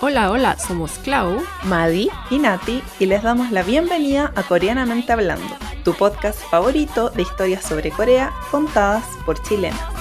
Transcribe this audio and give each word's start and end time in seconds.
Hola, 0.00 0.30
hola, 0.30 0.58
somos 0.58 0.98
Clau, 0.98 1.42
Madi 1.64 2.10
y 2.30 2.38
Nati 2.38 2.82
y 2.98 3.06
les 3.06 3.22
damos 3.22 3.50
la 3.50 3.62
bienvenida 3.62 4.32
a 4.36 4.42
Coreanamente 4.42 5.12
Hablando, 5.12 5.56
tu 5.84 5.94
podcast 5.94 6.38
favorito 6.50 7.10
de 7.10 7.22
historias 7.22 7.64
sobre 7.64 7.90
Corea 7.90 8.32
contadas 8.50 9.04
por 9.24 9.40
chilenos. 9.42 9.95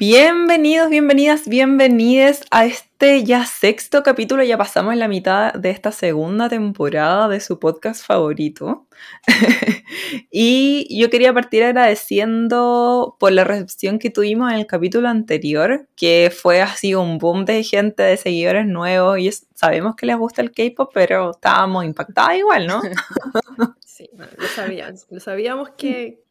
Bienvenidos, 0.00 0.88
bienvenidas, 0.88 1.46
bienvenides 1.46 2.42
a 2.50 2.64
este 2.64 3.22
ya 3.22 3.44
sexto 3.44 4.02
capítulo. 4.02 4.42
Ya 4.42 4.56
pasamos 4.56 4.96
la 4.96 5.08
mitad 5.08 5.52
de 5.52 5.68
esta 5.68 5.92
segunda 5.92 6.48
temporada 6.48 7.28
de 7.28 7.38
su 7.38 7.58
podcast 7.58 8.06
favorito. 8.06 8.86
y 10.30 10.98
yo 10.98 11.10
quería 11.10 11.34
partir 11.34 11.64
agradeciendo 11.64 13.14
por 13.20 13.32
la 13.32 13.44
recepción 13.44 13.98
que 13.98 14.08
tuvimos 14.08 14.50
en 14.50 14.60
el 14.60 14.66
capítulo 14.66 15.06
anterior, 15.06 15.86
que 15.96 16.32
fue 16.34 16.62
así 16.62 16.94
un 16.94 17.18
boom 17.18 17.44
de 17.44 17.62
gente, 17.62 18.02
de 18.02 18.16
seguidores 18.16 18.64
nuevos. 18.64 19.18
Y 19.18 19.28
es- 19.28 19.48
sabemos 19.54 19.96
que 19.96 20.06
les 20.06 20.16
gusta 20.16 20.40
el 20.40 20.50
K-pop, 20.52 20.90
pero 20.94 21.32
estábamos 21.32 21.84
impactadas 21.84 22.38
igual, 22.38 22.66
¿no? 22.66 22.80
Sí, 23.84 24.08
bueno, 24.14 24.32
lo 24.38 24.46
sabíamos. 24.46 25.06
Lo 25.10 25.20
sabíamos 25.20 25.68
que, 25.76 26.22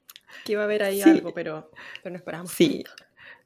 que 0.44 0.54
iba 0.54 0.62
a 0.62 0.66
haber 0.66 0.82
ahí 0.82 1.04
Sí. 1.04 1.10
algo, 1.12 1.36
pero, 1.36 1.70
pero 2.02 2.14
no 2.14 2.18
esperábamos. 2.18 2.52
Sí. 2.52 2.84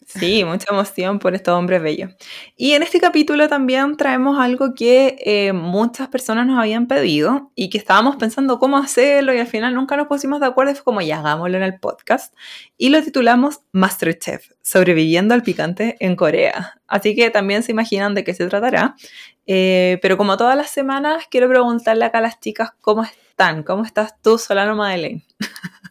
Sí, 0.08 0.44
mucha 0.44 0.66
emoción 0.70 1.20
por 1.20 1.36
estos 1.36 1.54
hombres 1.54 1.82
bellos. 1.82 2.12
Y 2.56 2.74
en 2.74 2.84
este 2.84 3.00
capítulo 3.00 3.48
también 3.48 3.96
traemos 3.98 4.40
algo 4.40 4.74
que 4.74 5.18
eh, 5.24 5.54
muchas 5.54 6.08
personas 6.08 6.46
nos 6.46 6.60
habían 6.60 6.88
pedido 6.88 7.52
y 7.56 7.70
que 7.70 7.78
estábamos 7.78 8.16
pensando 8.18 8.60
cómo 8.60 8.78
hacerlo 8.78 9.34
y 9.34 9.40
al 9.40 9.48
final 9.48 9.74
nunca 9.76 9.98
nos 9.98 10.08
pusimos 10.08 10.40
de 10.40 10.48
acuerdo. 10.48 10.74
Fue 10.76 10.84
como, 10.84 11.02
ya 11.02 11.20
hagámoslo 11.20 11.58
en 11.58 11.64
el 11.64 11.80
podcast. 11.80 12.34
Y 12.78 12.90
lo 12.90 13.02
titulamos 13.02 13.62
Masterchef, 13.72 14.52
sobreviviendo 14.62 15.34
al 15.34 15.44
picante 15.44 15.96
en 16.00 16.16
Corea. 16.16 16.80
Así 16.88 17.16
que 17.16 17.30
también 17.30 17.64
se 17.64 17.72
imaginan 17.72 18.16
de 18.16 18.24
qué 18.24 18.34
se 18.34 18.48
tratará. 18.48 18.96
Eh, 19.46 20.00
pero 20.02 20.18
como 20.18 20.38
todas 20.38 20.56
las 20.56 20.70
semanas, 20.70 21.26
quiero 21.30 21.50
preguntarle 21.50 22.06
acá 22.06 22.20
a 22.20 22.22
las 22.22 22.40
chicas 22.40 22.72
cómo 22.82 23.04
están. 23.04 23.64
¿Cómo 23.64 23.84
estás 23.84 24.22
tú, 24.22 24.38
Solano 24.38 24.76
Madeleine? 24.76 25.24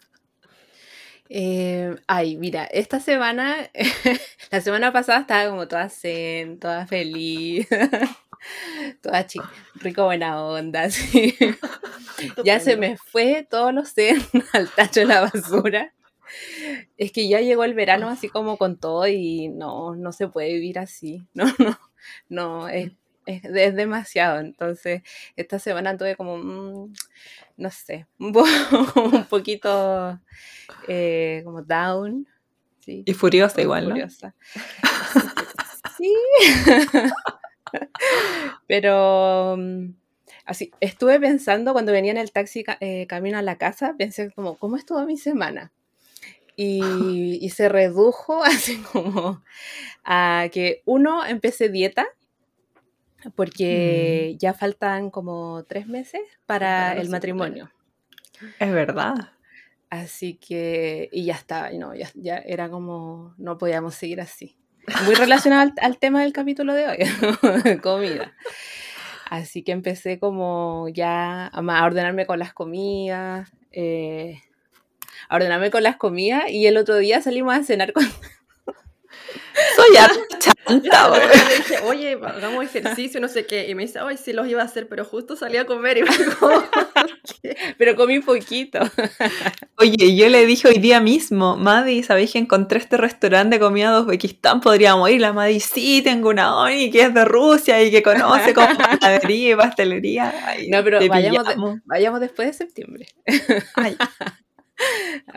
Eh, 1.34 1.96
ay, 2.08 2.36
mira, 2.36 2.64
esta 2.64 3.00
semana, 3.00 3.70
la 4.50 4.60
semana 4.60 4.92
pasada 4.92 5.20
estaba 5.20 5.48
como 5.48 5.66
toda 5.66 5.88
zen, 5.88 6.58
toda 6.58 6.86
feliz, 6.86 7.66
toda 9.00 9.26
chica, 9.26 9.50
rico 9.76 10.04
buena 10.04 10.44
onda, 10.44 10.82
así. 10.84 11.34
Ya 12.44 12.60
se 12.60 12.76
me 12.76 12.98
fue 12.98 13.46
todos 13.48 13.72
los 13.72 13.94
zen 13.94 14.20
al 14.52 14.68
tacho 14.68 15.00
de 15.00 15.06
la 15.06 15.22
basura. 15.22 15.94
Es 16.98 17.12
que 17.12 17.26
ya 17.26 17.40
llegó 17.40 17.64
el 17.64 17.72
verano 17.72 18.10
así 18.10 18.28
como 18.28 18.58
con 18.58 18.78
todo 18.78 19.06
y 19.06 19.48
no, 19.48 19.96
no 19.96 20.12
se 20.12 20.28
puede 20.28 20.52
vivir 20.52 20.78
así. 20.78 21.26
No, 21.32 21.46
no, 21.58 21.78
no, 22.28 22.68
es, 22.68 22.92
es, 23.26 23.44
es 23.54 23.74
demasiado. 23.76 24.40
Entonces, 24.40 25.02
esta 25.36 25.58
semana 25.58 25.96
tuve 25.96 26.16
como, 26.16 26.88
no 27.56 27.70
sé, 27.70 28.06
un, 28.18 28.32
po- 28.32 28.44
un 28.96 29.24
poquito 29.26 30.20
eh, 30.88 31.42
como 31.44 31.62
down. 31.62 32.26
Sí, 32.80 33.02
Y 33.06 33.14
furiosa 33.14 33.60
igual, 33.62 33.88
¿no? 33.88 33.96
Sí. 35.98 36.12
Pero 38.66 39.56
mm, 39.56 39.94
así, 40.44 40.70
estuve 40.80 41.20
pensando 41.20 41.72
cuando 41.72 41.92
venía 41.92 42.12
en 42.12 42.18
el 42.18 42.32
taxi 42.32 42.64
eh, 42.80 43.06
camino 43.06 43.38
a 43.38 43.42
la 43.42 43.56
casa, 43.56 43.94
pensé 43.98 44.30
como, 44.32 44.56
¿cómo 44.58 44.76
estuvo 44.76 45.04
mi 45.06 45.16
semana? 45.16 45.72
Y, 46.56 47.38
y 47.40 47.50
se 47.50 47.68
redujo 47.68 48.42
así 48.44 48.78
como 48.92 49.42
a 50.04 50.48
que 50.52 50.82
uno 50.84 51.24
empecé 51.24 51.68
dieta, 51.68 52.06
porque 53.34 54.36
ya 54.38 54.54
faltan 54.54 55.10
como 55.10 55.64
tres 55.64 55.86
meses 55.86 56.20
para 56.46 56.94
el 56.94 57.08
matrimonio. 57.08 57.70
Es 58.58 58.72
verdad. 58.72 59.30
Así 59.90 60.34
que, 60.34 61.10
y 61.12 61.26
ya 61.26 61.34
estaba, 61.34 61.72
y 61.72 61.78
no, 61.78 61.94
ya, 61.94 62.10
ya 62.14 62.38
era 62.38 62.70
como, 62.70 63.34
no 63.36 63.58
podíamos 63.58 63.94
seguir 63.94 64.20
así. 64.20 64.56
Muy 65.04 65.14
relacionado 65.14 65.62
al, 65.62 65.74
al 65.80 65.98
tema 65.98 66.22
del 66.22 66.32
capítulo 66.32 66.72
de 66.74 66.88
hoy, 66.88 67.78
comida. 67.82 68.32
Así 69.32 69.62
que 69.62 69.72
empecé 69.72 70.18
como 70.18 70.88
ya 70.90 71.46
a 71.46 71.84
ordenarme 71.86 72.26
con 72.26 72.38
las 72.38 72.52
comidas, 72.52 73.50
eh, 73.70 74.42
a 75.28 75.36
ordenarme 75.36 75.70
con 75.70 75.82
las 75.82 75.96
comidas, 75.96 76.50
y 76.50 76.66
el 76.66 76.76
otro 76.76 76.98
día 76.98 77.22
salimos 77.22 77.54
a 77.54 77.62
cenar 77.62 77.94
con... 77.94 78.04
Soy 79.76 79.96
chanta, 80.38 81.10
le 81.10 81.56
dije, 81.56 81.78
oye, 81.84 82.12
hagamos 82.22 82.64
ejercicio, 82.64 83.20
no 83.20 83.28
sé 83.28 83.46
qué. 83.46 83.68
Y 83.68 83.74
me 83.74 83.82
dice, 83.82 83.98
ay, 84.00 84.16
sí 84.16 84.32
los 84.32 84.46
iba 84.48 84.62
a 84.62 84.64
hacer, 84.64 84.88
pero 84.88 85.04
justo 85.04 85.36
salí 85.36 85.56
a 85.56 85.66
comer 85.66 85.98
y 85.98 86.02
me 86.04 86.10
dijo, 86.16 86.50
Pero 87.78 87.96
comí 87.96 88.20
poquito. 88.20 88.78
Oye, 89.78 90.14
yo 90.16 90.28
le 90.28 90.46
dije 90.46 90.68
hoy 90.68 90.78
día 90.78 91.00
mismo, 91.00 91.56
Madi, 91.56 92.02
¿sabéis 92.02 92.32
que 92.32 92.38
encontré 92.38 92.78
este 92.78 92.96
restaurante 92.96 93.56
de 93.56 93.60
comida 93.60 93.92
de 93.94 94.00
Uzbekistán? 94.02 94.60
Podríamos 94.60 95.10
ir. 95.10 95.20
La 95.20 95.32
Madi, 95.32 95.60
sí, 95.60 96.02
tengo 96.02 96.28
una 96.30 96.56
Oni 96.56 96.90
que 96.90 97.02
es 97.02 97.14
de 97.14 97.24
Rusia 97.24 97.82
y 97.82 97.90
que 97.90 98.02
conoce 98.02 98.54
como 98.54 98.68
panadería 98.76 99.52
y 99.52 99.56
pastelería. 99.56 100.32
Ay, 100.46 100.68
No, 100.68 100.82
pero 100.84 100.98
vayamos, 101.08 101.44
de- 101.46 101.54
pillamos. 101.54 101.80
vayamos 101.84 102.20
después 102.20 102.48
de 102.48 102.54
septiembre. 102.54 103.06
Ay, 103.74 103.96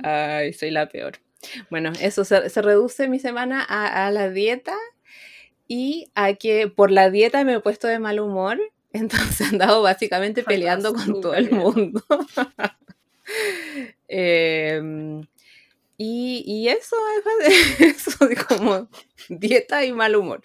Ay, 0.03 0.53
soy 0.53 0.72
la 0.72 0.88
peor. 0.88 1.13
Bueno, 1.69 1.91
eso 2.01 2.25
se, 2.25 2.50
se 2.50 2.61
reduce 2.61 3.07
mi 3.07 3.19
semana 3.19 3.66
a, 3.67 4.07
a 4.07 4.11
la 4.11 4.29
dieta 4.29 4.75
y 5.67 6.11
a 6.16 6.33
que 6.35 6.67
por 6.67 6.91
la 6.91 7.09
dieta 7.09 7.44
me 7.44 7.56
he 7.56 7.59
puesto 7.59 7.88
de 7.88 8.00
mal 8.00 8.19
humor. 8.19 8.59
Entonces 8.94 9.41
he 9.41 9.45
andado 9.45 9.81
básicamente 9.81 10.44
peleando 10.44 10.94
con 10.94 11.22
todo 11.22 11.35
el 11.35 11.51
mundo. 11.51 12.03
Em, 14.07 15.22
y, 15.97 16.44
y 16.45 16.69
eso 16.69 16.95
es 17.45 17.81
eso 18.07 18.19
como 18.50 18.89
dieta 19.29 19.85
y 19.85 19.94
mal 19.94 20.16
humor. 20.16 20.44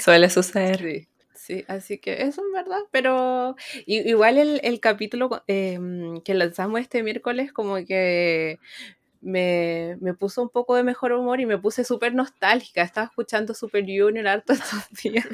suele 0.00 0.30
suceder. 0.30 0.78
Sí, 0.80 1.08
sí, 1.34 1.64
así 1.68 1.98
que 1.98 2.22
eso 2.22 2.42
es 2.46 2.52
verdad, 2.52 2.80
pero 2.90 3.56
igual 3.86 4.38
el, 4.38 4.60
el 4.64 4.80
capítulo 4.80 5.42
em, 5.46 6.20
que 6.22 6.34
lanzamos 6.34 6.80
este 6.80 7.02
miércoles 7.02 7.52
como 7.52 7.76
que 7.86 8.58
me, 9.20 9.96
me 10.00 10.14
puso 10.14 10.42
un 10.42 10.48
poco 10.48 10.74
de 10.74 10.82
mejor 10.82 11.12
humor 11.12 11.40
y 11.40 11.46
me 11.46 11.58
puse 11.58 11.84
súper 11.84 12.14
nostálgica, 12.14 12.82
estaba 12.82 13.06
escuchando 13.06 13.54
Super 13.54 13.84
Junior 13.84 14.26
harto 14.26 14.52
estos 14.54 14.88
días. 15.02 15.26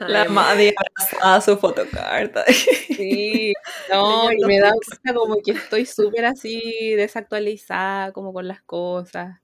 La 0.00 0.26
Madi 0.26 0.72
abrazada 0.76 1.40
su 1.40 1.56
fotocarta. 1.56 2.44
Sí, 2.92 3.52
no, 3.90 4.30
y 4.30 4.44
me 4.44 4.60
da 4.60 4.72
como 5.14 5.36
que 5.42 5.52
estoy 5.52 5.86
súper 5.86 6.26
así 6.26 6.94
desactualizada, 6.94 8.12
como 8.12 8.32
con 8.32 8.46
las 8.46 8.62
cosas, 8.62 9.40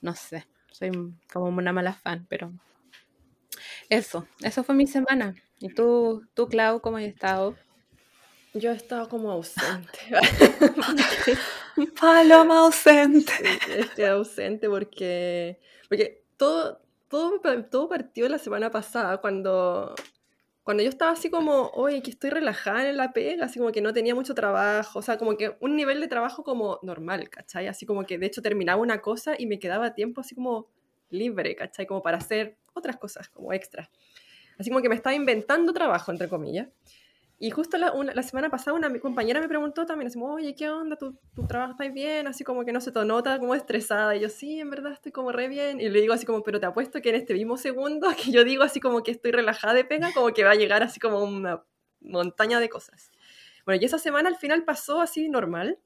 no 0.00 0.14
sé, 0.14 0.46
soy 0.70 0.90
como 1.32 1.46
una 1.46 1.72
mala 1.72 1.94
fan, 1.94 2.26
pero 2.28 2.52
eso, 3.88 4.28
eso 4.42 4.62
fue 4.62 4.74
mi 4.74 4.86
semana. 4.86 5.34
¿Y 5.58 5.74
tú, 5.74 6.22
tú 6.34 6.48
Clau, 6.48 6.80
cómo 6.80 6.98
has 6.98 7.04
estado? 7.04 7.56
yo 8.54 8.72
he 8.72 8.74
estado 8.74 9.08
como 9.08 9.30
ausente. 9.30 9.98
Paloma 12.00 12.60
ausente. 12.60 13.32
Estoy 13.76 14.04
ausente 14.04 14.68
porque, 14.68 15.58
porque 15.88 16.24
todo, 16.36 16.80
todo, 17.08 17.40
todo 17.70 17.88
partió 17.88 18.28
la 18.28 18.38
semana 18.38 18.70
pasada 18.70 19.18
cuando, 19.18 19.94
cuando 20.62 20.82
yo 20.82 20.88
estaba 20.88 21.12
así 21.12 21.30
como, 21.30 21.68
oye, 21.74 22.02
que 22.02 22.10
estoy 22.10 22.30
relajada 22.30 22.88
en 22.88 22.96
la 22.96 23.12
pega, 23.12 23.46
así 23.46 23.58
como 23.58 23.72
que 23.72 23.80
no 23.80 23.92
tenía 23.92 24.14
mucho 24.14 24.34
trabajo, 24.34 24.98
o 24.98 25.02
sea, 25.02 25.18
como 25.18 25.36
que 25.36 25.56
un 25.60 25.76
nivel 25.76 26.00
de 26.00 26.08
trabajo 26.08 26.44
como 26.44 26.78
normal, 26.82 27.28
¿cachai? 27.28 27.66
Así 27.66 27.86
como 27.86 28.04
que 28.04 28.18
de 28.18 28.26
hecho 28.26 28.42
terminaba 28.42 28.80
una 28.80 29.00
cosa 29.00 29.34
y 29.38 29.46
me 29.46 29.58
quedaba 29.58 29.94
tiempo 29.94 30.20
así 30.20 30.34
como 30.34 30.68
libre, 31.10 31.56
¿cachai? 31.56 31.86
Como 31.86 32.02
para 32.02 32.18
hacer 32.18 32.56
otras 32.74 32.96
cosas, 32.96 33.28
como 33.28 33.52
extra. 33.52 33.90
Así 34.58 34.70
como 34.70 34.82
que 34.82 34.88
me 34.88 34.94
estaba 34.94 35.14
inventando 35.14 35.72
trabajo, 35.72 36.12
entre 36.12 36.28
comillas. 36.28 36.68
Y 37.42 37.50
justo 37.50 37.78
la, 37.78 37.92
una- 37.92 38.14
la 38.14 38.22
semana 38.22 38.50
pasada 38.50 38.76
una 38.76 38.90
mi 38.90 39.00
compañera 39.00 39.40
me 39.40 39.48
preguntó 39.48 39.86
también, 39.86 40.08
así 40.08 40.20
oye, 40.20 40.54
¿qué 40.54 40.68
onda? 40.70 40.96
¿Tu, 40.96 41.18
tu 41.34 41.46
trabajo 41.46 41.72
está 41.72 41.88
bien? 41.88 42.26
Así 42.28 42.44
como 42.44 42.64
que 42.66 42.72
no 42.72 42.82
se 42.82 42.92
te 42.92 43.02
nota 43.06 43.38
como 43.40 43.54
estresada. 43.54 44.14
Y 44.14 44.20
yo, 44.20 44.28
sí, 44.28 44.60
en 44.60 44.70
verdad 44.70 44.92
estoy 44.92 45.10
como 45.12 45.32
re 45.32 45.48
bien. 45.48 45.80
Y 45.80 45.88
le 45.88 46.00
digo 46.02 46.12
así 46.14 46.26
como, 46.26 46.42
pero 46.42 46.60
te 46.60 46.66
apuesto 46.66 47.00
que 47.00 47.08
en 47.10 47.14
este 47.16 47.34
mismo 47.34 47.56
segundo 47.56 48.08
que 48.22 48.30
yo 48.30 48.44
digo 48.44 48.62
así 48.62 48.78
como 48.80 49.02
que 49.02 49.12
estoy 49.12 49.32
relajada 49.32 49.74
de 49.74 49.84
pega, 49.84 50.12
como 50.14 50.32
que 50.34 50.44
va 50.44 50.50
a 50.52 50.54
llegar 50.54 50.82
así 50.82 51.00
como 51.00 51.22
una 51.24 51.64
montaña 52.00 52.60
de 52.60 52.68
cosas. 52.68 53.10
Bueno, 53.64 53.80
y 53.82 53.84
esa 53.86 53.98
semana 53.98 54.28
al 54.28 54.36
final 54.36 54.64
pasó 54.64 55.00
así 55.00 55.28
normal. 55.28 55.78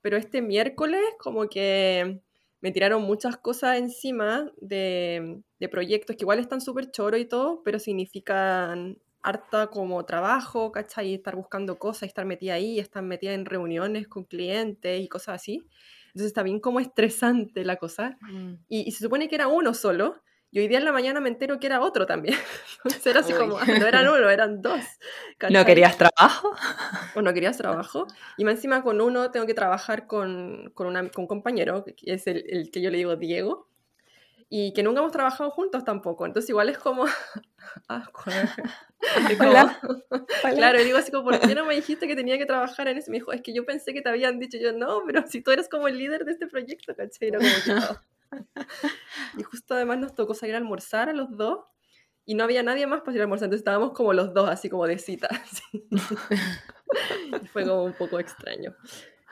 pero 0.00 0.16
este 0.16 0.42
miércoles 0.42 1.00
como 1.18 1.48
que 1.48 2.20
me 2.60 2.72
tiraron 2.72 3.02
muchas 3.02 3.36
cosas 3.36 3.78
encima 3.78 4.50
de, 4.60 5.40
de 5.60 5.68
proyectos 5.68 6.16
que 6.16 6.24
igual 6.24 6.38
están 6.38 6.60
súper 6.60 6.90
choro 6.90 7.16
y 7.18 7.24
todo, 7.26 7.62
pero 7.64 7.78
significan 7.78 8.98
harta 9.22 9.68
como 9.68 10.04
trabajo, 10.04 10.72
¿cachai? 10.72 11.08
Y 11.08 11.14
estar 11.14 11.36
buscando 11.36 11.78
cosas, 11.78 12.02
y 12.04 12.06
estar 12.06 12.24
metida 12.24 12.54
ahí, 12.54 12.78
estar 12.78 13.02
metida 13.02 13.32
en 13.34 13.46
reuniones 13.46 14.08
con 14.08 14.24
clientes 14.24 15.00
y 15.00 15.08
cosas 15.08 15.36
así. 15.36 15.64
Entonces 16.08 16.26
está 16.26 16.42
bien 16.42 16.60
como 16.60 16.80
estresante 16.80 17.64
la 17.64 17.76
cosa. 17.76 18.18
Mm. 18.20 18.54
Y, 18.68 18.80
y 18.88 18.90
se 18.92 19.04
supone 19.04 19.28
que 19.28 19.34
era 19.36 19.48
uno 19.48 19.74
solo. 19.74 20.22
Y 20.54 20.58
hoy 20.58 20.68
día 20.68 20.76
en 20.76 20.84
la 20.84 20.92
mañana 20.92 21.18
me 21.20 21.30
entero 21.30 21.58
que 21.58 21.66
era 21.66 21.80
otro 21.80 22.04
también. 22.04 22.36
Entonces 22.84 23.06
era 23.06 23.20
así 23.20 23.32
Uy. 23.32 23.38
como, 23.38 23.56
ah, 23.56 23.64
no 23.66 23.86
eran 23.86 24.06
uno, 24.08 24.28
eran 24.28 24.60
dos. 24.60 24.80
¿No 24.80 25.38
¿cachai? 25.38 25.64
querías 25.64 25.96
trabajo? 25.96 26.50
o 27.14 27.22
no 27.22 27.32
querías 27.32 27.56
trabajo. 27.56 28.06
Y 28.36 28.44
más 28.44 28.56
encima 28.56 28.82
con 28.82 29.00
uno 29.00 29.30
tengo 29.30 29.46
que 29.46 29.54
trabajar 29.54 30.06
con, 30.06 30.70
con, 30.74 30.88
una- 30.88 31.08
con 31.08 31.22
un 31.22 31.28
compañero, 31.28 31.84
que 31.86 31.94
es 32.04 32.26
el, 32.26 32.44
el 32.50 32.70
que 32.70 32.82
yo 32.82 32.90
le 32.90 32.98
digo 32.98 33.16
Diego, 33.16 33.70
y 34.54 34.74
que 34.74 34.82
nunca 34.82 35.00
hemos 35.00 35.12
trabajado 35.12 35.50
juntos 35.50 35.82
tampoco. 35.82 36.26
Entonces 36.26 36.50
igual 36.50 36.68
es 36.68 36.76
como... 36.76 37.06
ah, 37.88 38.06
como- 38.12 39.48
Hola. 39.48 39.80
Claro, 40.54 40.78
y 40.78 40.84
digo 40.84 40.98
así 40.98 41.10
como, 41.10 41.24
¿por 41.24 41.40
qué 41.40 41.54
no 41.54 41.64
me 41.64 41.74
dijiste 41.74 42.06
que 42.06 42.14
tenía 42.14 42.36
que 42.36 42.44
trabajar 42.44 42.86
en 42.88 42.98
eso? 42.98 43.10
Me 43.10 43.16
dijo, 43.16 43.32
es 43.32 43.40
que 43.40 43.54
yo 43.54 43.64
pensé 43.64 43.94
que 43.94 44.02
te 44.02 44.10
habían 44.10 44.38
dicho. 44.38 44.58
Yo, 44.60 44.74
no, 44.74 45.04
pero 45.06 45.26
si 45.26 45.40
tú 45.40 45.52
eres 45.52 45.70
como 45.70 45.88
el 45.88 45.96
líder 45.96 46.26
de 46.26 46.32
este 46.32 46.48
proyecto, 46.48 46.94
¿cachai? 46.94 47.28
Era 47.28 47.38
como 47.38 47.50
que, 47.64 47.72
"Oh". 47.72 48.00
Y 49.38 49.42
justo 49.42 49.74
además 49.74 49.98
nos 50.00 50.14
tocó 50.14 50.34
salir 50.34 50.54
a 50.54 50.58
almorzar 50.58 51.08
a 51.08 51.14
los 51.14 51.34
dos 51.34 51.60
y 52.26 52.34
no 52.34 52.44
había 52.44 52.62
nadie 52.62 52.86
más 52.86 53.00
para 53.00 53.14
ir 53.14 53.20
a 53.20 53.24
almorzar, 53.24 53.46
entonces 53.46 53.62
estábamos 53.62 53.92
como 53.94 54.12
los 54.12 54.34
dos, 54.34 54.50
así 54.50 54.68
como 54.68 54.86
de 54.86 54.98
cita. 54.98 55.28
así. 55.32 55.88
Fue 57.52 57.64
como 57.64 57.84
un 57.84 57.94
poco 57.94 58.18
extraño. 58.20 58.76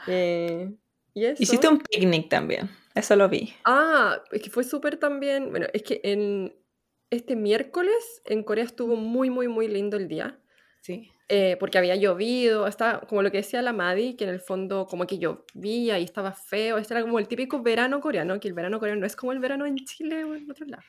Eh, 0.06 0.72
y 1.14 1.24
eso. 1.26 1.42
Hiciste 1.42 1.68
un 1.68 1.78
picnic 1.80 2.28
también, 2.28 2.70
eso 2.94 3.16
lo 3.16 3.28
vi. 3.28 3.52
Ah, 3.64 4.22
es 4.32 4.42
que 4.42 4.50
fue 4.50 4.64
súper 4.64 4.96
también. 4.98 5.50
Bueno, 5.50 5.66
es 5.72 5.82
que 5.82 6.00
en 6.04 6.54
este 7.10 7.36
miércoles 7.36 8.22
en 8.24 8.42
Corea 8.44 8.64
estuvo 8.64 8.96
muy, 8.96 9.30
muy, 9.30 9.48
muy 9.48 9.68
lindo 9.68 9.96
el 9.96 10.08
día. 10.08 10.38
Sí. 10.82 11.10
eh, 11.28 11.56
porque 11.60 11.78
había 11.78 11.94
llovido, 11.94 12.66
estaba 12.66 13.00
como 13.02 13.22
lo 13.22 13.30
que 13.30 13.36
decía 13.38 13.62
la 13.62 13.72
Madi, 13.72 14.16
que 14.16 14.24
en 14.24 14.30
el 14.30 14.40
fondo 14.40 14.86
como 14.86 15.06
que 15.06 15.18
llovía 15.18 15.98
y 15.98 16.04
estaba 16.04 16.32
feo. 16.32 16.78
Este 16.78 16.94
era 16.94 17.02
como 17.02 17.18
el 17.20 17.28
típico 17.28 17.62
verano 17.62 18.00
coreano, 18.00 18.40
que 18.40 18.48
el 18.48 18.54
verano 18.54 18.80
coreano 18.80 19.00
no 19.00 19.06
es 19.06 19.14
como 19.14 19.32
el 19.32 19.38
verano 19.38 19.64
en 19.66 19.76
Chile 19.84 20.24
o 20.24 20.34
en 20.34 20.50
otros 20.50 20.68
lados. 20.68 20.84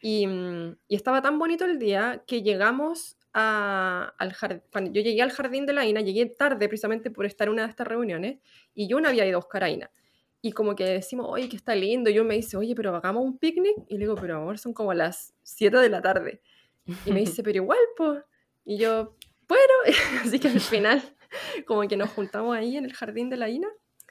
Y, 0.00 0.26
mm, 0.26 0.76
y 0.88 0.96
estaba 0.96 1.22
tan 1.22 1.38
bonito 1.38 1.64
el 1.64 1.78
día 1.78 2.24
que 2.26 2.42
llegamos 2.42 3.16
a- 3.38 4.14
al 4.18 4.32
jardín. 4.32 4.62
Cuando 4.72 4.90
yo 4.92 5.02
llegué 5.02 5.20
al 5.20 5.30
jardín 5.30 5.66
de 5.66 5.74
la 5.74 5.84
Ina, 5.84 6.00
llegué 6.00 6.24
tarde 6.24 6.68
precisamente 6.68 7.10
por 7.10 7.26
estar 7.26 7.48
en 7.48 7.52
una 7.52 7.64
de 7.64 7.68
estas 7.68 7.86
reuniones 7.86 8.38
y 8.74 8.88
yo 8.88 8.98
no 8.98 9.08
había 9.08 9.26
ido 9.26 9.36
a 9.36 9.40
buscar 9.40 9.62
a 9.62 9.68
Ina. 9.70 9.90
Y 10.40 10.52
como 10.52 10.74
que 10.74 10.84
decimos, 10.84 11.26
oye, 11.28 11.48
que 11.48 11.56
está 11.56 11.74
lindo. 11.74 12.08
Y 12.08 12.14
yo 12.14 12.24
me 12.24 12.34
dice, 12.36 12.56
oye, 12.56 12.74
pero 12.74 12.94
hagamos 12.96 13.24
un 13.24 13.36
picnic. 13.38 13.76
Y 13.88 13.94
le 13.94 14.00
digo, 14.00 14.14
pero 14.14 14.36
amor, 14.36 14.58
son 14.58 14.72
como 14.72 14.94
las 14.94 15.34
7 15.42 15.76
de 15.78 15.88
la 15.90 16.00
tarde. 16.00 16.40
Y 17.04 17.12
me 17.12 17.20
dice, 17.20 17.42
pero 17.44 17.56
igual, 17.56 17.78
pues. 17.96 18.22
Y 18.64 18.78
yo, 18.78 19.16
bueno, 19.48 19.74
así 20.24 20.38
que 20.38 20.48
al 20.48 20.60
final, 20.60 21.02
como 21.66 21.86
que 21.88 21.96
nos 21.96 22.10
juntamos 22.10 22.56
ahí 22.56 22.76
en 22.76 22.84
el 22.84 22.92
jardín 22.94 23.28
de 23.28 23.36
la 23.36 23.48
Ina 23.50 23.68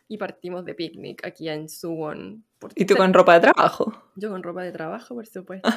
y 0.08 0.18
partimos 0.18 0.66
de 0.66 0.76
picnic 0.76 1.26
aquí 1.26 1.50
en 1.50 1.68
Suwon. 1.68 2.44
¿Y 2.76 2.86
tú 2.86 2.96
con 2.96 3.14
ropa 3.14 3.34
de 3.34 3.40
trabajo? 3.42 4.12
Yo 4.16 4.30
con 4.30 4.44
ropa 4.44 4.64
de 4.64 4.72
trabajo, 4.72 5.16
por 5.16 5.26
supuesto. 5.26 5.70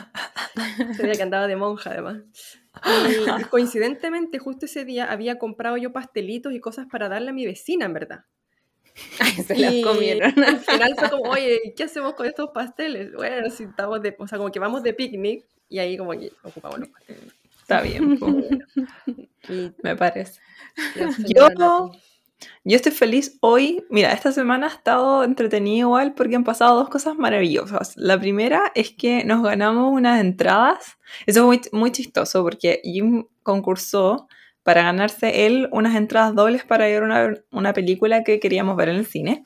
Ese 0.90 1.04
día 1.04 1.14
que 1.14 1.22
andaba 1.22 1.46
de 1.46 1.56
monja, 1.56 1.90
además. 1.90 2.22
Y, 2.84 3.42
coincidentemente, 3.50 4.38
justo 4.38 4.66
ese 4.66 4.84
día 4.84 5.10
había 5.10 5.38
comprado 5.38 5.76
yo 5.76 5.92
pastelitos 5.92 6.52
y 6.52 6.60
cosas 6.60 6.86
para 6.90 7.08
darle 7.08 7.30
a 7.30 7.32
mi 7.32 7.46
vecina, 7.46 7.86
en 7.86 7.92
verdad. 7.92 8.24
Ay, 9.20 9.32
se 9.46 9.56
las 9.56 9.72
Y 9.72 9.82
comieron. 9.82 10.42
Al 10.42 10.60
final 10.60 10.94
fue 10.96 11.10
como, 11.10 11.30
oye, 11.30 11.74
¿qué 11.76 11.84
hacemos 11.84 12.14
con 12.14 12.26
estos 12.26 12.50
pasteles? 12.50 13.12
Bueno, 13.12 13.50
si 13.50 13.64
estamos 13.64 14.02
de, 14.02 14.14
o 14.18 14.26
sea, 14.26 14.38
como 14.38 14.50
que 14.50 14.58
vamos 14.58 14.82
de 14.82 14.94
picnic 14.94 15.44
y 15.68 15.78
ahí 15.78 15.96
como 15.96 16.12
que 16.12 16.32
ocupamos 16.42 16.80
los 16.80 16.88
pasteles. 16.88 17.34
Está 17.60 17.82
bien, 17.82 18.18
Y 19.48 19.72
me 19.82 19.94
parece. 19.96 20.40
Yo-. 21.26 21.92
Yo 22.64 22.76
estoy 22.76 22.92
feliz 22.92 23.38
hoy. 23.40 23.84
Mira, 23.90 24.12
esta 24.12 24.32
semana 24.32 24.66
ha 24.66 24.70
estado 24.70 25.24
entretenida 25.24 25.78
igual 25.78 26.14
porque 26.14 26.36
han 26.36 26.44
pasado 26.44 26.76
dos 26.76 26.88
cosas 26.88 27.16
maravillosas. 27.16 27.96
La 27.96 28.18
primera 28.18 28.72
es 28.74 28.90
que 28.90 29.24
nos 29.24 29.42
ganamos 29.42 29.92
unas 29.92 30.20
entradas. 30.20 30.98
Eso 31.26 31.46
fue 31.46 31.58
muy, 31.58 31.80
muy 31.80 31.92
chistoso 31.92 32.42
porque 32.42 32.80
Jim 32.84 33.26
concursó 33.42 34.28
para 34.62 34.82
ganarse 34.82 35.46
él 35.46 35.68
unas 35.72 35.96
entradas 35.96 36.34
dobles 36.34 36.64
para 36.64 36.86
ver 36.86 37.02
una, 37.02 37.34
una 37.50 37.72
película 37.72 38.22
que 38.22 38.38
queríamos 38.38 38.76
ver 38.76 38.90
en 38.90 38.96
el 38.96 39.06
cine. 39.06 39.44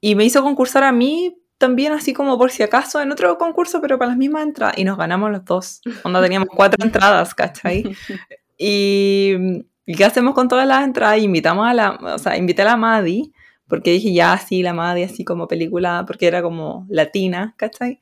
Y 0.00 0.14
me 0.14 0.24
hizo 0.24 0.42
concursar 0.42 0.82
a 0.84 0.92
mí 0.92 1.38
también 1.58 1.92
así 1.92 2.12
como 2.12 2.36
por 2.38 2.50
si 2.50 2.64
acaso 2.64 3.00
en 3.00 3.12
otro 3.12 3.38
concurso, 3.38 3.80
pero 3.80 3.96
para 3.96 4.08
las 4.08 4.18
mismas 4.18 4.42
entradas. 4.42 4.76
Y 4.78 4.84
nos 4.84 4.98
ganamos 4.98 5.30
los 5.30 5.44
dos. 5.44 5.80
Onda 6.02 6.20
teníamos 6.20 6.48
cuatro 6.48 6.84
entradas, 6.84 7.34
¿cachai? 7.34 7.84
Y, 8.64 9.64
¿y 9.86 9.94
qué 9.94 10.04
hacemos 10.04 10.34
con 10.34 10.48
todas 10.48 10.66
las 10.66 10.84
entradas? 10.84 11.18
Invitamos 11.20 11.66
a 11.66 11.74
la, 11.74 11.90
o 12.00 12.18
sea, 12.18 12.36
invité 12.36 12.62
a 12.62 12.66
la 12.66 12.76
Madi, 12.76 13.32
porque 13.68 13.92
dije, 13.92 14.12
ya, 14.12 14.36
sí, 14.38 14.62
la 14.62 14.74
Madi, 14.74 15.02
así 15.02 15.24
como 15.24 15.48
película, 15.48 16.04
porque 16.06 16.26
era 16.26 16.42
como 16.42 16.86
latina, 16.90 17.54
¿cachai? 17.56 18.00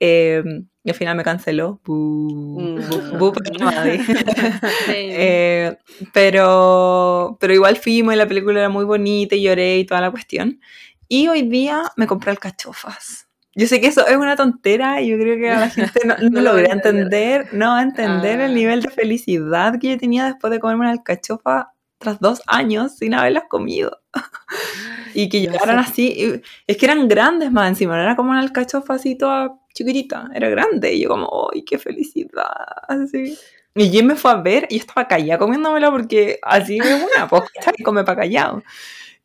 Eh, 0.00 0.42
y 0.84 0.90
al 0.90 0.94
final 0.96 1.16
me 1.16 1.24
canceló. 1.24 1.80
Bú, 1.84 2.60
Mm. 2.60 3.18
bú, 3.18 3.32
bú. 3.32 3.32
Sí. 4.86 4.92
Eh, 4.94 5.76
pero, 6.12 7.36
pero 7.40 7.54
igual 7.54 7.76
fuimos 7.76 8.14
y 8.14 8.16
la 8.16 8.26
película 8.28 8.60
era 8.60 8.68
muy 8.68 8.84
bonita 8.84 9.34
y 9.36 9.42
lloré 9.42 9.78
y 9.78 9.84
toda 9.86 10.00
la 10.00 10.10
cuestión. 10.10 10.60
Y 11.08 11.28
hoy 11.28 11.42
día 11.42 11.82
me 11.96 12.06
compré 12.06 12.30
alcachofas. 12.32 13.25
Yo 13.56 13.66
sé 13.66 13.80
que 13.80 13.88
eso 13.88 14.06
es 14.06 14.16
una 14.16 14.36
tontera 14.36 15.00
y 15.00 15.08
yo 15.08 15.18
creo 15.18 15.36
que 15.38 15.50
a 15.50 15.58
la 15.60 15.70
gente 15.70 16.00
no, 16.06 16.14
no 16.30 16.30
No 16.30 16.40
lo 16.42 16.44
va 16.44 16.50
a 16.50 16.54
logré 16.54 16.72
entender. 16.72 17.48
no 17.52 17.70
va 17.70 17.78
a 17.80 17.82
entender 17.82 18.40
Ah. 18.40 18.44
el 18.46 18.54
nivel 18.54 18.82
de 18.82 18.90
felicidad 18.90 19.78
que 19.80 19.88
yo 19.90 19.98
tenía 19.98 20.26
después 20.26 20.50
de 20.52 20.60
comerme 20.60 20.82
una 20.82 20.92
alcachofa 20.92 21.72
tras 21.98 22.20
dos 22.20 22.42
años 22.46 22.96
sin 22.98 23.14
haberlas 23.14 23.44
comido. 23.48 24.00
y 25.14 25.28
que 25.30 25.42
Yo 25.42 25.50
llegaran 25.52 25.78
así, 25.78 26.42
es 26.66 26.76
que 26.76 26.86
eran 26.86 27.08
grandes 27.08 27.50
más 27.50 27.68
encima, 27.70 27.96
no 27.96 28.02
era 28.02 28.16
como 28.16 28.30
una 28.30 28.40
alcachofa 28.40 28.94
así 28.94 29.16
toda 29.16 29.54
chiquitita, 29.74 30.28
era 30.34 30.48
grande. 30.50 30.92
Y 30.94 31.02
yo 31.02 31.08
como, 31.08 31.48
¡ay, 31.54 31.64
qué 31.64 31.78
felicidad! 31.78 32.44
Así. 32.88 33.38
Y 33.74 33.90
Jim 33.90 34.06
me 34.06 34.16
fue 34.16 34.30
a 34.30 34.36
ver 34.36 34.66
y 34.70 34.76
yo 34.76 34.80
estaba 34.80 35.06
callada 35.08 35.38
comiéndomela 35.38 35.90
porque 35.90 36.38
así 36.42 36.78
es 36.78 37.02
una, 37.14 37.28
pues, 37.28 37.42
come 37.84 38.04
para 38.04 38.20
callado. 38.22 38.62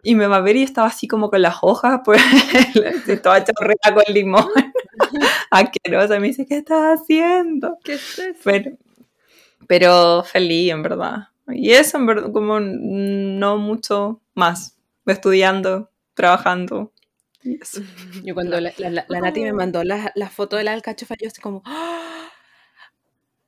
Y 0.03 0.15
me 0.15 0.27
va 0.27 0.37
a 0.37 0.41
ver 0.41 0.55
y 0.55 0.63
estaba 0.63 0.87
así 0.87 1.07
como 1.07 1.29
con 1.29 1.41
las 1.41 1.57
hojas, 1.61 2.01
pues, 2.05 2.21
toda 3.21 3.43
chorreada 3.43 3.93
con 3.93 4.13
limón. 4.13 4.45
Asquerosa. 5.51 6.19
Me 6.19 6.27
dice, 6.27 6.45
¿qué 6.45 6.57
estás 6.57 7.01
haciendo? 7.01 7.77
¿Qué 7.83 7.93
es 7.93 8.19
eso? 8.19 8.39
Pero, 8.43 8.71
pero 9.67 10.23
feliz, 10.23 10.71
en 10.71 10.83
verdad. 10.83 11.29
Y 11.49 11.71
eso, 11.71 11.97
en 11.97 12.05
verdad, 12.05 12.31
como 12.31 12.59
no 12.59 13.57
mucho 13.57 14.21
más. 14.35 14.77
Estudiando, 15.05 15.89
trabajando. 16.13 16.93
y 17.43 17.61
eso. 17.61 17.81
Yo 18.25 18.33
cuando 18.35 18.59
la, 18.61 18.73
la, 18.77 18.89
la- 18.91 19.05
la 19.09 19.21
Nati 19.21 19.41
me 19.41 19.53
mandó 19.53 19.83
la, 19.83 20.11
la 20.15 20.29
foto 20.29 20.57
de 20.57 20.63
la 20.65 20.73
alcachofa, 20.73 21.15
yo 21.19 21.27
así 21.29 21.41
como... 21.41 21.61
¡ah! 21.65 22.29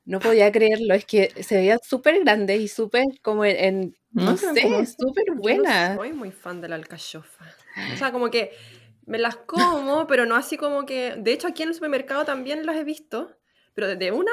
No 0.06 0.18
podía 0.20 0.52
creerlo, 0.52 0.94
es 0.94 1.04
que 1.06 1.30
se 1.42 1.56
veía 1.56 1.78
súper 1.82 2.20
grande 2.20 2.56
y 2.56 2.68
súper 2.68 3.04
como 3.22 3.44
en... 3.44 3.56
en- 3.56 3.96
no 4.14 4.32
Mm. 4.32 4.36
Sé, 4.36 4.86
súper 4.86 5.24
Yo 5.26 5.34
no 5.34 5.40
buena. 5.40 5.96
soy 5.96 6.12
muy 6.12 6.30
fan 6.30 6.60
de 6.60 6.68
la 6.68 6.76
alcachofa. 6.76 7.44
O 7.92 7.96
sea, 7.96 8.12
como 8.12 8.30
que 8.30 8.52
me 9.06 9.18
las 9.18 9.36
como, 9.36 10.06
pero 10.06 10.24
no 10.26 10.34
así 10.36 10.56
como 10.56 10.86
que. 10.86 11.14
De 11.18 11.32
hecho, 11.32 11.48
aquí 11.48 11.62
en 11.62 11.68
el 11.70 11.74
supermercado 11.74 12.24
también 12.24 12.64
las 12.64 12.76
he 12.76 12.84
visto, 12.84 13.36
pero 13.74 13.94
de 13.96 14.12
una, 14.12 14.30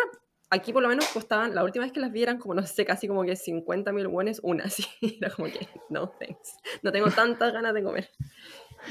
aquí 0.50 0.72
por 0.72 0.82
lo 0.84 0.88
menos 0.90 1.06
costaban, 1.08 1.54
la 1.56 1.64
última 1.64 1.84
vez 1.86 1.92
que 1.92 2.00
las 2.00 2.12
vi 2.12 2.24
eran 2.24 2.38
como, 2.38 2.54
no 2.54 2.66
sé, 2.66 2.86
casi 2.86 3.08
como 3.08 3.24
que 3.24 3.36
50 3.36 3.92
mil 3.92 4.08
buenos 4.08 4.40
una, 4.44 4.64
así. 4.66 4.86
Era 5.02 5.30
como 5.32 5.48
que, 5.52 5.68
no, 5.90 6.10
thanks. 6.10 6.58
No 6.84 6.92
tengo 6.92 7.10
tantas 7.10 7.52
ganas 7.52 7.74
de 7.74 7.84
comer. 7.84 8.10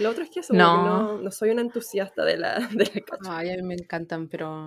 Lo 0.00 0.10
otro 0.10 0.22
es 0.24 0.30
que 0.30 0.40
eso, 0.40 0.52
que 0.52 0.58
No. 0.58 0.84
no, 0.84 1.18
no 1.18 1.30
soy 1.30 1.50
una 1.50 1.62
entusiasta 1.62 2.24
de 2.24 2.36
la, 2.36 2.58
de 2.72 3.04
la. 3.24 3.36
Ay, 3.36 3.50
a 3.50 3.56
mí 3.56 3.62
me 3.62 3.74
encantan, 3.74 4.28
pero... 4.28 4.66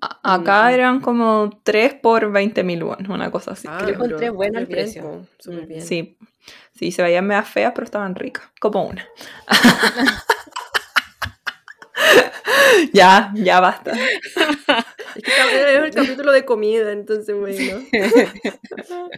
A- 0.00 0.34
Acá 0.34 0.64
Mm. 0.66 0.74
eran 0.74 1.00
como 1.00 1.60
3 1.62 1.94
por 1.94 2.30
20 2.30 2.62
mil 2.64 2.82
won, 2.84 3.10
una 3.10 3.30
cosa 3.30 3.52
así. 3.52 3.66
Ah, 3.70 3.78
creo. 3.82 3.94
encontré 3.94 4.28
bueno 4.30 4.58
el 4.58 4.66
precio. 4.68 5.26
súper 5.38 5.66
bien. 5.66 5.80
Sí, 5.82 6.18
sí, 6.74 6.92
se 6.92 7.02
veían 7.02 7.26
medio 7.26 7.42
feas, 7.44 7.72
pero 7.74 7.84
estaban 7.86 8.14
ricas, 8.14 8.44
como 8.60 8.84
una. 8.84 9.06
ya, 12.92 13.32
ya 13.34 13.60
basta. 13.60 13.92
Es 13.92 15.22
que 15.22 15.30
está- 15.30 15.70
es 15.72 15.84
el 15.84 15.94
capítulo 15.94 16.32
de 16.32 16.44
comida, 16.44 16.92
entonces, 16.92 17.34
bueno. 17.34 17.80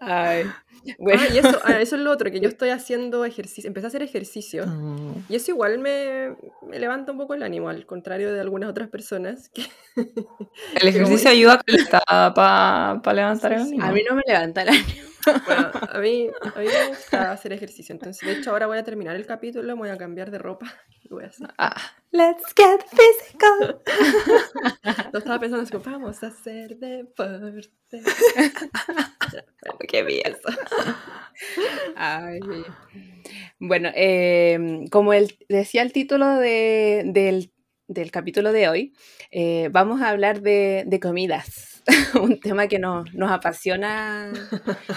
Ay, 0.00 0.46
bueno. 0.98 1.22
Ah, 1.22 1.32
y 1.32 1.38
eso, 1.38 1.58
ah, 1.64 1.80
eso 1.80 1.96
es 1.96 2.02
lo 2.02 2.10
otro, 2.10 2.30
que 2.30 2.40
yo 2.40 2.48
estoy 2.48 2.70
haciendo 2.70 3.24
ejercicio, 3.24 3.68
empecé 3.68 3.86
a 3.86 3.88
hacer 3.88 4.02
ejercicio. 4.02 4.66
Mm. 4.66 5.24
Y 5.28 5.36
eso 5.36 5.50
igual 5.50 5.78
me, 5.78 6.36
me 6.68 6.78
levanta 6.78 7.12
un 7.12 7.18
poco 7.18 7.34
el 7.34 7.42
ánimo, 7.42 7.68
al 7.68 7.86
contrario 7.86 8.32
de 8.32 8.40
algunas 8.40 8.70
otras 8.70 8.88
personas. 8.88 9.48
Que, 9.50 9.64
El 10.80 10.88
ejercicio 10.88 11.30
ayuda 11.30 11.60
para 12.34 13.14
levantar 13.14 13.52
el 13.52 13.62
ánimo. 13.62 13.84
A 13.84 13.92
mí 13.92 14.02
no 14.08 14.16
me 14.16 14.22
levanta 14.26 14.62
el 14.62 14.68
ánimo. 14.70 15.10
Bueno, 15.46 15.70
a 15.72 15.98
mí, 15.98 16.28
a 16.54 16.58
mí 16.58 16.66
me 16.66 16.88
gusta 16.88 17.32
hacer 17.32 17.52
ejercicio, 17.52 17.92
entonces 17.92 18.26
de 18.26 18.38
hecho 18.38 18.50
ahora 18.50 18.66
voy 18.66 18.78
a 18.78 18.84
terminar 18.84 19.16
el 19.16 19.26
capítulo, 19.26 19.76
voy 19.76 19.90
a 19.90 19.98
cambiar 19.98 20.30
de 20.30 20.38
ropa 20.38 20.72
y 21.10 21.14
voy 21.14 21.24
a 21.24 21.26
hacer. 21.26 21.48
Ah, 21.58 21.74
let's 22.12 22.54
get 22.56 22.80
physical. 22.88 23.80
No 25.12 25.18
estaba 25.18 25.38
pensando 25.40 25.62
así 25.64 25.72
como, 25.72 25.84
vamos 25.84 26.22
a 26.22 26.28
hacer 26.28 26.76
deporte. 26.78 27.70
Qué 29.88 30.02
bien. 30.04 30.36
Ay, 31.96 32.40
bueno, 33.58 33.90
em, 33.94 34.86
como 34.88 35.12
el, 35.12 35.36
decía 35.48 35.82
el 35.82 35.92
título 35.92 36.36
de- 36.36 37.02
del, 37.06 37.52
del 37.88 38.10
capítulo 38.10 38.52
de 38.52 38.68
hoy, 38.68 38.92
eh, 39.30 39.68
vamos 39.72 40.00
a 40.02 40.10
hablar 40.10 40.42
de, 40.42 40.84
de 40.86 41.00
comidas, 41.00 41.82
un 42.20 42.38
tema 42.40 42.68
que 42.68 42.78
nos, 42.78 43.12
nos 43.14 43.30
apasiona 43.30 44.32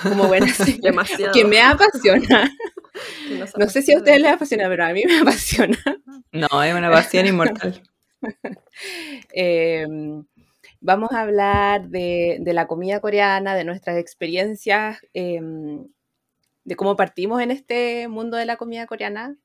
como 0.03 0.27
buenas 0.27 0.57
Demasiado. 0.81 1.33
que 1.33 1.45
me 1.45 1.61
apasiona. 1.61 2.51
No 3.57 3.69
sé 3.69 3.81
si 3.81 3.93
a 3.93 3.97
ustedes 3.97 4.21
les 4.21 4.31
apasiona, 4.31 4.67
pero 4.69 4.85
a 4.85 4.93
mí 4.93 5.03
me 5.05 5.19
apasiona. 5.21 5.77
No, 6.31 6.63
es 6.63 6.73
una 6.73 6.91
pasión 6.91 7.25
inmortal. 7.25 7.81
Em, 9.33 10.25
vamos 10.79 11.11
a 11.11 11.21
hablar 11.21 11.89
de, 11.89 12.37
de 12.39 12.53
la 12.53 12.67
comida 12.67 13.01
coreana, 13.01 13.53
de 13.53 13.65
nuestras 13.65 13.97
experiencias, 13.97 14.99
em, 15.13 15.85
de 16.63 16.75
cómo 16.75 16.95
partimos 16.95 17.41
en 17.41 17.51
este 17.51 18.07
mundo 18.07 18.37
de 18.37 18.45
la 18.45 18.55
comida 18.55 18.87
coreana, 18.87 19.35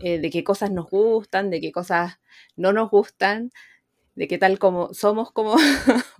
eh, 0.00 0.18
de 0.18 0.30
qué 0.30 0.44
cosas 0.44 0.70
nos 0.70 0.90
gustan, 0.90 1.50
de 1.50 1.60
qué 1.60 1.72
cosas 1.72 2.18
no 2.56 2.72
nos 2.74 2.90
gustan, 2.90 3.50
de 4.14 4.28
qué 4.28 4.36
tal 4.36 4.58
como 4.58 4.92
somos 4.92 5.32
como 5.32 5.56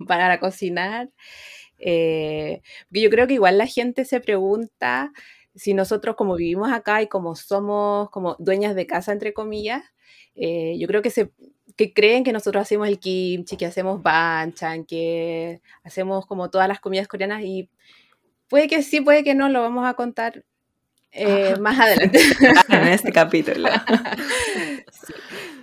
para 0.07 0.39
cocinar. 0.39 1.09
Eh, 1.77 2.61
yo 2.89 3.09
creo 3.09 3.27
que 3.27 3.35
igual 3.35 3.57
la 3.57 3.67
gente 3.67 4.05
se 4.05 4.19
pregunta 4.19 5.13
si 5.55 5.73
nosotros 5.73 6.15
como 6.15 6.35
vivimos 6.35 6.71
acá 6.71 7.01
y 7.01 7.07
como 7.07 7.35
somos 7.35 8.09
como 8.09 8.35
dueñas 8.39 8.75
de 8.75 8.87
casa, 8.87 9.11
entre 9.11 9.33
comillas, 9.33 9.83
eh, 10.35 10.77
yo 10.79 10.87
creo 10.87 11.01
que 11.01 11.09
se 11.09 11.31
que 11.75 11.93
creen 11.93 12.23
que 12.23 12.33
nosotros 12.33 12.61
hacemos 12.61 12.87
el 12.87 12.99
kimchi, 12.99 13.55
que 13.55 13.65
hacemos 13.65 14.03
banchan, 14.03 14.85
que 14.85 15.61
hacemos 15.83 16.25
como 16.25 16.49
todas 16.49 16.67
las 16.67 16.79
comidas 16.81 17.07
coreanas 17.07 17.41
y 17.43 17.69
puede 18.49 18.67
que 18.67 18.83
sí, 18.83 18.99
puede 19.01 19.23
que 19.23 19.33
no, 19.33 19.47
lo 19.47 19.61
vamos 19.61 19.87
a 19.87 19.93
contar 19.93 20.43
eh, 21.11 21.55
más 21.59 21.79
adelante. 21.79 22.19
En 22.69 22.87
este 22.87 23.11
capítulo. 23.11 23.69
Sí. 24.91 25.13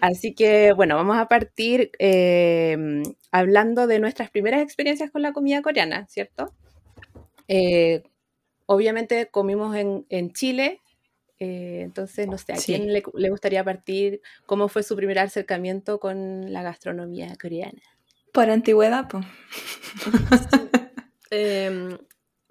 Así 0.00 0.35
que 0.35 0.73
bueno, 0.73 0.97
vamos 0.97 1.19
a 1.19 1.28
partir 1.28 1.90
eh, 1.99 2.76
hablando 3.31 3.87
de 3.87 3.99
nuestras 3.99 4.31
primeras 4.31 4.62
experiencias 4.62 5.11
con 5.11 5.23
la 5.23 5.33
comida 5.33 5.62
coreana, 5.62 6.07
¿cierto? 6.09 6.55
Eh, 7.49 8.02
obviamente 8.66 9.28
comimos 9.30 9.75
en, 9.76 10.06
en 10.11 10.32
Chile, 10.32 10.80
eh, 11.38 11.80
entonces 11.82 12.26
no 12.28 12.38
sé, 12.38 12.52
¿a 12.52 12.56
Sí. 12.56 12.75
quién 12.75 12.92
le, 12.92 13.02
le 13.14 13.30
gustaría 13.30 13.64
partir? 13.64 14.20
¿Cómo 14.46 14.68
fue 14.68 14.82
su 14.82 14.96
primer 14.96 15.18
acercamiento 15.18 15.99
con 16.00 16.52
la 16.52 16.62
gastronomía 16.62 17.35
coreana? 17.40 17.80
Por 18.32 18.50
antigüedad, 18.50 19.08
pues. 19.08 19.25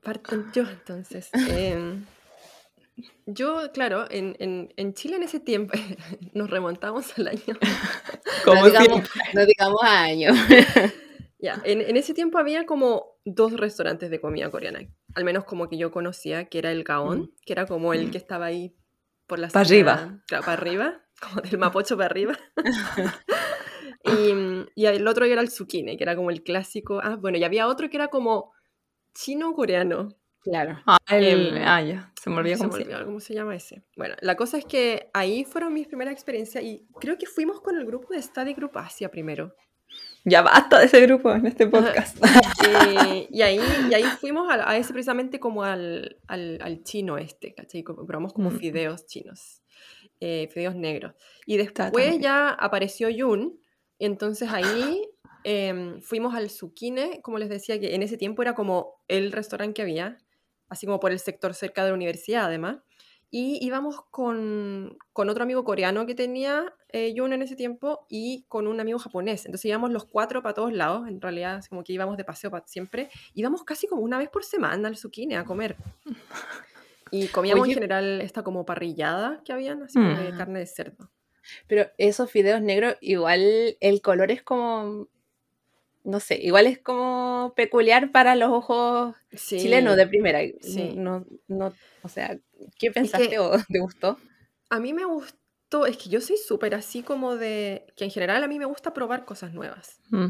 Parto 0.03 0.45
yo 0.53 0.63
entonces. 0.69 1.29
Em, 1.50 2.05
yo, 3.25 3.72
claro, 3.74 4.05
en, 4.12 4.36
en, 4.39 4.72
en 4.77 4.93
Chile 4.93 5.15
en 5.17 5.24
ese 5.24 5.39
tiempo, 5.39 5.74
nos 6.34 6.50
remontamos 6.50 7.17
al 7.17 7.27
año. 7.29 7.57
Como 8.45 8.62
no, 8.62 8.65
digamos, 8.67 9.10
no 9.34 9.45
digamos 9.45 9.81
años. 9.84 10.38
Ya, 11.39 11.62
en, 11.65 11.81
en 11.81 11.98
ese 11.98 12.13
tiempo 12.13 12.38
había 12.38 12.65
como 12.65 13.17
dos 13.25 13.53
restaurantes 13.53 14.10
de 14.10 14.22
comida 14.22 14.50
coreana, 14.51 14.88
al 15.15 15.24
menos 15.25 15.45
como 15.45 15.67
que 15.69 15.77
yo 15.77 15.91
conocía, 15.91 16.45
que 16.45 16.60
era 16.60 16.72
el 16.72 16.84
Gaon, 16.84 17.19
Mm. 17.22 17.29
que 17.45 17.53
era 17.53 17.65
como 17.65 17.93
el 17.93 18.12
que 18.12 18.17
estaba 18.17 18.45
ahí 18.45 18.75
por 19.27 19.39
la 19.39 19.48
Pa' 19.48 19.65
zona- 19.65 19.65
arriba. 19.65 20.24
Claro, 20.27 20.43
para 20.45 20.57
arriba, 20.62 21.01
como 21.22 21.41
del 21.41 21.57
Mapocho 21.57 21.95
para 21.98 22.07
arriba. 22.07 22.38
y, 24.03 24.34
y 24.75 24.86
el 24.86 25.07
otro 25.07 25.25
era 25.25 25.41
el 25.41 25.50
Tsukine, 25.50 25.98
que 25.98 26.03
era 26.03 26.15
como 26.15 26.29
el 26.29 26.43
clásico. 26.43 27.00
Ah, 27.03 27.15
bueno, 27.15 27.38
y 27.38 27.43
había 27.43 27.67
otro 27.67 27.89
que 27.89 27.98
era 27.98 28.10
como 28.10 28.53
chino-coreano. 29.13 30.10
Claro. 30.41 30.79
Ah, 30.86 30.98
el, 31.10 31.55
Em, 31.57 31.63
ah, 31.65 31.81
ya. 31.81 32.12
Se 32.22 32.29
me 32.29 32.38
olvidó 32.38 32.57
Se 32.57 32.63
cómo 32.63 32.74
me 32.74 32.77
se 32.77 32.84
llama. 32.86 32.95
olvidó 32.98 33.05
cómo 33.07 33.19
se 33.19 33.34
llama 33.34 33.55
ese. 33.55 33.84
Bueno, 33.95 34.15
la 34.22 34.36
cosa 34.36 34.57
es 34.60 34.65
que 34.65 35.10
ahí 35.13 35.43
fueron 35.43 35.74
mis 35.74 35.88
primeras 35.88 36.13
experiencias 36.13 36.63
y 36.63 36.86
creo 37.00 37.17
que 37.17 37.25
fuimos 37.25 37.62
con 37.62 37.77
el 37.77 37.86
grupo 37.86 38.13
de 38.13 38.22
Study 38.22 38.53
Group 38.53 38.77
Asia 38.77 39.10
primero. 39.10 39.55
Ya 40.25 40.41
basta 40.41 40.79
de 40.79 40.86
ese 40.88 41.00
grupo 41.01 41.32
en 41.34 41.46
este 41.46 41.67
podcast. 41.67 42.17
Eh, 42.65 43.27
y, 43.29 43.41
ahí, 43.44 43.60
y 43.89 43.94
ahí 43.94 44.03
fuimos 44.20 44.50
a, 44.51 44.67
a 44.70 44.75
ese 44.75 44.91
precisamente 44.91 45.39
como 45.39 45.63
al, 45.63 46.17
al, 46.27 46.60
al 46.62 46.84
chino 46.84 47.17
este, 47.20 47.53
¿cachai? 47.53 47.84
Probamos 47.84 48.34
como 48.34 48.50
Mm. 48.50 48.58
fideos 48.58 49.05
chinos, 49.05 49.62
eh, 50.20 50.50
fideos 50.51 50.75
negros. 50.75 51.13
Y 51.46 51.58
después 51.58 52.20
ya 52.20 52.50
apareció 52.50 53.10
Yun, 53.10 53.60
y 54.00 54.05
entonces 54.05 54.50
ahí 54.51 55.08
em, 55.44 56.01
fuimos 56.01 56.34
al 56.34 56.48
Tsukine, 56.48 57.22
como 57.22 57.38
les 57.38 57.50
decía, 57.50 57.79
que 57.79 57.94
en 57.94 58.01
ese 58.01 58.17
tiempo 58.17 58.41
era 58.41 58.55
como 58.55 58.96
el 59.08 59.32
restaurante 59.32 59.75
que 59.75 59.82
había, 59.84 60.17
así 60.70 60.88
como 60.88 61.00
por 61.00 61.12
el 61.12 61.20
sector 61.20 61.53
cerca 61.53 61.84
de 61.84 61.89
la 61.91 61.96
universidad 61.96 62.46
además. 62.46 62.77
Y 63.38 63.58
íbamos 63.65 64.01
con, 64.12 64.98
con 65.12 65.27
otro 65.27 65.44
amigo 65.44 65.65
coreano 65.65 66.06
que 66.06 66.15
tenía 66.15 66.74
eh, 66.88 67.13
Yun 67.13 67.34
en 67.34 67.42
ese 67.42 67.58
tiempo 67.58 68.06
y 68.08 68.46
con 68.48 68.65
un 68.65 68.80
amigo 68.80 68.98
japonés. 68.98 69.46
Entonces 69.46 69.65
íbamos 69.65 69.92
los 69.92 70.06
cuatro 70.06 70.42
para 70.42 70.54
todos 70.54 70.72
lados, 70.72 71.06
en 71.10 71.20
realidad, 71.20 71.62
como 71.68 71.84
que 71.84 71.92
íbamos 71.92 72.15
de 72.15 72.24
paseo 72.24 72.50
para 72.50 72.65
siempre. 72.65 73.10
Íbamos 73.34 73.65
casi 73.65 73.88
como 73.88 74.04
una 74.04 74.18
vez 74.18 74.30
por 74.30 74.46
semana 74.46 74.88
al 74.88 74.96
Tsukine 74.96 75.36
a 75.36 75.44
comer. 75.44 75.75
Y 77.12 77.27
comíamos 77.27 77.63
Oye. 77.63 77.74
en 77.74 77.75
general 77.75 78.22
esta 78.22 78.42
como 78.42 78.65
parrillada 78.65 79.42
que 79.44 79.51
habían, 79.51 79.84
así 79.84 79.96
como 80.00 80.18
de 80.18 80.32
Mm. 80.32 80.38
carne 80.38 80.60
de 80.60 80.65
cerdo. 80.68 81.12
Pero 81.68 81.88
esos 81.98 82.32
fideos 82.32 82.62
negros, 82.62 82.96
igual 83.01 83.75
el 83.82 84.01
color 84.01 84.32
es 84.32 84.44
como, 84.44 85.10
no 86.06 86.20
sé, 86.20 86.40
igual 86.42 86.68
es 86.68 86.80
como 86.80 87.54
peculiar 87.56 88.12
para 88.12 88.36
los 88.36 88.50
ojos 88.52 89.16
Sí. 89.34 89.60
chilenos 89.60 89.98
de 89.98 90.08
primera. 90.08 90.40
Sí. 90.62 90.94
No, 90.96 91.26
no, 91.48 91.74
o 92.04 92.08
sea, 92.10 92.38
¿qué 92.80 92.92
pensaste 92.92 93.30
que- 93.30 93.40
o 93.40 93.52
te 93.68 93.80
gustó? 93.80 94.18
A 94.70 94.80
mí 94.80 94.94
me 94.94 95.04
gustó, 95.06 95.86
es 95.86 95.98
que 95.98 96.10
yo 96.10 96.22
soy 96.22 96.38
súper 96.38 96.76
así 96.76 97.04
como 97.04 97.36
de, 97.36 97.86
que 97.98 98.06
en 98.06 98.12
general 98.12 98.44
a 98.44 98.48
mí 98.48 98.58
me 98.60 98.66
gusta 98.66 98.94
probar 98.94 99.26
cosas 99.26 99.54
nuevas. 99.54 100.00
Mm. 100.12 100.28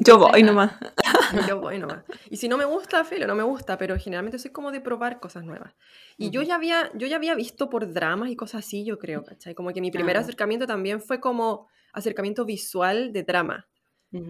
Yo 0.00 0.16
voy 0.18 0.42
nomás. 0.42 0.72
Yo 1.50 1.60
voy 1.60 1.78
nomás. 1.78 2.04
Y 2.30 2.38
si 2.38 2.48
no 2.48 2.56
me 2.56 2.64
gusta, 2.64 3.04
filo, 3.04 3.26
no 3.26 3.34
me 3.34 3.42
gusta, 3.42 3.76
pero 3.76 3.98
generalmente 3.98 4.38
soy 4.38 4.50
como 4.50 4.70
de 4.72 4.80
probar 4.80 5.20
cosas 5.20 5.44
nuevas. 5.44 5.74
Y 6.16 6.30
yo 6.30 6.40
ya 6.42 6.54
había, 6.56 6.90
yo 6.94 7.06
ya 7.06 7.16
había 7.16 7.34
visto 7.34 7.68
por 7.68 7.92
dramas 7.92 8.30
y 8.30 8.36
cosas 8.36 8.64
así, 8.64 8.84
yo 8.84 8.98
creo, 8.98 9.22
¿cachai? 9.24 9.54
Como 9.54 9.70
que 9.72 9.80
mi 9.82 9.90
primer 9.90 10.16
Ah. 10.16 10.20
acercamiento 10.20 10.66
también 10.66 11.00
fue 11.02 11.20
como 11.20 11.68
acercamiento 11.92 12.44
visual 12.46 13.12
de 13.12 13.22
drama, 13.22 13.66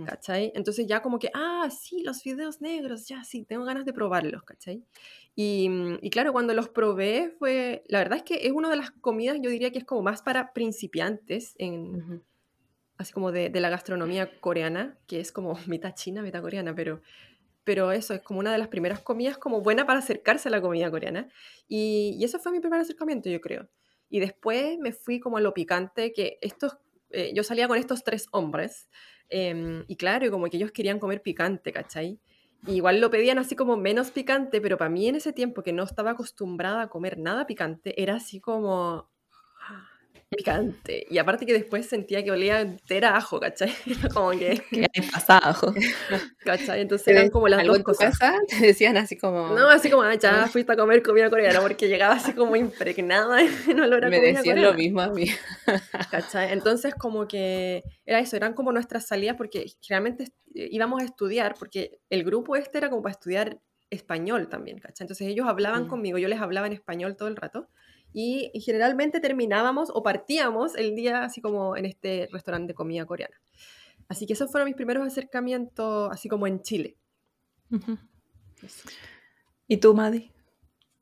¿cachai? 0.02 0.52
Entonces 0.54 0.86
ya 0.86 1.02
como 1.02 1.18
que, 1.18 1.30
ah, 1.34 1.68
sí, 1.70 2.02
los 2.02 2.22
videos 2.24 2.60
negros, 2.60 3.06
ya 3.08 3.24
sí, 3.24 3.44
tengo 3.44 3.64
ganas 3.64 3.84
de 3.84 3.92
probarlos, 3.92 4.42
¿cachai? 4.44 4.84
Y, 5.34 5.68
mm, 5.68 5.98
y 6.02 6.10
claro, 6.10 6.32
cuando 6.32 6.54
los 6.54 6.68
probé 6.68 7.30
fue, 7.38 7.84
la 7.88 7.98
verdad 7.98 8.18
es 8.18 8.24
que 8.24 8.46
es 8.46 8.52
una 8.52 8.70
de 8.70 8.76
las 8.76 8.90
comidas, 8.92 9.38
yo 9.42 9.50
diría 9.50 9.70
que 9.72 9.78
es 9.78 9.84
como 9.84 10.02
más 10.02 10.22
para 10.22 10.52
principiantes 10.52 11.54
en, 11.58 11.98
Ujú. 11.98 12.24
así 12.98 13.12
como 13.12 13.32
de, 13.32 13.50
de 13.50 13.60
la 13.60 13.70
gastronomía 13.70 14.40
coreana, 14.40 14.98
que 15.06 15.20
es 15.20 15.32
como 15.32 15.54
mitad 15.66 15.94
china, 15.94 16.22
mitad 16.22 16.42
coreana, 16.42 16.74
pero, 16.74 17.02
pero 17.64 17.92
eso 17.92 18.14
es 18.14 18.22
como 18.22 18.40
una 18.40 18.52
de 18.52 18.58
las 18.58 18.68
primeras 18.68 19.00
comidas 19.00 19.38
como 19.38 19.62
buena 19.62 19.86
para 19.86 20.00
acercarse 20.00 20.48
a 20.48 20.52
la 20.52 20.62
comida 20.62 20.90
coreana. 20.90 21.28
Y, 21.68 22.16
y 22.20 22.24
eso 22.24 22.38
fue 22.38 22.52
mi 22.52 22.60
primer 22.60 22.80
acercamiento, 22.80 23.30
yo 23.30 23.40
creo. 23.40 23.70
Y 24.08 24.20
después 24.20 24.78
me 24.78 24.92
fui 24.92 25.20
como 25.20 25.38
a 25.38 25.40
lo 25.40 25.54
picante, 25.54 26.12
que 26.12 26.38
estos, 26.42 26.78
eh, 27.12 27.32
yo 27.34 27.42
salía 27.42 27.68
con 27.68 27.78
estos 27.78 28.04
tres 28.04 28.26
hombres, 28.32 28.88
em, 29.28 29.84
y 29.88 29.96
claro, 29.96 30.30
como 30.30 30.46
que 30.46 30.56
ellos 30.56 30.72
querían 30.72 30.98
comer 30.98 31.22
picante, 31.22 31.72
¿cachai? 31.72 32.20
Igual 32.66 33.00
lo 33.00 33.10
pedían 33.10 33.38
así 33.38 33.56
como 33.56 33.76
menos 33.76 34.10
picante, 34.12 34.60
pero 34.60 34.78
para 34.78 34.90
mí 34.90 35.08
en 35.08 35.16
ese 35.16 35.32
tiempo 35.32 35.62
que 35.62 35.72
no 35.72 35.82
estaba 35.82 36.12
acostumbrada 36.12 36.82
a 36.82 36.88
comer 36.88 37.18
nada 37.18 37.46
picante, 37.46 38.00
era 38.00 38.16
así 38.16 38.40
como 38.40 39.11
picante. 40.36 41.06
Y 41.10 41.18
aparte 41.18 41.46
que 41.46 41.52
después 41.52 41.86
sentía 41.86 42.22
que 42.24 42.30
olía 42.30 42.60
entera 42.60 43.16
ajo, 43.16 43.38
¿cachai? 43.40 43.72
Como 44.14 44.30
que, 44.30 44.62
Que 44.70 44.86
hay 44.94 45.10
pasado. 45.10 45.74
¿cachai? 46.44 46.80
Entonces 46.80 47.04
¿Te 47.04 47.12
eran 47.12 47.30
como 47.30 47.48
las 47.48 47.60
algo 47.60 47.72
dos 47.72 47.78
en 47.78 47.84
tu 47.84 47.92
cosas. 47.92 48.18
casa? 48.18 48.34
Te 48.48 48.66
decían 48.66 48.96
así 48.96 49.16
como, 49.16 49.48
No, 49.54 49.68
así 49.70 49.90
como, 49.90 50.02
ah, 50.02 50.14
ya 50.14 50.46
fuiste 50.48 50.72
a 50.72 50.76
comer 50.76 51.02
comida 51.02 51.30
coreana, 51.30 51.60
porque 51.60 51.88
llegaba 51.88 52.14
así 52.14 52.32
como 52.32 52.56
impregnada 52.56 53.40
en 53.42 53.80
olor 53.80 54.04
a 54.04 54.08
me 54.08 54.16
comida 54.18 54.38
decían 54.38 54.56
coreana. 54.56 54.70
lo 54.72 54.74
mismo 54.78 55.00
a 55.00 55.08
mí. 55.10 55.26
¿Cachai? 56.10 56.52
Entonces, 56.52 56.94
como 56.94 57.26
que 57.28 57.82
era 58.06 58.18
eso, 58.20 58.36
eran 58.36 58.54
como 58.54 58.72
nuestras 58.72 59.06
salidas, 59.06 59.36
porque 59.36 59.66
generalmente 59.80 60.24
eh, 60.54 60.68
íbamos 60.70 61.00
a 61.02 61.04
estudiar, 61.04 61.54
porque 61.58 62.00
el 62.10 62.24
grupo 62.24 62.56
este 62.56 62.78
era 62.78 62.90
como 62.90 63.02
para 63.02 63.12
estudiar 63.12 63.58
español 63.90 64.48
también, 64.48 64.78
¿cachai? 64.78 65.04
Entonces 65.04 65.28
ellos 65.28 65.46
hablaban 65.46 65.84
Mm. 65.84 65.88
conmigo, 65.88 66.18
yo 66.18 66.28
les 66.28 66.40
hablaba 66.40 66.66
en 66.66 66.72
español 66.72 67.14
todo 67.16 67.28
el 67.28 67.36
rato, 67.36 67.68
y, 68.12 68.50
generalmente 68.60 69.20
terminábamos 69.20 69.90
o 69.92 70.02
partíamos 70.02 70.74
el 70.76 70.94
día 70.94 71.24
así 71.24 71.40
como 71.40 71.76
en 71.76 71.86
este 71.86 72.28
restaurante 72.32 72.72
de 72.72 72.74
comida 72.74 73.06
coreana. 73.06 73.36
Así 74.08 74.26
que 74.26 74.34
esos 74.34 74.50
fueron 74.50 74.66
mis 74.66 74.76
primeros 74.76 75.06
acercamientos, 75.06 76.10
así 76.12 76.28
como 76.28 76.46
en 76.46 76.60
Chile. 76.62 76.96
Ujú. 77.70 77.98
Eso. 78.62 78.88
¿Y 79.66 79.78
tú, 79.78 79.94
Madi? 79.94 80.30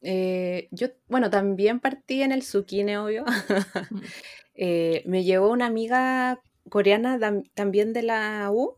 Eh, 0.02 0.68
yo, 0.70 0.88
bueno, 1.08 1.28
también 1.30 1.80
partí 1.80 2.22
en 2.22 2.32
el 2.32 2.42
zucchine, 2.42 2.98
obvio. 2.98 3.24
Eh, 4.62 5.04
me 5.06 5.24
llevó 5.24 5.48
una 5.50 5.64
amiga 5.66 6.42
coreana 6.68 7.16
tam- 7.18 7.50
también 7.54 7.94
de 7.94 8.02
la 8.02 8.50
U. 8.52 8.76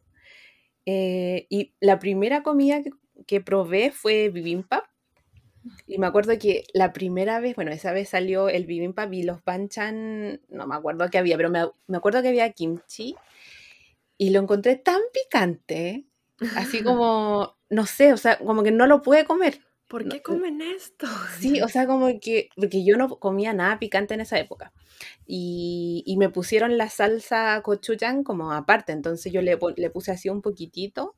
eh, 0.86 1.46
y 1.50 1.74
la 1.80 1.98
primera 1.98 2.44
comida 2.44 2.82
que, 2.82 2.90
que 3.26 3.40
probé 3.40 3.90
fue 3.90 4.28
bibimbap. 4.28 4.84
Y 5.86 5.98
me 5.98 6.06
acuerdo 6.06 6.38
que 6.38 6.64
la 6.74 6.92
primera 6.92 7.40
vez, 7.40 7.54
bueno, 7.54 7.70
esa 7.70 7.92
vez 7.92 8.08
salió 8.10 8.48
el 8.48 8.66
bibimbap 8.66 9.12
y 9.12 9.22
los 9.22 9.44
banchan, 9.44 10.40
no 10.48 10.66
me 10.66 10.74
acuerdo 10.74 11.08
qué 11.10 11.18
había, 11.18 11.36
pero 11.36 11.50
me, 11.50 11.66
me 11.86 11.96
acuerdo 11.96 12.22
que 12.22 12.28
había 12.28 12.52
kimchi 12.52 13.16
y 14.18 14.30
lo 14.30 14.40
encontré 14.40 14.76
tan 14.76 15.00
picante, 15.12 16.06
así 16.54 16.82
como, 16.84 17.56
no 17.70 17.86
sé, 17.86 18.12
o 18.12 18.16
sea, 18.16 18.38
como 18.38 18.62
que 18.62 18.70
no 18.70 18.86
lo 18.86 19.02
pude 19.02 19.24
comer. 19.24 19.60
¿Por 19.88 20.08
qué 20.08 20.22
comen 20.22 20.62
esto? 20.62 21.06
Sí, 21.38 21.60
o 21.60 21.68
sea, 21.68 21.86
como 21.86 22.08
que, 22.18 22.48
porque 22.56 22.82
yo 22.82 22.96
no 22.96 23.10
comía 23.18 23.52
nada 23.52 23.78
picante 23.78 24.14
en 24.14 24.22
esa 24.22 24.38
época. 24.38 24.72
Y, 25.26 26.02
y 26.06 26.16
me 26.16 26.30
pusieron 26.30 26.78
la 26.78 26.88
salsa 26.88 27.60
gochujang 27.60 28.24
como 28.24 28.52
aparte, 28.52 28.92
entonces 28.92 29.32
yo 29.32 29.42
le, 29.42 29.58
le 29.76 29.90
puse 29.90 30.12
así 30.12 30.30
un 30.30 30.40
poquitito 30.40 31.16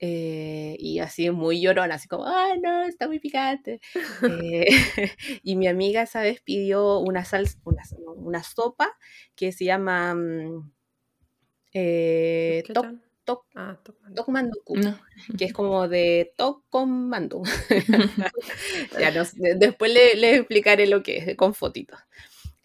eh, 0.00 0.76
y 0.78 0.98
así 1.00 1.30
muy 1.30 1.60
llorona, 1.60 1.94
así 1.96 2.08
como, 2.08 2.26
¡ay, 2.26 2.60
no, 2.60 2.82
está 2.84 3.06
muy 3.08 3.18
picante! 3.20 3.80
Eh, 4.44 4.66
y 5.42 5.56
mi 5.56 5.68
amiga 5.68 6.02
esa 6.02 6.22
vez 6.22 6.40
pidió 6.42 6.98
una 6.98 7.24
salsa, 7.24 7.58
una, 7.64 7.82
una 8.16 8.42
sopa 8.42 8.96
que 9.36 9.52
se 9.52 9.64
llama 9.66 10.14
mm, 10.14 10.72
eh, 11.72 12.62
¿Qué 12.66 12.72
tok, 12.72 12.84
tal? 12.84 13.02
tok, 13.24 13.46
Ah, 13.54 13.78
No. 14.10 14.98
que 15.38 15.44
es 15.44 15.52
como 15.52 15.86
de 15.88 16.32
tok 16.36 16.64
con 16.68 17.08
mandu. 17.08 17.42
Ya 18.98 19.10
no 19.10 19.22
después 19.56 19.92
le, 19.92 20.16
le 20.16 20.36
explicaré 20.36 20.86
lo 20.86 21.02
que 21.02 21.18
es 21.18 21.36
con 21.36 21.54
fotitos. 21.54 21.98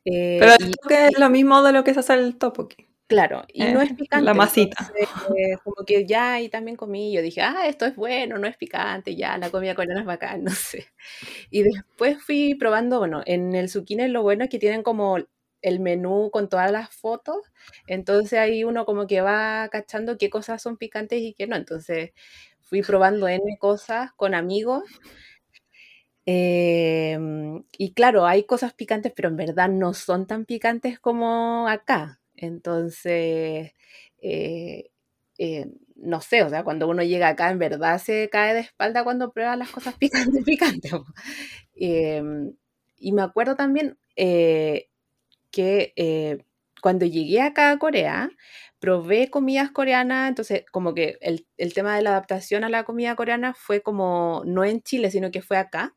Eh, 0.05 0.37
Pero 0.39 0.53
y 0.59 0.63
el 0.63 0.75
toque 0.77 1.07
es 1.07 1.19
lo 1.19 1.29
mismo 1.29 1.61
de 1.63 1.71
lo 1.73 1.83
que 1.83 1.93
se 1.93 1.99
hace 1.99 2.13
el 2.13 2.37
topoki. 2.37 2.84
Claro, 3.07 3.43
y 3.53 3.67
no 3.69 3.81
Eh, 3.81 3.81
es 3.81 3.93
picante. 3.93 4.25
la 4.25 4.33
masita. 4.33 4.95
entonces, 4.97 5.59
como 5.63 5.85
que 5.85 6.05
ya 6.07 6.41
y 6.41 6.49
también 6.49 6.77
comí, 6.77 7.13
yo 7.13 7.21
dije, 7.21 7.41
ah, 7.41 7.67
esto 7.67 7.85
es 7.85 7.95
bueno, 7.95 8.37
no 8.37 8.47
es 8.47 8.57
picante, 8.57 9.15
ya, 9.15 9.37
la 9.37 9.49
comida 9.51 9.75
coreana 9.75 10.01
es 10.01 10.05
bacán, 10.07 10.43
no 10.45 10.51
sé. 10.51 10.87
Y 11.51 11.63
después 11.63 12.21
fui 12.23 12.55
probando, 12.55 12.99
bueno, 12.99 13.23
en 13.25 13.55
el 13.55 13.69
zucchini 13.69 14.07
lo 14.09 14.23
bueno 14.23 14.45
es 14.45 14.49
que 14.49 14.59
tienen 14.59 14.83
como 14.83 15.17
el 15.61 15.79
menú 15.79 16.29
con 16.31 16.49
todas 16.49 16.71
las 16.71 16.91
fotos, 16.95 17.37
entonces 17.87 18.39
ahí 18.39 18.63
uno 18.63 18.85
como 18.85 19.07
que 19.07 19.21
va 19.21 19.69
cachando 19.71 20.17
qué 20.17 20.29
cosas 20.29 20.61
son 20.61 20.77
picantes 20.77 21.21
y 21.21 21.33
qué 21.33 21.47
no. 21.47 21.55
Entonces 21.57 22.11
fui 22.61 22.81
probando 22.83 23.27
N 23.27 23.41
cosas 23.59 24.11
con 24.15 24.35
amigos. 24.35 24.83
em, 26.27 27.63
y 27.77 27.93
claro, 27.93 28.25
hay 28.25 28.45
cosas 28.45 28.73
picantes, 28.73 29.13
pero 29.15 29.29
en 29.29 29.37
verdad 29.37 29.69
no 29.69 29.93
son 29.93 30.25
tan 30.27 30.45
picantes 30.45 30.99
como 30.99 31.67
acá. 31.67 32.19
Entonces, 32.37 33.71
eh, 34.21 34.89
eh, 35.37 35.67
no 35.95 36.21
sé, 36.21 36.43
o 36.43 36.49
sea, 36.49 36.63
cuando 36.63 36.87
uno 36.87 37.03
llega 37.03 37.29
acá, 37.29 37.49
en 37.51 37.59
verdad 37.59 37.99
se 37.99 38.29
cae 38.29 38.53
de 38.53 38.59
espalda 38.61 39.03
cuando 39.03 39.31
prueba 39.31 39.55
las 39.55 39.69
cosas 39.71 39.95
picantes, 39.99 40.43
picantes. 40.45 40.91
Em, 41.75 42.53
y 42.97 43.11
me 43.13 43.21
acuerdo 43.21 43.55
también 43.55 43.97
eh, 44.15 44.87
que 45.51 46.43
cuando 46.81 47.05
llegué 47.05 47.41
acá 47.41 47.71
a 47.71 47.79
Corea, 47.79 48.29
probé 48.79 49.29
comidas 49.29 49.71
coreanas, 49.71 50.29
entonces 50.29 50.65
como 50.71 50.93
que 50.93 51.17
el, 51.21 51.47
el 51.57 51.73
tema 51.73 51.95
de 51.95 52.03
la 52.03 52.11
adaptación 52.11 52.63
a 52.63 52.69
la 52.69 52.83
comida 52.85 53.15
coreana 53.15 53.53
fue 53.55 53.81
como, 53.81 54.43
no 54.45 54.63
en 54.65 54.81
Chile, 54.83 55.11
sino 55.11 55.31
que 55.31 55.41
fue 55.41 55.57
acá, 55.57 55.95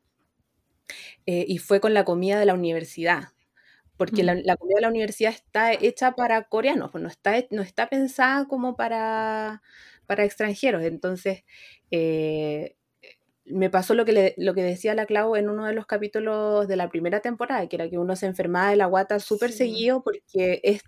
eh, 1.26 1.45
y 1.47 1.59
fue 1.59 1.80
con 1.80 1.95
la 1.95 2.04
comida 2.04 2.38
de 2.38 2.47
la 2.47 2.54
universidad, 2.54 3.28
porque 3.98 4.24
la, 4.24 4.36
Mm. 4.36 4.42
la 4.44 4.56
comida 4.58 4.76
de 4.76 4.82
la 4.82 4.88
universidad 4.90 5.32
está 5.34 5.74
hecha 5.74 6.12
para 6.12 6.44
coreanos, 6.44 6.92
pues 6.92 7.02
no 7.02 7.10
está, 7.10 7.34
no 7.52 7.62
está 7.62 7.88
pensada 7.90 8.46
como 8.48 8.76
para, 8.76 9.62
para 10.06 10.24
extranjeros, 10.24 10.84
entonces... 10.84 11.44
eh, 11.92 12.76
me 13.46 13.70
pasó 13.70 13.94
lo 13.94 14.04
que, 14.04 14.12
le- 14.12 14.34
lo 14.38 14.54
que 14.54 14.62
decía 14.62 14.94
la 14.94 15.06
Clau 15.06 15.37
en 15.37 15.48
uno 15.48 15.66
de 15.66 15.72
los 15.74 15.87
capítulos 15.87 16.68
de 16.68 16.76
la 16.76 16.88
primera 16.90 17.20
temporada, 17.20 17.66
que 17.68 17.76
era 17.76 17.88
que 17.90 17.98
uno 17.98 18.14
se 18.16 18.26
enfermaba 18.26 18.70
de 18.70 18.76
la 18.76 18.87
guata 18.87 19.20
súper 19.20 19.52
Sí. 19.52 19.58
seguido 19.58 20.02
porque 20.02 20.61
es 20.64 20.82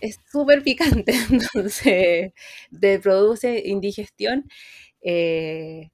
es 0.00 0.16
súper 0.30 0.62
picante, 0.62 1.12
entonces 1.30 2.32
te 2.80 2.98
produce 3.00 3.62
indigestión. 3.66 4.48
eh, 5.02 5.90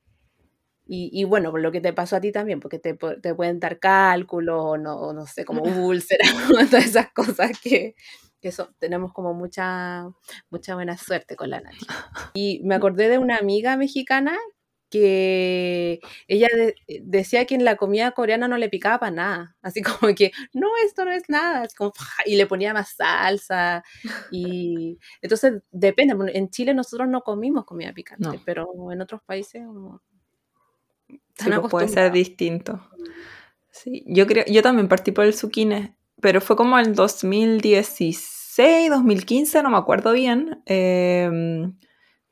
y, 0.86 1.10
y 1.12 1.24
bueno, 1.24 1.56
lo 1.56 1.72
que 1.72 1.80
te 1.80 1.92
pasó 1.92 2.16
a 2.16 2.20
ti 2.20 2.32
también, 2.32 2.60
porque 2.60 2.78
te, 2.78 2.94
te 2.94 3.34
pueden 3.34 3.58
dar 3.60 3.78
cálculos 3.80 4.60
o 4.64 4.78
no, 4.78 5.12
no 5.12 5.26
sé, 5.26 5.44
como 5.44 5.62
úlceras, 5.88 6.28
todas 6.70 6.86
esas 6.86 7.12
cosas 7.12 7.52
que, 7.60 7.94
que 8.40 8.52
son- 8.52 8.74
tenemos 8.78 9.12
como 9.12 9.34
mucha, 9.34 10.04
mucha 10.50 10.74
buena 10.74 10.96
suerte 10.96 11.36
con 11.36 11.50
la 11.50 11.60
Nati. 11.60 11.86
Y 12.34 12.60
me 12.64 12.74
acordé 12.76 13.08
de 13.08 13.18
una 13.18 13.36
amiga 13.38 13.76
mexicana 13.76 14.36
que 14.88 15.98
ella 16.28 16.46
de- 16.54 16.74
decía 17.02 17.44
que 17.44 17.56
en 17.56 17.64
la 17.64 17.74
comida 17.76 18.12
coreana 18.12 18.46
no 18.48 18.56
le 18.56 18.68
picaba 18.68 19.00
para 19.00 19.10
nada, 19.12 19.56
así 19.62 19.82
como 19.82 20.14
que, 20.14 20.30
no, 20.54 20.68
esto 20.84 21.04
no 21.04 21.10
es 21.10 21.24
nada, 21.28 21.64
es 21.64 21.74
como, 21.74 21.92
y 22.24 22.36
le 22.36 22.46
ponía 22.46 22.72
más 22.72 22.90
salsa, 22.96 23.82
y 24.30 24.98
entonces 25.22 25.54
depende, 25.72 26.14
en 26.34 26.50
Chile 26.50 26.72
nosotros 26.72 27.08
no 27.08 27.22
comimos 27.22 27.64
comida 27.64 27.92
picante, 27.92 28.28
No. 28.28 28.42
pero 28.44 28.68
en 28.92 29.00
otros 29.00 29.22
países 29.24 29.62
como, 29.66 30.00
Sí, 31.38 31.50
pues 31.50 31.70
puede 31.70 31.88
ser 31.88 32.12
distinto. 32.12 32.80
Sí, 33.70 34.04
yo 34.06 34.26
creo, 34.26 34.44
yo 34.46 34.62
también 34.62 34.88
partí 34.88 35.12
por 35.12 35.26
el 35.26 35.34
zucchine, 35.34 35.94
pero 36.20 36.40
fue 36.40 36.56
como 36.56 36.78
en 36.78 36.94
2016, 36.94 38.90
2015, 38.90 39.62
no 39.62 39.70
me 39.70 39.76
acuerdo 39.76 40.12
bien, 40.12 40.62
em, 40.64 41.76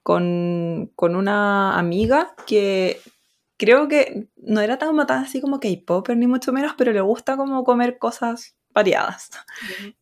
con, 0.03 0.91
con 0.97 1.17
una 1.17 1.79
amiga 1.79 2.35
que 2.47 2.99
creo 3.57 3.89
que 3.89 4.29
no 4.37 4.61
era 4.61 4.79
tan 4.79 4.95
matada 4.95 5.23
así 5.23 5.41
como 5.41 5.61
K-Popper 5.61 6.17
ni 6.17 6.27
mucho 6.27 6.53
menos, 6.53 6.75
pero 6.77 6.93
le 6.93 7.01
gusta 7.01 7.37
como 7.37 7.65
comer 7.65 7.99
cosas 7.99 8.57
variadas. 8.73 9.31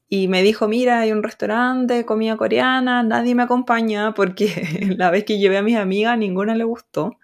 Y 0.09 0.29
me 0.29 0.43
dijo, 0.43 0.69
mira, 0.69 1.01
hay 1.01 1.13
un 1.13 1.23
restaurante 1.23 1.95
de 1.95 2.07
comida 2.07 2.37
coreana, 2.37 3.03
nadie 3.03 3.35
me 3.35 3.43
acompaña 3.43 4.15
porque 4.15 4.95
la 4.97 5.11
vez 5.11 5.25
que 5.25 5.39
llevé 5.39 5.59
a 5.59 5.63
mis 5.63 5.77
amigas 5.77 6.17
ninguna 6.19 6.55
le 6.55 6.65
gustó. 6.65 7.19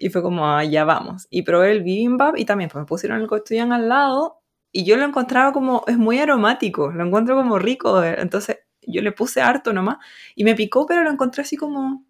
Y 0.00 0.10
fue 0.10 0.22
como, 0.22 0.46
"Ah, 0.48 0.64
ya 0.64 0.84
vamos. 0.84 1.26
Y 1.30 1.42
probé 1.42 1.72
el 1.72 1.82
bibimbap 1.84 2.36
y 2.38 2.44
también 2.46 2.70
pues, 2.70 2.82
me 2.82 2.86
pusieron 2.86 3.20
el 3.20 3.28
gochujang 3.28 3.72
al 3.72 3.88
lado 3.88 4.42
y 4.72 4.84
yo 4.84 4.96
lo 4.96 5.04
encontraba 5.04 5.52
como, 5.52 5.84
es 5.88 5.98
muy 5.98 6.18
aromático, 6.20 6.90
lo 6.92 7.04
encuentro 7.06 7.36
como 7.36 7.58
rico. 7.58 8.02
eh, 8.04 8.16
Entonces 8.20 8.60
yo 8.82 9.02
le 9.02 9.12
puse 9.12 9.42
harto 9.42 9.72
nomás 9.74 9.98
y 10.36 10.44
me 10.44 10.54
picó, 10.56 10.86
pero 10.86 11.02
lo 11.04 11.10
encontré 11.10 11.42
así 11.42 11.56
como 11.56 12.04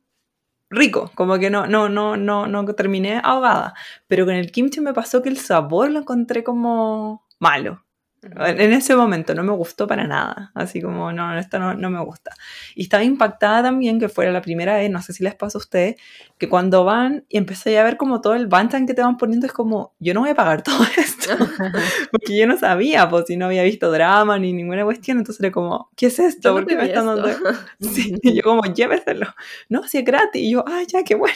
rico, 0.70 1.10
como 1.16 1.38
que 1.38 1.50
no, 1.50 1.66
no, 1.66 1.88
no, 1.88 2.16
no, 2.16 2.46
no 2.46 2.64
terminé 2.74 3.20
ahogada. 3.24 3.74
Pero 4.08 4.24
con 4.26 4.34
el 4.34 4.52
kimchi 4.52 4.80
me 4.80 4.94
pasó 4.94 5.22
que 5.22 5.28
el 5.30 5.38
sabor 5.38 5.90
lo 5.90 6.00
encontré 6.00 6.44
como 6.44 7.26
malo. 7.40 7.84
En 8.22 8.72
ese 8.74 8.94
momento 8.94 9.34
no 9.34 9.42
me 9.42 9.52
gustó 9.52 9.86
para 9.86 10.06
nada, 10.06 10.50
así 10.54 10.82
como, 10.82 11.10
no, 11.10 11.38
esto 11.38 11.58
no, 11.58 11.72
no 11.72 11.88
me 11.88 12.04
gusta. 12.04 12.32
Y 12.74 12.82
estaba 12.82 13.02
impactada 13.02 13.62
también 13.62 13.98
que 13.98 14.10
fuera 14.10 14.30
la 14.30 14.42
primera 14.42 14.76
vez, 14.76 14.90
no 14.90 15.00
sé 15.00 15.14
si 15.14 15.24
les 15.24 15.34
pasa 15.34 15.56
a 15.56 15.60
ustedes, 15.60 15.96
que 16.36 16.46
cuando 16.48 16.84
van 16.84 17.24
y 17.30 17.38
empecé 17.38 17.78
a 17.78 17.82
ver 17.84 17.96
como 17.96 18.20
todo 18.20 18.34
el 18.34 18.46
banchan 18.46 18.86
que 18.86 18.92
te 18.92 19.00
van 19.00 19.16
poniendo, 19.16 19.46
es 19.46 19.54
como, 19.54 19.94
yo 20.00 20.12
no 20.12 20.20
voy 20.20 20.30
a 20.30 20.34
pagar 20.34 20.62
todo 20.62 20.76
esto, 20.98 21.30
porque 22.12 22.36
yo 22.36 22.46
no 22.46 22.58
sabía, 22.58 23.08
pues 23.08 23.24
si 23.26 23.38
no 23.38 23.46
había 23.46 23.62
visto 23.62 23.90
drama 23.90 24.38
ni 24.38 24.52
ninguna 24.52 24.84
cuestión, 24.84 25.16
entonces 25.16 25.42
era 25.42 25.50
como, 25.50 25.90
¿qué 25.96 26.06
es 26.06 26.18
esto? 26.18 26.52
¿Por 26.52 26.66
qué 26.66 26.76
me 26.76 26.84
están 26.86 27.06
dando. 27.06 27.28
Sí, 27.80 28.14
y 28.22 28.34
yo 28.34 28.42
como, 28.42 28.62
lléveselo. 28.64 29.26
No, 29.70 29.86
si 29.88 29.98
es 29.98 30.04
gratis. 30.04 30.42
Y 30.42 30.50
yo, 30.52 30.64
ah, 30.66 30.82
ya, 30.86 31.02
qué 31.04 31.14
bueno. 31.14 31.32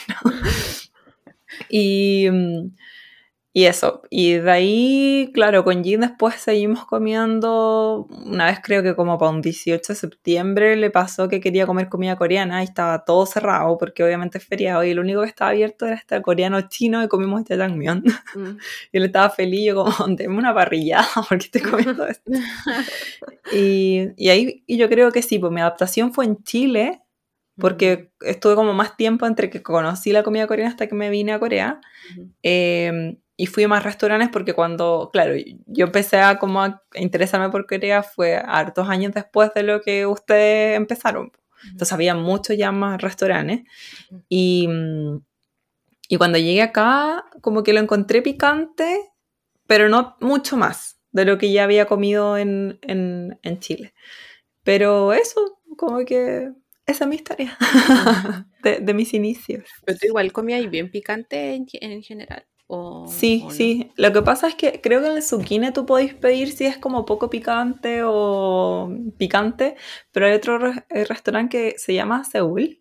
Y, 1.69 2.29
mm, 2.29 2.75
y 3.57 3.67
eso. 3.67 4.01
Y 4.09 4.33
de 4.33 4.51
ahí, 4.51 5.31
claro, 5.33 5.63
con 5.63 5.81
Jin 5.81 6.01
después 6.01 6.35
seguimos 6.35 6.83
comiendo. 6.83 8.05
Una 8.25 8.47
vez 8.47 8.59
creo 8.61 8.83
que 8.83 8.97
como 8.97 9.17
para 9.17 9.31
un 9.31 9.41
18 9.41 9.93
de 9.93 9.97
septiembre 9.97 10.75
le 10.75 10.91
pasó 10.91 11.29
que 11.29 11.39
quería 11.39 11.65
comer 11.65 11.87
comida 11.87 12.17
coreana 12.17 12.61
y 12.61 12.65
estaba 12.65 13.05
todo 13.05 13.25
cerrado 13.25 13.77
porque 13.77 14.03
obviamente 14.03 14.39
es 14.39 14.43
feriado 14.45 14.83
y 14.83 14.93
lo 14.93 15.03
único 15.03 15.21
que 15.21 15.29
estaba 15.29 15.51
abierto 15.51 15.85
era 15.85 15.95
este 15.95 16.21
coreano 16.21 16.67
chino 16.67 17.01
y 17.01 17.07
comimos 17.07 17.39
este 17.39 17.55
jangmyeon. 17.55 18.03
Mm. 18.35 18.57
Y 18.91 18.97
él 18.97 19.05
estaba 19.05 19.29
feliz, 19.29 19.67
yo 19.67 19.75
como, 19.75 20.15
denme 20.17 20.37
una 20.37 20.53
parrillada 20.53 21.07
porque 21.29 21.45
estoy 21.45 21.61
comiendo 21.61 22.05
esto. 22.07 22.29
Y, 23.53 24.09
y 24.17 24.29
ahí 24.31 24.65
y 24.67 24.75
yo 24.75 24.89
creo 24.89 25.13
que 25.13 25.21
sí, 25.21 25.39
pues 25.39 25.53
mi 25.53 25.61
adaptación 25.61 26.11
fue 26.13 26.25
en 26.25 26.43
Chile, 26.43 27.03
porque 27.57 28.11
estuve 28.19 28.55
como 28.55 28.73
más 28.73 28.97
tiempo 28.97 29.25
entre 29.25 29.49
que 29.49 29.63
conocí 29.63 30.11
la 30.11 30.23
comida 30.23 30.45
coreana 30.45 30.71
hasta 30.71 30.87
que 30.87 30.95
me 30.95 31.09
vine 31.09 31.31
a 31.31 31.39
Corea. 31.39 31.79
Eh, 32.43 33.15
y 33.37 33.47
fui 33.47 33.63
a 33.63 33.67
más 33.67 33.83
restaurantes 33.83 34.29
porque 34.31 34.53
cuando, 34.53 35.09
claro, 35.13 35.33
yo 35.67 35.85
empecé 35.85 36.19
a 36.19 36.37
como 36.39 36.61
a 36.63 36.81
interesarme 36.95 37.49
por 37.49 37.67
Corea 37.67 38.03
fue 38.03 38.35
hartos 38.37 38.89
años 38.89 39.13
después 39.13 39.53
de 39.53 39.63
lo 39.63 39.81
que 39.81 40.05
ustedes 40.05 40.77
empezaron. 40.77 41.31
Entonces 41.71 41.93
había 41.93 42.15
muchos 42.15 42.57
ya 42.57 42.71
más 42.71 43.01
restaurantes. 43.01 43.63
Y, 44.29 44.67
mm, 44.69 45.19
Y 46.09 46.17
cuando 46.17 46.37
llegué 46.37 46.61
acá, 46.61 47.25
como 47.41 47.63
que 47.63 47.73
lo 47.73 47.79
encontré 47.79 48.21
picante, 48.21 48.99
pero 49.67 49.89
no 49.89 50.17
mucho 50.21 50.57
más 50.57 50.99
de 51.11 51.25
lo 51.25 51.37
que 51.37 51.51
ya 51.51 51.63
había 51.63 51.85
comido 51.87 52.37
en, 52.37 52.79
en, 52.83 53.39
en 53.43 53.59
Chile. 53.59 53.93
Pero 54.63 55.13
eso, 55.13 55.59
como 55.77 56.05
que 56.05 56.51
esa 56.87 57.05
es 57.05 57.09
mi 57.09 57.15
historia 57.17 57.57
de, 58.63 58.79
de 58.81 58.93
mis 58.93 59.13
inicios. 59.13 59.65
Pero 59.85 59.99
tú 59.99 60.07
igual 60.07 60.31
comías 60.33 60.69
bien 60.69 60.91
picante 60.91 61.55
en, 61.55 61.67
en 61.73 62.03
general. 62.03 62.45
O, 62.67 63.07
Sí, 63.07 63.41
o 63.43 63.45
no? 63.49 63.51
sí. 63.51 63.91
Lo 63.95 64.11
que 64.11 64.21
pasa 64.23 64.47
es 64.47 64.55
que 64.55 64.81
creo 64.81 65.01
que 65.01 65.07
en 65.07 65.17
el 65.17 65.23
zucchine 65.23 65.71
tú 65.71 65.85
podéis 65.85 66.13
pedir 66.15 66.51
si 66.51 66.65
es 66.65 66.77
como 66.77 67.05
poco 67.05 67.29
picante 67.29 68.01
o 68.03 68.89
picante, 69.17 69.75
pero 70.11 70.25
hay 70.27 70.33
otro 70.33 70.57
re- 70.57 70.85
eh, 70.89 71.05
restaurante 71.05 71.57
que 71.73 71.77
se 71.79 71.93
llama 71.93 72.23
Seúl, 72.23 72.79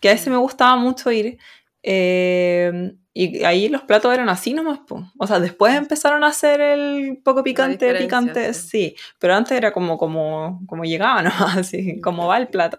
que 0.00 0.10
a 0.10 0.12
ese 0.12 0.30
me 0.30 0.36
gustaba 0.38 0.76
mucho 0.76 1.10
ir. 1.12 1.38
eh, 1.82 2.92
y 3.14 3.42
ahí 3.44 3.68
los 3.68 3.82
platos 3.82 4.14
eran 4.14 4.28
así 4.28 4.52
nomás, 4.54 4.78
po. 4.86 5.02
O 5.18 5.26
sea, 5.26 5.40
después 5.40 5.74
empezaron 5.74 6.22
a 6.22 6.28
hacer 6.28 6.60
el 6.60 7.18
poco 7.24 7.42
picante, 7.42 7.92
picante, 7.94 8.54
sí. 8.54 8.68
sí. 8.68 8.96
Pero 9.18 9.34
antes 9.34 9.52
era 9.58 9.72
como, 9.72 9.98
como, 9.98 10.60
como 10.68 10.84
llegaba, 10.84 11.22
¿no? 11.22 11.30
Así, 11.58 12.00
como 12.00 12.28
va 12.28 12.38
el 12.38 12.46
plato. 12.48 12.78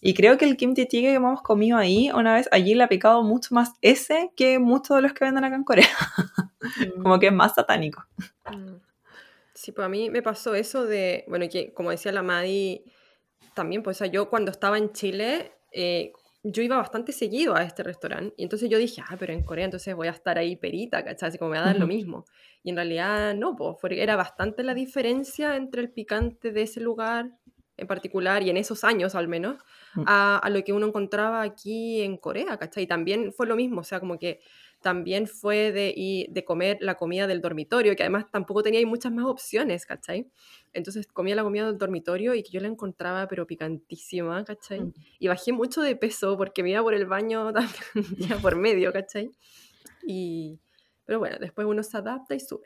Y 0.00 0.14
creo 0.14 0.38
que 0.38 0.44
el 0.44 0.56
kimchi 0.56 0.84
jjigae 0.84 1.10
que 1.10 1.14
hemos 1.14 1.42
comido 1.42 1.76
ahí 1.76 2.10
una 2.14 2.34
vez, 2.34 2.48
allí 2.52 2.74
le 2.74 2.84
ha 2.84 2.88
picado 2.88 3.22
mucho 3.22 3.54
más 3.54 3.72
ese 3.82 4.30
que 4.36 4.58
muchos 4.58 4.96
de 4.96 5.02
los 5.02 5.12
que 5.12 5.24
venden 5.24 5.44
acá 5.44 5.56
en 5.56 5.64
Corea. 5.64 5.88
Como 7.02 7.18
que 7.18 7.26
es 7.26 7.32
más 7.32 7.54
satánico. 7.54 8.04
Mm. 8.50 8.76
Sí, 9.58 9.72
pues 9.72 9.84
a 9.84 9.88
mí 9.88 10.08
me 10.08 10.22
pasó 10.22 10.54
eso 10.54 10.86
de, 10.86 11.24
bueno, 11.26 11.46
que 11.50 11.72
como 11.74 11.90
decía 11.90 12.12
la 12.12 12.22
Madi, 12.22 12.84
también, 13.54 13.82
pues 13.82 13.96
o 13.96 13.98
sea, 13.98 14.06
yo 14.06 14.30
cuando 14.30 14.52
estaba 14.52 14.78
en 14.78 14.92
Chile, 14.92 15.50
eh, 15.72 16.12
yo 16.44 16.62
iba 16.62 16.76
bastante 16.76 17.10
seguido 17.10 17.56
a 17.56 17.64
este 17.64 17.82
restaurante, 17.82 18.32
y 18.36 18.44
entonces 18.44 18.70
yo 18.70 18.78
dije, 18.78 19.02
ah, 19.08 19.16
pero 19.18 19.32
en 19.32 19.42
Corea 19.42 19.64
entonces 19.64 19.96
voy 19.96 20.06
a 20.06 20.12
estar 20.12 20.38
ahí 20.38 20.54
perita, 20.54 21.02
¿cachai? 21.04 21.30
Así 21.30 21.38
como 21.38 21.50
me 21.50 21.56
va 21.56 21.64
a 21.64 21.66
dar 21.66 21.78
lo 21.78 21.88
mismo. 21.88 22.24
Y 22.62 22.70
en 22.70 22.76
realidad 22.76 23.34
no, 23.34 23.56
pues 23.56 23.76
era 23.90 24.14
bastante 24.14 24.62
la 24.62 24.74
diferencia 24.74 25.56
entre 25.56 25.82
el 25.82 25.90
picante 25.90 26.52
de 26.52 26.62
ese 26.62 26.78
lugar 26.78 27.32
en 27.78 27.86
particular, 27.86 28.42
y 28.42 28.50
en 28.50 28.56
esos 28.58 28.84
años 28.84 29.14
al 29.14 29.28
menos, 29.28 29.56
Mm. 29.94 30.02
a, 30.06 30.38
a 30.38 30.50
lo 30.50 30.62
que 30.62 30.72
uno 30.72 30.86
encontraba 30.86 31.42
aquí 31.42 32.02
en 32.02 32.18
Corea, 32.18 32.58
¿cachai? 32.58 32.84
Y 32.84 32.86
también 32.86 33.32
fue 33.32 33.46
lo 33.46 33.56
mismo, 33.56 33.80
o 33.80 33.84
sea, 33.84 34.00
como 34.00 34.18
que 34.18 34.40
también 34.80 35.26
fue 35.26 35.72
de, 35.72 35.92
y 35.96 36.26
de 36.30 36.44
comer 36.44 36.78
la 36.80 36.94
comida 36.94 37.26
del 37.26 37.40
dormitorio, 37.40 37.96
que 37.96 38.02
además 38.02 38.26
tampoco 38.30 38.62
tenía 38.62 38.86
muchas 38.86 39.12
más 39.12 39.24
opciones, 39.24 39.86
¿cachai? 39.86 40.28
Entonces 40.72 41.06
comía 41.06 41.34
la 41.34 41.42
comida 41.42 41.66
del 41.66 41.78
dormitorio 41.78 42.34
y 42.34 42.42
que 42.42 42.50
yo 42.50 42.60
la 42.60 42.68
encontraba 42.68 43.26
pero 43.28 43.46
picantísima, 43.46 44.44
¿cachai? 44.44 44.80
Mm. 44.80 44.92
Y 45.18 45.28
bajé 45.28 45.52
mucho 45.52 45.80
de 45.82 45.96
peso 45.96 46.36
porque 46.36 46.62
me 46.62 46.70
iba 46.70 46.82
por 46.82 46.94
el 46.94 47.06
baño 47.06 47.52
también, 47.54 48.04
ya 48.18 48.36
por 48.38 48.56
medio, 48.56 48.92
¿cachai? 48.92 49.30
Y, 50.06 50.58
pero 51.08 51.20
bueno, 51.20 51.38
después 51.40 51.66
uno 51.66 51.82
se 51.82 51.96
adapta 51.96 52.34
y 52.34 52.40
sube. 52.40 52.64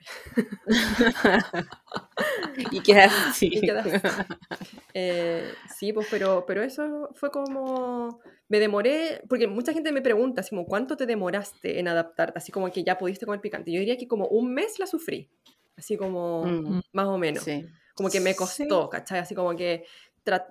y 2.73 2.83
quedas 2.83 3.13
así. 3.29 3.47
Y 3.53 3.61
quedas 3.61 3.87
Eh, 4.95 5.49
sí, 5.79 5.93
pues, 5.93 6.09
pero, 6.11 6.45
pero 6.45 6.61
eso 6.63 7.11
fue 7.15 7.31
como. 7.31 8.19
Me 8.49 8.59
demoré, 8.59 9.23
porque 9.29 9.47
mucha 9.47 9.73
gente 9.73 9.93
me 9.93 10.03
pregunta, 10.03 10.41
así 10.41 10.51
como, 10.51 10.67
¿cuánto 10.67 10.97
te 10.97 11.07
demoraste 11.07 11.79
en 11.79 11.87
adaptarte? 11.87 12.37
Así 12.37 12.51
como 12.51 12.71
que 12.73 12.83
ya 12.83 12.99
pudiste 12.99 13.27
comer 13.27 13.41
picante. 13.41 13.71
Yo 13.73 13.79
diría 13.79 13.97
que 13.97 14.09
como 14.09 14.27
un 14.27 14.53
mes 14.53 14.81
la 14.81 14.89
sufrí, 14.89 15.31
así 15.77 15.97
como, 15.97 16.45
Mm, 16.45 16.81
más 16.93 17.07
o 17.07 17.19
menos. 17.19 17.45
sí. 17.45 17.65
Como 17.95 18.11
que 18.11 18.21
me 18.21 18.33
Sí. 18.33 18.37
costó, 18.39 18.89
¿cachai? 18.91 19.21
Así 19.21 19.37
como 19.37 19.55
que 19.55 19.85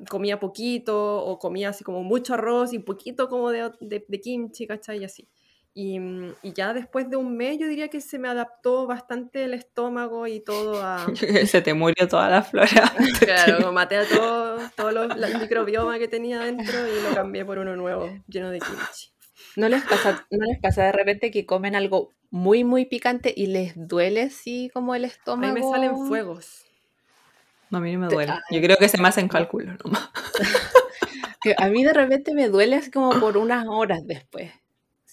comía 0.09 0.39
poquito 0.39 1.25
o 1.25 1.37
comía 1.39 1.69
así 1.69 1.83
como 1.83 2.03
mucho 2.03 2.35
arroz 2.35 2.71
y 2.71 2.79
poquito 2.79 3.27
como 3.27 3.49
de, 3.51 3.69
de, 3.81 4.05
de 4.07 4.21
kimchi, 4.21 4.65
¿cachai? 4.65 5.01
Y 5.01 5.03
así. 5.03 5.27
Y, 5.73 5.99
mm, 5.99 6.33
y 6.43 6.53
ya 6.53 6.73
después 6.73 7.09
de 7.09 7.15
un 7.15 7.37
mes 7.37 7.57
yo 7.57 7.67
diría 7.67 7.87
que 7.87 8.01
se 8.01 8.19
me 8.19 8.27
adaptó 8.27 8.87
bastante 8.87 9.45
el 9.45 9.53
estómago 9.53 10.27
y 10.27 10.41
todo 10.41 10.81
a... 10.83 11.05
Se 11.45 11.61
te 11.61 11.73
murió 11.73 12.07
toda 12.07 12.29
la 12.29 12.43
flora. 12.43 12.67
Claro, 13.19 13.71
maté 13.71 13.97
a 13.97 14.05
todo, 14.07 14.59
todo 14.75 14.91
lo- 14.91 15.07
la- 15.07 15.27
el 15.27 15.37
microbioma 15.39 15.97
que 15.97 16.07
tenía 16.07 16.39
dentro 16.41 16.73
y 16.87 17.01
lo 17.01 17.13
cambié 17.15 17.45
por 17.45 17.57
uno 17.59 17.75
nuevo, 17.75 18.09
lleno 18.27 18.49
de 18.49 18.59
kimchi. 18.59 19.11
¿No 19.55 19.69
les, 19.69 19.81
pasa, 19.83 20.25
¿No 20.29 20.45
les 20.45 20.59
pasa 20.61 20.83
de 20.83 20.91
repente 20.91 21.31
que 21.31 21.45
comen 21.45 21.75
algo 21.75 22.09
muy, 22.29 22.63
muy 22.63 22.85
picante 22.85 23.33
y 23.35 23.47
les 23.47 23.73
duele 23.75 24.21
así 24.23 24.69
como 24.73 24.95
el 24.95 25.03
A 25.05 25.07
estómago? 25.07 25.53
mí 25.53 25.61
me 25.61 25.69
salen 25.69 25.97
fuegos. 26.07 26.65
No, 27.69 27.77
a 27.77 27.81
mí 27.81 27.93
no 27.93 27.99
me 27.99 28.07
duele. 28.07 28.33
Yo 28.51 28.61
creo 28.61 28.77
que 28.77 28.89
se 28.89 28.97
me 28.97 29.07
hacen 29.07 29.27
cálculos 29.29 29.75
nomás. 29.83 30.09
A 31.57 31.67
mí 31.69 31.83
de 31.83 31.93
repente 31.93 32.33
me 32.33 32.49
duele 32.49 32.75
así 32.75 32.91
como 32.91 33.09
por 33.19 33.37
unas 33.37 33.65
horas 33.67 34.01
después. 34.05 34.51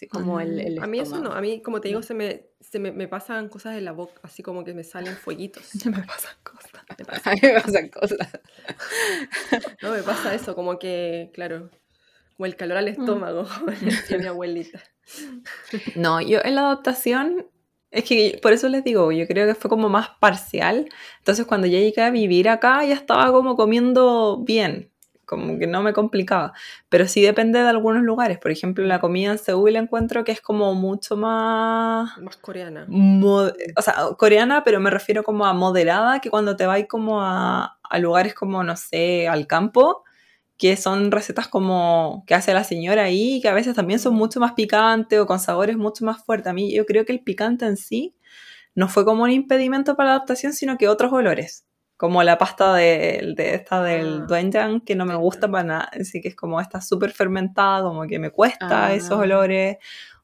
Como 0.07 0.39
el, 0.41 0.61
el 0.61 0.79
A 0.83 0.87
mí 0.87 1.01
eso 1.01 1.19
no, 1.21 1.31
estómago. 1.31 1.35
a 1.39 1.41
mí 1.41 1.63
como 1.63 1.81
te 1.81 1.89
digo, 1.89 2.03
se 2.03 2.15
me, 2.15 2.47
se 2.61 2.79
me, 2.79 2.93
me 2.93 3.09
pasan 3.09 3.49
cosas 3.49 3.77
en 3.77 3.85
la 3.85 3.93
boca, 3.93 4.21
así 4.23 4.43
como 4.43 4.63
que 4.65 4.75
me 4.75 4.85
salen 4.85 5.17
fueguitos. 5.17 5.65
me 5.87 6.03
pasan 6.03 6.37
cosas. 6.43 6.71
Me 6.99 7.05
pasa, 7.05 7.23
A 7.31 7.35
mí 7.35 7.41
me 7.43 7.61
pasan 7.61 7.89
cosas. 7.89 8.29
no, 9.83 9.93
me 9.93 10.03
pasa 10.03 10.35
eso, 10.35 10.55
como 10.55 10.79
que, 10.79 11.31
claro, 11.35 11.71
como 12.37 12.47
el 12.47 12.57
calor 12.57 12.79
al 12.79 12.89
estómago, 12.89 13.47
como 13.59 13.73
decía 13.73 14.19
mi 14.19 14.27
abuelita. 14.27 14.81
No, 15.97 16.21
yo 16.21 16.41
en 16.45 16.55
la 16.55 16.63
adaptación, 16.63 17.47
es 17.91 18.05
que 18.05 18.39
por 18.43 18.53
eso 18.53 18.69
les 18.69 18.85
digo, 18.85 19.11
yo 19.13 19.27
creo 19.27 19.47
que 19.47 19.55
fue 19.55 19.69
como 19.71 19.89
más 19.89 20.11
parcial. 20.21 20.89
Entonces 21.19 21.47
cuando 21.47 21.67
ya 21.67 21.79
llegué 21.79 22.03
a 22.03 22.11
vivir 22.11 22.49
acá, 22.49 22.85
ya 22.85 22.95
estaba 22.95 23.31
como 23.33 23.57
comiendo 23.57 24.43
bien, 24.45 24.93
como 25.29 25.59
que 25.59 25.67
no 25.67 25.83
me 25.83 25.93
complicaba. 25.93 26.53
Pero 26.89 27.07
sí 27.07 27.21
depende 27.23 27.61
de 27.61 27.69
algunos 27.69 28.03
lugares. 28.03 28.39
Por 28.39 28.51
ejemplo, 28.51 28.85
la 28.87 28.99
comida 28.99 29.33
en 29.33 29.39
Seúl 29.39 29.77
encuentro 29.77 30.25
que 30.25 30.33
es 30.33 30.41
como 30.41 30.75
mucho 30.75 31.17
más... 31.17 32.19
Más 32.19 32.37
coreana. 32.39 32.87
o 32.89 33.83
sea, 33.83 33.95
coreana, 34.17 34.65
pero 34.65 34.81
me 34.81 34.91
refiero 34.91 35.23
como 35.23 35.45
a 35.47 35.53
moderada, 35.53 36.21
que 36.21 36.31
cuando 36.31 36.57
te 36.57 36.67
vas 36.67 36.79
como 36.89 37.23
a, 37.23 37.79
a 37.83 37.99
lugares 37.99 38.35
como, 38.35 38.65
no 38.65 38.77
sé, 38.77 39.29
al 39.29 39.47
campo, 39.47 40.05
que 40.57 40.77
son 40.77 41.13
recetas 41.13 41.47
como 41.49 42.25
que 42.27 42.35
hace 42.35 42.55
la 42.55 42.65
señora 42.65 43.05
ahí, 43.05 43.41
que 43.41 43.49
a 43.49 43.55
veces 43.55 43.77
también 43.77 44.01
son 44.01 44.15
mucho 44.15 44.41
más 44.41 44.53
picantes 44.53 45.21
o 45.21 45.27
con 45.27 45.39
sabores 45.39 45.77
mucho 45.77 46.05
más 46.05 46.25
fuertes. 46.25 46.49
A 46.49 46.53
mí 46.53 46.75
yo 46.75 46.87
creo 46.87 47.05
que 47.05 47.13
el 47.13 47.21
picante 47.21 47.67
en 47.67 47.77
sí 47.77 48.15
no 48.75 48.89
fue 48.89 49.05
como 49.05 49.25
un 49.25 49.31
impedimento 49.31 49.97
para 49.97 50.11
la 50.11 50.17
adaptación, 50.17 50.53
sino 50.53 50.79
que 50.79 50.89
otros 50.89 51.13
olores, 51.13 51.67
como 51.99 52.23
la 52.23 52.39
pasta 52.39 52.73
de, 52.75 53.35
de 53.37 53.55
esta 53.55 53.83
del 53.83 54.21
Ah, 54.23 54.27
doenjang, 54.27 54.81
que 54.81 54.95
no 54.95 55.05
me 55.05 55.17
gusta 55.17 55.51
para 55.51 55.65
nada, 55.65 55.91
así 56.01 56.23
que 56.23 56.29
es 56.29 56.37
como 56.37 56.61
está 56.61 56.81
súper 56.81 57.11
fermentada, 57.11 57.83
como 57.83 58.07
que 58.07 58.19
me 58.19 58.31
cuesta 58.31 58.95
esos 58.95 59.13
Ah. 59.19 59.23
olores, 59.23 59.77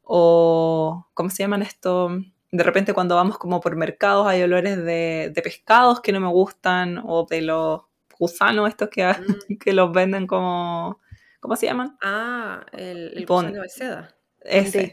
o 0.02 1.06
¿cómo 1.14 1.30
se 1.30 1.42
llaman 1.42 1.62
esto? 1.62 2.10
De 2.52 2.62
repente 2.62 2.92
cuando 2.94 3.16
vamos 3.16 3.38
como 3.38 3.60
por 3.60 3.74
mercados 3.76 4.26
hay 4.26 4.42
olores 4.42 4.76
de, 4.76 5.32
de 5.34 5.42
pescados 5.42 6.00
que 6.00 6.12
no 6.12 6.20
me 6.20 6.28
gustan, 6.28 7.02
o 7.04 7.26
de 7.28 7.42
los 7.42 7.80
gusanos 8.18 8.68
estos 8.68 8.88
que, 8.90 9.04
Mm. 9.04 9.06
que 9.60 9.72
los 9.72 9.92
venden 9.92 10.26
como, 10.28 11.00
¿cómo 11.40 11.56
se 11.56 11.66
llaman? 11.66 11.96
Ah, 12.02 12.64
el, 12.72 13.12
el 13.18 13.24
Pon- 13.26 13.46
gusano 13.46 13.62
de 13.62 13.68
seda. 13.68 14.14
Ese, 14.42 14.92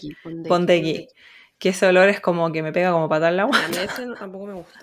que 1.62 1.70
ese 1.70 1.86
olor 1.86 2.10
es 2.10 2.20
como 2.20 2.52
que 2.52 2.64
me 2.64 2.74
pega 2.74 2.92
como 2.92 3.08
patar 3.08 3.34
la 3.34 3.44
agua. 3.44 3.58
A 3.64 3.68
mí 3.70 3.78
ese 3.78 4.08
tampoco 4.20 4.48
me 4.48 4.54
gusta. 4.56 4.80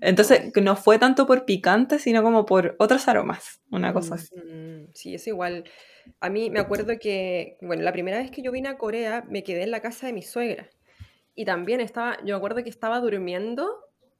Entonces, 0.00 0.50
no 0.62 0.74
fue 0.74 0.98
tanto 0.98 1.26
por 1.26 1.44
picante, 1.44 1.98
sino 1.98 2.22
como 2.22 2.46
por 2.46 2.76
otros 2.78 3.06
aromas, 3.08 3.60
una 3.70 3.92
cosa 3.92 4.14
Mm. 4.14 4.18
así. 4.18 4.30
Sí, 4.94 5.14
es 5.14 5.26
igual. 5.26 5.64
A 6.20 6.30
mí 6.30 6.48
me 6.50 6.60
acuerdo 6.60 6.94
que, 6.98 7.58
bueno, 7.60 7.82
la 7.82 7.92
primera 7.92 8.18
vez 8.18 8.30
que 8.30 8.40
yo 8.42 8.52
vine 8.52 8.70
a 8.70 8.78
Corea 8.78 9.24
me 9.28 9.42
quedé 9.44 9.64
en 9.64 9.70
la 9.70 9.80
casa 9.80 10.06
de 10.06 10.14
mi 10.14 10.22
suegra. 10.22 10.70
Y 11.34 11.44
también 11.44 11.80
estaba, 11.82 12.16
yo 12.24 12.34
me 12.34 12.36
acuerdo 12.36 12.62
que 12.64 12.70
estaba 12.70 13.00
durmiendo, 13.00 13.68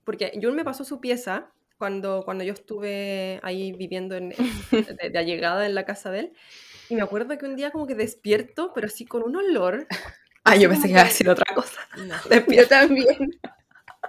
porque 0.04 0.38
Jun 0.42 0.54
me 0.56 0.64
pasó 0.64 0.84
su 0.84 1.00
pieza 1.00 1.50
cuando, 1.78 2.22
cuando 2.24 2.44
yo 2.44 2.52
estuve 2.52 3.40
ahí 3.42 3.72
viviendo 3.72 4.14
en, 4.16 4.28
de, 5.00 5.10
de 5.10 5.18
allegada 5.18 5.64
en 5.66 5.74
la 5.74 5.84
casa 5.86 6.10
de 6.10 6.20
él. 6.20 6.32
Y 6.90 6.96
me 6.96 7.02
acuerdo 7.02 7.38
que 7.38 7.46
un 7.46 7.56
día 7.56 7.70
como 7.70 7.86
que 7.86 7.94
despierto, 7.94 8.72
pero 8.74 8.88
así 8.88 9.06
con 9.06 9.22
un 9.22 9.36
olor. 9.36 9.86
Ah, 10.44 10.56
yo 10.56 10.68
pensé 10.68 10.84
que 10.88 10.92
iba 10.92 11.00
a 11.02 11.04
decir 11.04 11.28
otra 11.28 11.54
cosa. 11.54 11.80
No, 11.96 12.14
Yo 12.54 12.68
también. 12.68 13.40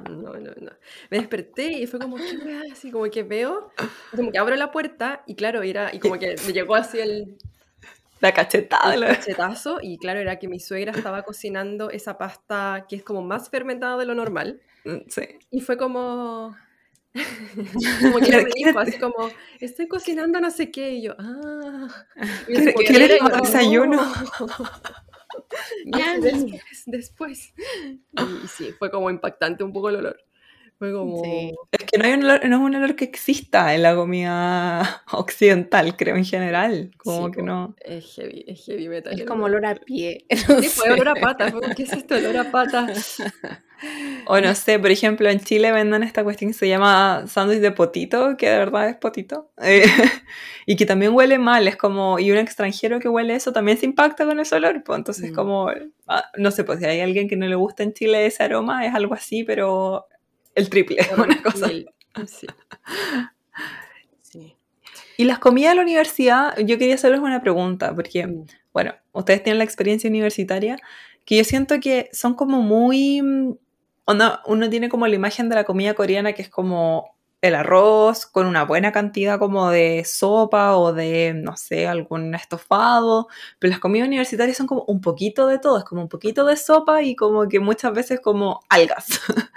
no, 0.09 0.33
no, 0.33 0.51
no. 0.59 0.71
Me 1.09 1.19
desperté 1.19 1.71
y 1.73 1.87
fue 1.87 1.99
como, 1.99 2.17
¿qué 2.17 2.37
weá? 2.45 2.61
Así 2.71 2.91
como 2.91 3.05
que 3.09 3.23
veo, 3.23 3.71
como 4.15 4.31
que 4.31 4.37
abro 4.37 4.55
la 4.55 4.71
puerta 4.71 5.23
y 5.27 5.35
claro, 5.35 5.61
era, 5.63 5.93
y 5.93 5.99
como 5.99 6.19
que 6.19 6.35
me 6.45 6.53
llegó 6.53 6.75
así 6.75 6.99
el, 6.99 7.37
La 8.21 8.33
cachetada. 8.33 8.93
el 8.95 9.05
cachetazo 9.05 9.79
y 9.81 9.97
claro, 9.97 10.19
era 10.19 10.39
que 10.39 10.47
mi 10.49 10.59
suegra 10.59 10.91
estaba 10.93 11.23
cocinando 11.23 11.89
esa 11.91 12.17
pasta 12.17 12.85
que 12.89 12.97
es 12.97 13.03
como 13.03 13.21
más 13.21 13.49
fermentada 13.49 13.97
de 13.97 14.05
lo 14.05 14.15
normal. 14.15 14.61
Sí. 15.09 15.23
Y 15.51 15.61
fue 15.61 15.77
como... 15.77 16.55
como 18.01 18.19
que 18.19 18.31
me 18.31 18.45
dijo 18.55 18.77
así 18.79 18.99
como, 18.99 19.29
estoy 19.59 19.87
cocinando 19.87 20.39
no 20.41 20.51
sé 20.51 20.71
qué, 20.71 20.91
y 20.91 21.03
yo, 21.03 21.15
ah... 21.17 21.87
Y 22.47 22.53
¿Quiere- 22.55 22.73
como 22.73 22.85
que 22.85 22.85
quiere 22.85 23.05
era 23.05 23.17
tomar 23.17 23.31
como, 23.33 23.43
desayuno? 23.45 24.01
"Ah, 24.01 25.03
Ñami". 25.85 26.21
después, 26.21 26.83
después. 26.85 27.53
Y, 28.11 28.45
y 28.45 28.47
sí, 28.47 28.71
fue 28.77 28.89
como 28.91 29.09
impactante 29.09 29.63
un 29.63 29.73
poco 29.73 29.89
el 29.89 29.97
olor. 29.97 30.17
Fue 30.77 30.91
como... 30.91 31.23
Sí. 31.23 31.53
Es 31.71 31.85
que 31.85 31.97
no, 31.97 32.05
hay 32.05 32.13
un 32.13 32.23
olor, 32.25 32.45
no 32.45 32.55
es 32.57 32.61
un 32.61 32.75
olor 32.75 32.95
que 32.95 33.05
exista 33.05 33.73
en 33.73 33.81
la 33.81 33.95
comida 33.95 35.03
occidental, 35.11 35.95
creo, 35.95 36.17
en 36.17 36.25
general. 36.25 36.91
Como 36.97 37.27
Sí, 37.27 37.31
que 37.31 37.41
no. 37.43 37.75
Es 37.79 38.13
heavy, 38.15 38.43
es 38.47 38.65
heavy 38.65 38.89
metal. 38.89 39.17
Es 39.19 39.25
como 39.25 39.45
olor 39.45 39.65
a 39.65 39.75
pie. 39.75 40.25
no 40.49 40.61
Sí, 40.61 40.67
fue 40.67 40.91
olor 40.91 41.09
a 41.09 41.15
pata. 41.15 41.49
Fue 41.49 41.61
como, 41.61 41.75
¿qué 41.75 41.83
es 41.83 41.93
esto? 41.93 42.15
Olor 42.15 42.37
a 42.37 42.51
pata. 42.51 42.87
O 44.27 44.39
no 44.41 44.55
sé, 44.55 44.79
por 44.79 44.89
ejemplo, 44.91 45.29
en 45.29 45.39
Chile 45.39 45.71
venden 45.71 46.01
esta 46.03 46.23
cuestión 46.23 46.51
que 46.51 46.57
se 46.57 46.67
llama 46.67 47.25
sándwich 47.27 47.59
de 47.59 47.71
potito, 47.71 48.37
que 48.37 48.49
de 48.49 48.57
verdad 48.57 48.89
es 48.89 48.95
potito, 48.95 49.51
eh, 49.61 49.83
y 50.65 50.75
que 50.75 50.85
también 50.85 51.13
huele 51.13 51.37
mal, 51.37 51.67
es 51.67 51.75
como, 51.75 52.17
y 52.19 52.31
un 52.31 52.37
extranjero 52.37 52.99
que 52.99 53.07
huele 53.09 53.35
eso 53.35 53.53
también 53.53 53.77
se 53.77 53.85
impacta 53.85 54.25
con 54.25 54.39
ese 54.39 54.55
olor, 54.55 54.83
pues 54.83 54.97
entonces 54.97 55.31
Mm. 55.31 55.35
como, 55.35 55.69
ah, 56.07 56.25
no 56.37 56.51
sé, 56.51 56.63
pues 56.63 56.79
si 56.79 56.85
hay 56.85 57.01
alguien 57.01 57.27
que 57.27 57.35
no 57.35 57.45
le 57.47 57.55
gusta 57.55 57.83
en 57.83 57.93
Chile 57.93 58.25
ese 58.25 58.43
aroma, 58.43 58.85
es 58.85 58.93
algo 58.95 59.13
así, 59.13 59.43
pero 59.43 60.05
el 60.55 60.69
triple, 60.69 60.97
una 61.17 61.43
cosa. 61.43 61.69
Sí. 64.21 64.55
Y 65.17 65.23
las 65.25 65.39
comidas 65.39 65.71
de 65.71 65.75
la 65.77 65.81
universidad, 65.83 66.57
yo 66.57 66.77
quería 66.77 66.95
hacerles 66.95 67.19
una 67.21 67.41
pregunta, 67.41 67.93
porque, 67.95 68.27
Mm. 68.27 68.45
bueno, 68.73 68.93
ustedes 69.13 69.43
tienen 69.43 69.59
la 69.59 69.63
experiencia 69.63 70.09
universitaria, 70.09 70.77
que 71.25 71.37
yo 71.37 71.43
siento 71.43 71.79
que 71.79 72.09
son 72.13 72.33
como 72.35 72.61
muy... 72.61 73.21
mm, 74.07 74.21
Uno, 74.47 74.69
tiene 74.69 74.89
como 74.89 75.07
la 75.07 75.15
imagen 75.15 75.49
de 75.49 75.55
la 75.55 75.63
comida 75.63 75.93
coreana 75.93 76.33
que 76.33 76.41
es 76.41 76.49
como 76.49 77.15
el 77.41 77.55
arroz 77.55 78.25
con 78.25 78.47
una 78.47 78.63
buena 78.65 78.91
cantidad 78.91 79.37
como 79.37 79.69
de 79.69 80.03
sopa 80.05 80.77
o 80.77 80.93
de, 80.93 81.33
no 81.35 81.57
sé, 81.57 81.87
algún 81.87 82.33
estofado, 82.33 83.27
pero 83.59 83.71
las 83.71 83.79
comidas 83.79 84.07
universitarias 84.07 84.57
son 84.57 84.67
como 84.67 84.83
un 84.87 84.99
poquito 85.01 85.45
de 85.47 85.59
todo, 85.59 85.77
es 85.77 85.83
como 85.83 86.01
un 86.01 86.09
poquito 86.09 86.45
de 86.45 86.57
sopa 86.57 87.03
y 87.03 87.15
como 87.15 87.47
que 87.47 87.59
muchas 87.59 87.93
veces 87.93 88.19
como 88.21 88.61
algas. 88.69 89.07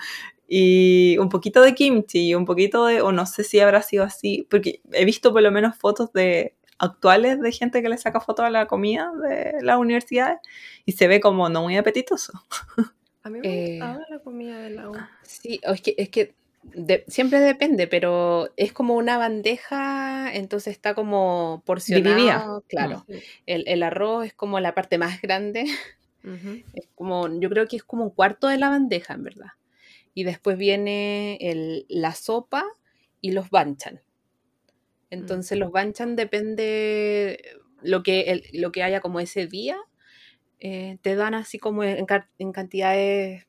Y 0.51 1.19
un 1.19 1.29
poquito 1.29 1.61
de 1.61 1.75
kimchi, 1.75 2.35
un 2.35 2.47
poquito 2.47 2.87
de, 2.87 3.03
o 3.03 3.13
no 3.13 3.27
sé 3.27 3.45
si 3.45 3.61
habrá 3.61 3.83
sido 3.83 4.05
así, 4.05 4.47
porque 4.51 4.81
he 4.93 5.05
visto 5.05 5.31
por 5.31 5.43
lo 5.43 5.51
menos 5.51 5.77
fotos 5.77 6.11
de 6.15 6.57
actuales 6.79 7.41
de 7.41 7.53
gente 7.53 7.83
que 7.83 7.89
le 7.91 7.99
saca 7.99 8.21
fotos 8.21 8.47
a 8.47 8.51
la 8.51 8.67
comida 8.67 9.13
de 9.23 9.57
las 9.63 9.77
universidades 9.79 10.39
y 10.87 10.93
se 10.93 11.07
ve 11.07 11.21
como 11.21 11.51
no 11.51 11.63
muy 11.63 11.77
apetitoso. 11.77 12.33
A 13.29 13.31
mí 13.31 13.41
me 13.41 13.49
Eh, 13.49 13.71
gustaba 13.73 14.07
la 14.09 14.19
comida 14.21 14.59
de 14.61 14.71
la 14.71 14.89
U. 14.91 14.95
Sí, 15.23 15.61
es 15.63 15.81
que, 15.83 15.95
es 15.99 16.09
que 16.09 16.35
de- 16.63 17.05
siempre 17.09 17.41
depende, 17.41 17.87
pero 17.87 18.51
es 18.57 18.73
como 18.73 18.95
una 18.97 19.19
bandeja, 19.19 20.35
entonces 20.35 20.73
está 20.73 20.95
como 20.95 21.63
porcionado. 21.67 22.15
Dividida. 22.17 22.63
Claro, 22.69 23.05
Sí. 23.07 23.21
el, 23.47 23.65
el 23.69 23.83
arroz 23.83 24.27
es 24.27 24.33
como 24.35 24.59
la 24.61 24.75
parte 24.75 24.97
más 24.97 25.21
grande, 25.21 25.67
es 26.75 26.89
como, 26.95 27.29
yo 27.41 27.49
creo 27.51 27.67
que 27.69 27.77
es 27.77 27.85
como 27.85 28.05
un 28.05 28.11
cuarto 28.11 28.49
de 28.49 28.57
la 28.59 28.71
bandeja, 28.71 29.13
en 29.15 29.25
verdad. 29.25 29.51
Y 30.15 30.25
después 30.25 30.57
viene 30.59 31.37
el- 31.41 31.85
la 31.89 32.15
sopa 32.15 32.65
y 33.21 33.33
los 33.33 33.51
banchan. 33.51 34.01
Entonces 35.11 35.59
los 35.59 35.71
banchan 35.71 36.17
depende 36.17 37.43
lo 37.83 38.03
que, 38.03 38.23
el- 38.23 38.45
lo 38.55 38.73
que 38.73 38.83
haya 38.83 39.01
como 39.01 39.21
ese 39.21 39.47
día, 39.47 39.79
eh, 40.61 40.99
te 41.03 41.15
dan 41.17 41.35
así 41.35 41.59
como 41.59 41.85
en, 41.85 42.07
en 42.39 42.53
cantidades 42.53 43.47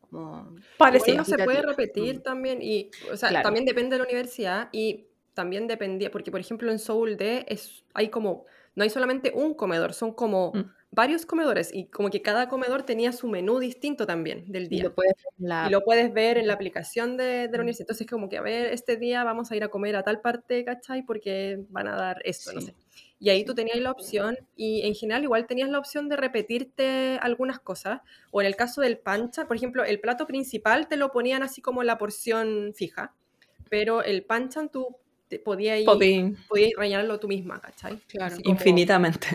como 0.00 0.54
Parecido. 0.76 1.18
no 1.18 1.24
se 1.24 1.38
puede 1.38 1.62
repetir 1.62 2.18
Mm. 2.20 2.22
también 2.22 2.62
y, 2.62 2.90
o 3.10 3.16
sea, 3.16 3.28
Claro. 3.30 3.44
también 3.44 3.64
depende 3.66 3.94
de 3.94 3.98
la 3.98 4.04
universidad 4.04 4.68
y 4.72 5.08
también 5.34 5.66
dependía, 5.68 6.10
porque 6.10 6.30
por 6.30 6.40
ejemplo 6.40 6.70
en 6.72 6.78
Seoul 6.78 7.16
D 7.16 7.44
es, 7.48 7.84
hay 7.94 8.08
como, 8.10 8.46
no 8.74 8.82
hay 8.84 8.90
solamente 8.90 9.32
un 9.34 9.54
comedor, 9.54 9.92
son 9.94 10.12
como 10.14 10.52
Mm. 10.54 10.70
varios 10.90 11.24
comedores 11.26 11.70
y 11.72 11.86
como 11.88 12.10
que 12.10 12.22
cada 12.22 12.48
comedor 12.48 12.82
tenía 12.84 13.12
su 13.12 13.28
menú 13.28 13.58
distinto 13.60 14.06
también 14.06 14.50
del 14.50 14.68
y 14.68 14.68
día. 14.68 14.82
lo 14.84 14.94
puedes 14.94 15.14
la 15.38 15.68
Y 15.68 15.70
lo 15.70 15.82
puedes 15.82 16.12
ver 16.12 16.38
en 16.38 16.46
la 16.48 16.54
aplicación 16.54 17.16
de, 17.16 17.24
de 17.24 17.52
la 17.52 17.58
Mm. 17.58 17.60
universidad. 17.60 17.82
Entonces, 17.84 18.06
como 18.08 18.28
que, 18.28 18.38
a 18.38 18.42
ver, 18.42 18.72
este 18.72 18.96
día 18.96 19.22
vamos 19.24 19.50
a 19.52 19.56
ir 19.56 19.64
a 19.64 19.68
comer 19.68 19.96
a 19.96 20.02
tal 20.02 20.20
parte, 20.20 20.64
¿cachai? 20.64 21.04
Porque 21.04 21.58
van 21.68 21.86
a 21.88 21.96
dar 21.96 22.20
esto, 22.24 22.52
no 22.52 22.60
sé. 22.60 22.74
Y 23.22 23.28
ahí 23.28 23.44
tú 23.44 23.54
tenías 23.54 23.76
la 23.78 23.90
opción, 23.90 24.38
y 24.56 24.80
en 24.86 24.94
general 24.94 25.22
igual 25.24 25.46
tenías 25.46 25.68
la 25.68 25.78
opción 25.78 26.08
de 26.08 26.16
repetirte 26.16 27.18
algunas 27.20 27.60
cosas. 27.60 28.00
O 28.30 28.40
en 28.40 28.46
el 28.46 28.56
caso 28.56 28.80
del 28.80 28.96
pancha, 28.98 29.46
por 29.46 29.56
ejemplo, 29.56 29.84
el 29.84 30.00
plato 30.00 30.26
principal 30.26 30.88
te 30.88 30.96
lo 30.96 31.12
ponían 31.12 31.42
así 31.42 31.60
como 31.60 31.82
la 31.82 31.98
porción 31.98 32.72
fija, 32.74 33.14
pero 33.68 34.02
el 34.02 34.24
panchan 34.24 34.70
tú 34.70 34.96
podías 35.44 35.78
ir, 35.80 35.86
Podí- 35.86 36.34
podías 36.48 36.70
ir 36.70 36.76
rellenarlo 36.76 37.20
tú 37.20 37.28
misma, 37.28 37.60
¿cachai? 37.60 37.98
Claro. 38.08 38.36
Como- 38.42 38.50
infinitamente. 38.56 39.28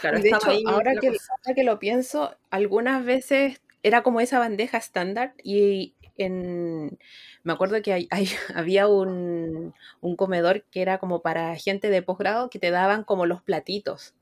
Claro, 0.00 0.20
de 0.20 0.28
hecho, 0.28 0.50
ahí 0.50 0.62
ahora 0.66 0.92
que, 1.00 1.08
ahora 1.08 1.54
que 1.54 1.64
lo 1.64 1.78
pienso, 1.80 2.36
algunas 2.50 3.04
veces 3.04 3.60
era 3.82 4.02
como 4.02 4.20
esa 4.20 4.38
bandeja 4.38 4.76
estándar 4.78 5.32
y 5.42 5.94
en, 6.18 6.98
me 7.42 7.52
acuerdo 7.52 7.80
que 7.82 7.92
hay- 7.92 8.08
hay- 8.10 8.30
había 8.54 8.88
un, 8.88 9.74
un 10.00 10.16
comedor 10.16 10.64
que 10.70 10.82
era 10.82 10.98
como 10.98 11.22
para 11.22 11.54
gente 11.56 11.90
de 11.90 12.02
posgrado 12.02 12.50
que 12.50 12.58
te 12.58 12.70
daban 12.70 13.04
como 13.04 13.26
los 13.26 13.42
platitos. 13.42 14.14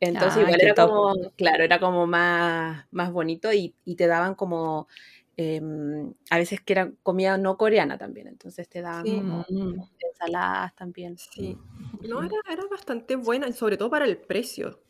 Entonces 0.00 0.38
Ah, 0.38 0.42
igual 0.46 0.60
era 0.62 0.74
top. 0.74 0.88
como, 0.90 1.30
claro, 1.36 1.62
era 1.64 1.78
como 1.78 2.06
más, 2.06 2.86
más 2.90 3.12
bonito 3.12 3.52
y, 3.52 3.74
y 3.84 3.96
te 3.96 4.06
daban 4.06 4.34
como, 4.34 4.88
em, 5.36 6.14
a 6.30 6.38
veces 6.38 6.60
que 6.62 6.72
era 6.72 6.90
comida 7.02 7.36
no 7.38 7.56
coreana 7.58 7.98
también, 7.98 8.28
entonces 8.28 8.68
te 8.68 8.80
daban 8.82 9.04
Sí. 9.04 9.16
como 9.16 9.44
Mm. 9.48 9.80
ensaladas 9.98 10.74
también. 10.74 11.18
Sí. 11.18 11.56
No, 12.02 12.22
era, 12.22 12.36
era 12.50 12.64
bastante 12.70 13.16
buena, 13.16 13.52
sobre 13.52 13.76
todo 13.76 13.90
para 13.90 14.06
el 14.06 14.16
precio. 14.16 14.80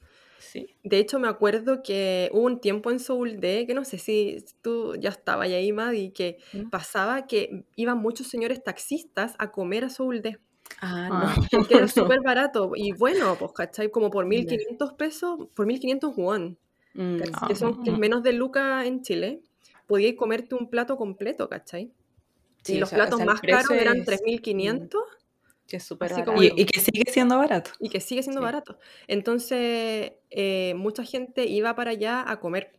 Sí. 0.41 0.67
De 0.83 0.99
hecho, 0.99 1.19
me 1.19 1.29
acuerdo 1.29 1.83
que 1.83 2.31
hubo 2.33 2.45
un 2.47 2.61
tiempo 2.61 2.91
en 2.91 2.99
Seoul 2.99 3.41
D, 3.41 3.67
que 3.67 3.75
no 3.75 3.85
sé 3.85 3.99
si 3.99 4.45
tú 4.63 4.97
ya 4.97 5.11
estabas 5.11 5.49
ahí, 5.49 5.73
Madi, 5.73 6.13
que 6.13 6.39
¿Mm? 6.53 6.71
pasaba 6.71 7.27
que 7.27 7.67
iban 7.77 7.99
muchos 7.99 8.29
señores 8.29 8.63
taxistas 8.65 9.35
a 9.39 9.53
comer 9.53 9.85
a 9.85 9.91
Seoul 9.91 10.23
D, 10.23 10.39
Ah, 10.81 11.09
Ah. 11.11 11.35
no. 11.53 11.59
porque 11.69 11.77
era 11.77 11.89
súper 11.89 12.21
barato. 12.23 12.73
Y 12.77 12.93
bueno, 12.93 13.37
pues, 13.39 13.53
¿cachai? 13.55 13.91
Como 13.91 14.11
por 14.11 14.25
Ya. 14.25 14.29
1500 14.29 14.95
pesos, 14.95 15.49
por 15.55 15.67
1500 15.67 16.15
won, 16.17 16.59
Mm, 16.95 17.19
¿cachai? 17.19 17.49
que 17.49 17.55
son 17.55 17.83
que 17.85 17.91
es 17.91 17.97
Ah. 17.97 17.99
menos 17.99 18.23
de 18.23 18.33
lucas 18.33 18.87
en 18.87 19.03
Chile, 19.03 19.43
podías 19.87 20.15
comerte 20.17 20.55
un 20.57 20.71
plato 20.71 20.97
completo, 20.97 21.49
¿cachai? 21.49 21.93
sí, 22.63 22.75
y 22.75 22.79
o 22.79 22.81
los 22.81 22.93
o 22.93 22.95
platos 22.97 23.17
sea, 23.19 23.27
más 23.27 23.41
caros 23.43 23.69
precio 23.69 23.75
eran 23.75 23.97
es, 23.99 24.03
mm, 24.03 24.05
3500 24.07 25.03
que 25.71 25.77
es 25.79 25.85
súper 25.85 26.07
así 26.13 26.21
barato. 26.21 26.33
como 26.33 26.43
Y, 26.43 26.53
y 26.57 26.65
que 26.67 26.81
sigue 26.81 27.11
siendo 27.11 27.39
barato. 27.39 27.71
y 27.81 27.89
que 27.89 28.01
sigue 28.01 28.23
siendo 28.23 28.41
Sí. 28.41 28.45
barato. 28.45 28.79
Entonces, 29.09 30.13
eh, 30.31 30.75
mucha 30.77 31.05
gente 31.05 31.47
iba 31.47 31.75
para 31.77 31.93
allá 31.93 32.25
a 32.31 32.41
comer. 32.41 32.73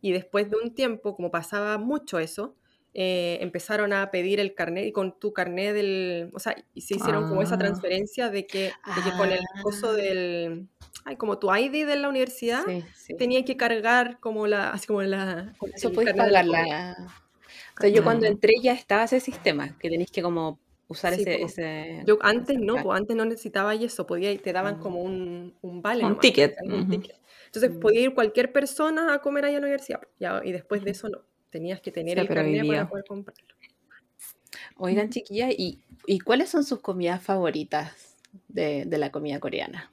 Y 0.00 0.12
después 0.12 0.50
de 0.50 0.56
un 0.56 0.74
tiempo, 0.74 1.14
como 1.14 1.30
pasaba 1.30 1.76
mucho 1.78 2.18
eso, 2.18 2.56
eh, 2.94 3.38
empezaron 3.42 3.92
a 3.92 4.10
pedir 4.10 4.40
el 4.40 4.54
carnet 4.54 4.86
y 4.86 4.92
con 4.92 5.18
tu 5.20 5.32
carnet 5.32 5.74
del... 5.74 6.30
O 6.32 6.38
sea, 6.40 6.56
y 6.74 6.80
se 6.80 6.96
hicieron 6.96 7.28
como 7.28 7.42
esa 7.42 7.54
Ah. 7.54 7.58
transferencia 7.58 8.30
de 8.30 8.46
que, 8.46 8.62
de 8.96 9.02
que 9.04 9.16
con 9.16 9.30
el 9.30 9.40
coso 9.62 9.90
Ah. 9.90 9.92
del... 9.92 10.66
Ay, 11.04 11.16
como 11.16 11.38
tu 11.38 11.54
ID 11.54 11.86
de 11.86 11.96
la 11.96 12.08
universidad, 12.08 12.62
Sí, 12.66 12.82
sí. 12.94 13.14
tenía 13.16 13.44
que 13.44 13.56
cargar 13.56 14.18
como 14.20 14.46
la... 14.46 14.70
Así 14.70 14.86
como 14.86 15.02
la... 15.02 15.54
Con 15.58 15.70
eso 15.74 15.92
podéis 15.92 16.14
pagar 16.16 16.44
la. 16.46 16.96
O 17.78 17.80
sea, 17.80 17.90
yo 17.90 18.02
cuando 18.02 18.26
Ah. 18.26 18.30
entré 18.30 18.54
ya 18.62 18.72
estaba 18.72 19.04
ese 19.04 19.20
sistema, 19.20 19.76
que 19.78 19.88
tenéis 19.90 20.10
que 20.10 20.22
como 20.22 20.58
usar 20.90 21.14
Sí, 21.14 21.24
ese. 21.26 22.02
Yo 22.06 22.18
antes 22.20 22.56
ese 22.56 22.64
no, 22.64 22.82
pues 22.82 22.98
antes 23.00 23.16
no 23.16 23.24
necesitaba 23.24 23.74
eso, 23.74 24.06
podía 24.06 24.36
te 24.38 24.52
daban 24.52 24.74
Ah. 24.76 24.80
como 24.80 25.00
un, 25.02 25.54
un 25.62 25.80
vale. 25.82 26.02
Un 26.04 26.10
nomás, 26.10 26.20
ticket. 26.20 26.56
Entonces 27.46 27.70
Mm. 27.74 27.80
podía 27.80 28.00
ir 28.02 28.14
cualquier 28.14 28.52
persona 28.52 29.14
a 29.14 29.20
comer 29.22 29.44
ahí 29.46 29.54
a 29.54 29.60
la 29.60 29.66
universidad. 29.66 30.00
ya, 30.18 30.42
y 30.44 30.52
después 30.52 30.84
de 30.84 30.90
eso 30.90 31.08
no. 31.08 31.22
Tenías 31.50 31.80
que 31.80 31.90
tener 31.90 32.14
Sí, 32.16 32.20
el 32.20 32.28
carnet 32.28 32.66
para 32.66 32.88
poder 32.88 33.04
comprarlo. 33.06 33.54
Oigan, 34.76 35.10
chiquillas, 35.10 35.52
¿y, 35.56 35.80
¿y 36.06 36.20
cuáles 36.20 36.48
son 36.50 36.64
sus 36.64 36.80
comidas 36.80 37.22
favoritas 37.22 38.16
de, 38.48 38.84
de 38.86 38.98
la 38.98 39.10
comida 39.10 39.40
coreana? 39.40 39.92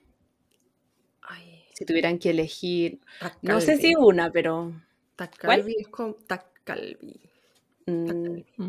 Ay, 1.22 1.64
Si 1.74 1.86
tuvieran 1.86 2.20
que 2.20 2.30
elegir, 2.32 3.00
takalbi. 3.20 3.48
no 3.48 3.62
sé 3.62 3.78
si 3.78 3.96
una, 3.96 4.32
pero... 4.32 4.72
Takalbi 5.16 5.76
es 5.80 5.88
como... 5.88 6.14
Takalbi. 6.14 7.20
mm, 7.88 8.06
Takalbi. 8.06 8.46
Mm. 8.58 8.68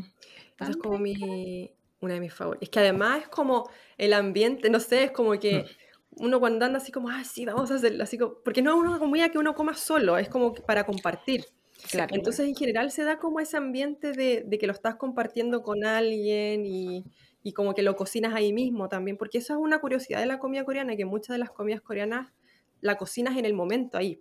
Esa 0.60 0.70
es 0.70 0.76
como 0.78 0.98
mi... 0.98 1.70
Una 2.00 2.14
de 2.14 2.20
mis 2.20 2.32
favoritas. 2.32 2.62
Es 2.62 2.70
que 2.70 2.78
además 2.80 3.22
es 3.22 3.28
como 3.28 3.68
el 3.96 4.12
ambiente, 4.12 4.70
no 4.70 4.80
sé, 4.80 5.04
es 5.04 5.11
como 5.11 5.38
que 5.38 5.66
uno 6.11 6.40
cuando 6.40 6.64
anda 6.64 6.78
así 6.78 6.92
como, 6.92 7.08
ah, 7.08 7.24
sí, 7.24 7.44
vamos 7.44 7.70
a 7.70 7.74
hacerlo, 7.74 8.02
así 8.04 8.18
como... 8.18 8.34
Porque 8.44 8.62
no 8.62 8.72
es 8.74 8.88
una 8.88 8.98
comida 8.98 9.28
que 9.30 9.38
uno 9.38 9.54
coma 9.54 9.74
solo, 9.74 10.18
es 10.18 10.28
como 10.28 10.54
para 10.54 10.84
compartir. 10.84 11.44
claro. 11.90 12.14
Entonces, 12.14 12.46
en 12.46 12.54
general, 12.54 12.90
se 12.90 13.04
da 13.04 13.18
como 13.18 13.40
ese 13.40 13.56
ambiente 13.56 14.12
de, 14.12 14.44
de 14.46 14.58
que 14.58 14.66
lo 14.66 14.72
estás 14.72 14.96
compartiendo 14.96 15.62
con 15.62 15.84
alguien 15.84 16.66
y, 16.66 17.04
y 17.42 17.52
como 17.52 17.74
que 17.74 17.82
lo 17.82 17.96
cocinas 17.96 18.34
ahí 18.34 18.52
mismo 18.52 18.88
también, 18.88 19.16
porque 19.16 19.38
eso 19.38 19.54
es 19.54 19.58
una 19.58 19.80
curiosidad 19.80 20.20
de 20.20 20.26
la 20.26 20.38
comida 20.38 20.64
coreana, 20.64 20.96
que 20.96 21.04
muchas 21.04 21.34
de 21.34 21.38
las 21.38 21.50
comidas 21.50 21.80
coreanas 21.80 22.32
la 22.80 22.96
cocinas 22.96 23.37
en 23.37 23.44
el 23.44 23.54
momento 23.54 23.98
ahí. 23.98 24.20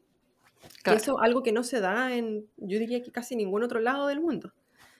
Claro. 0.81 0.97
eso 0.97 1.17
es 1.17 1.23
algo 1.23 1.43
que 1.43 1.51
no 1.51 1.63
se 1.63 1.79
da 1.79 2.15
en, 2.15 2.47
yo 2.57 2.79
diría 2.79 3.01
que 3.03 3.11
casi 3.11 3.35
ningún 3.35 3.63
otro 3.63 3.79
lado 3.79 4.07
del 4.07 4.19
mundo. 4.19 4.53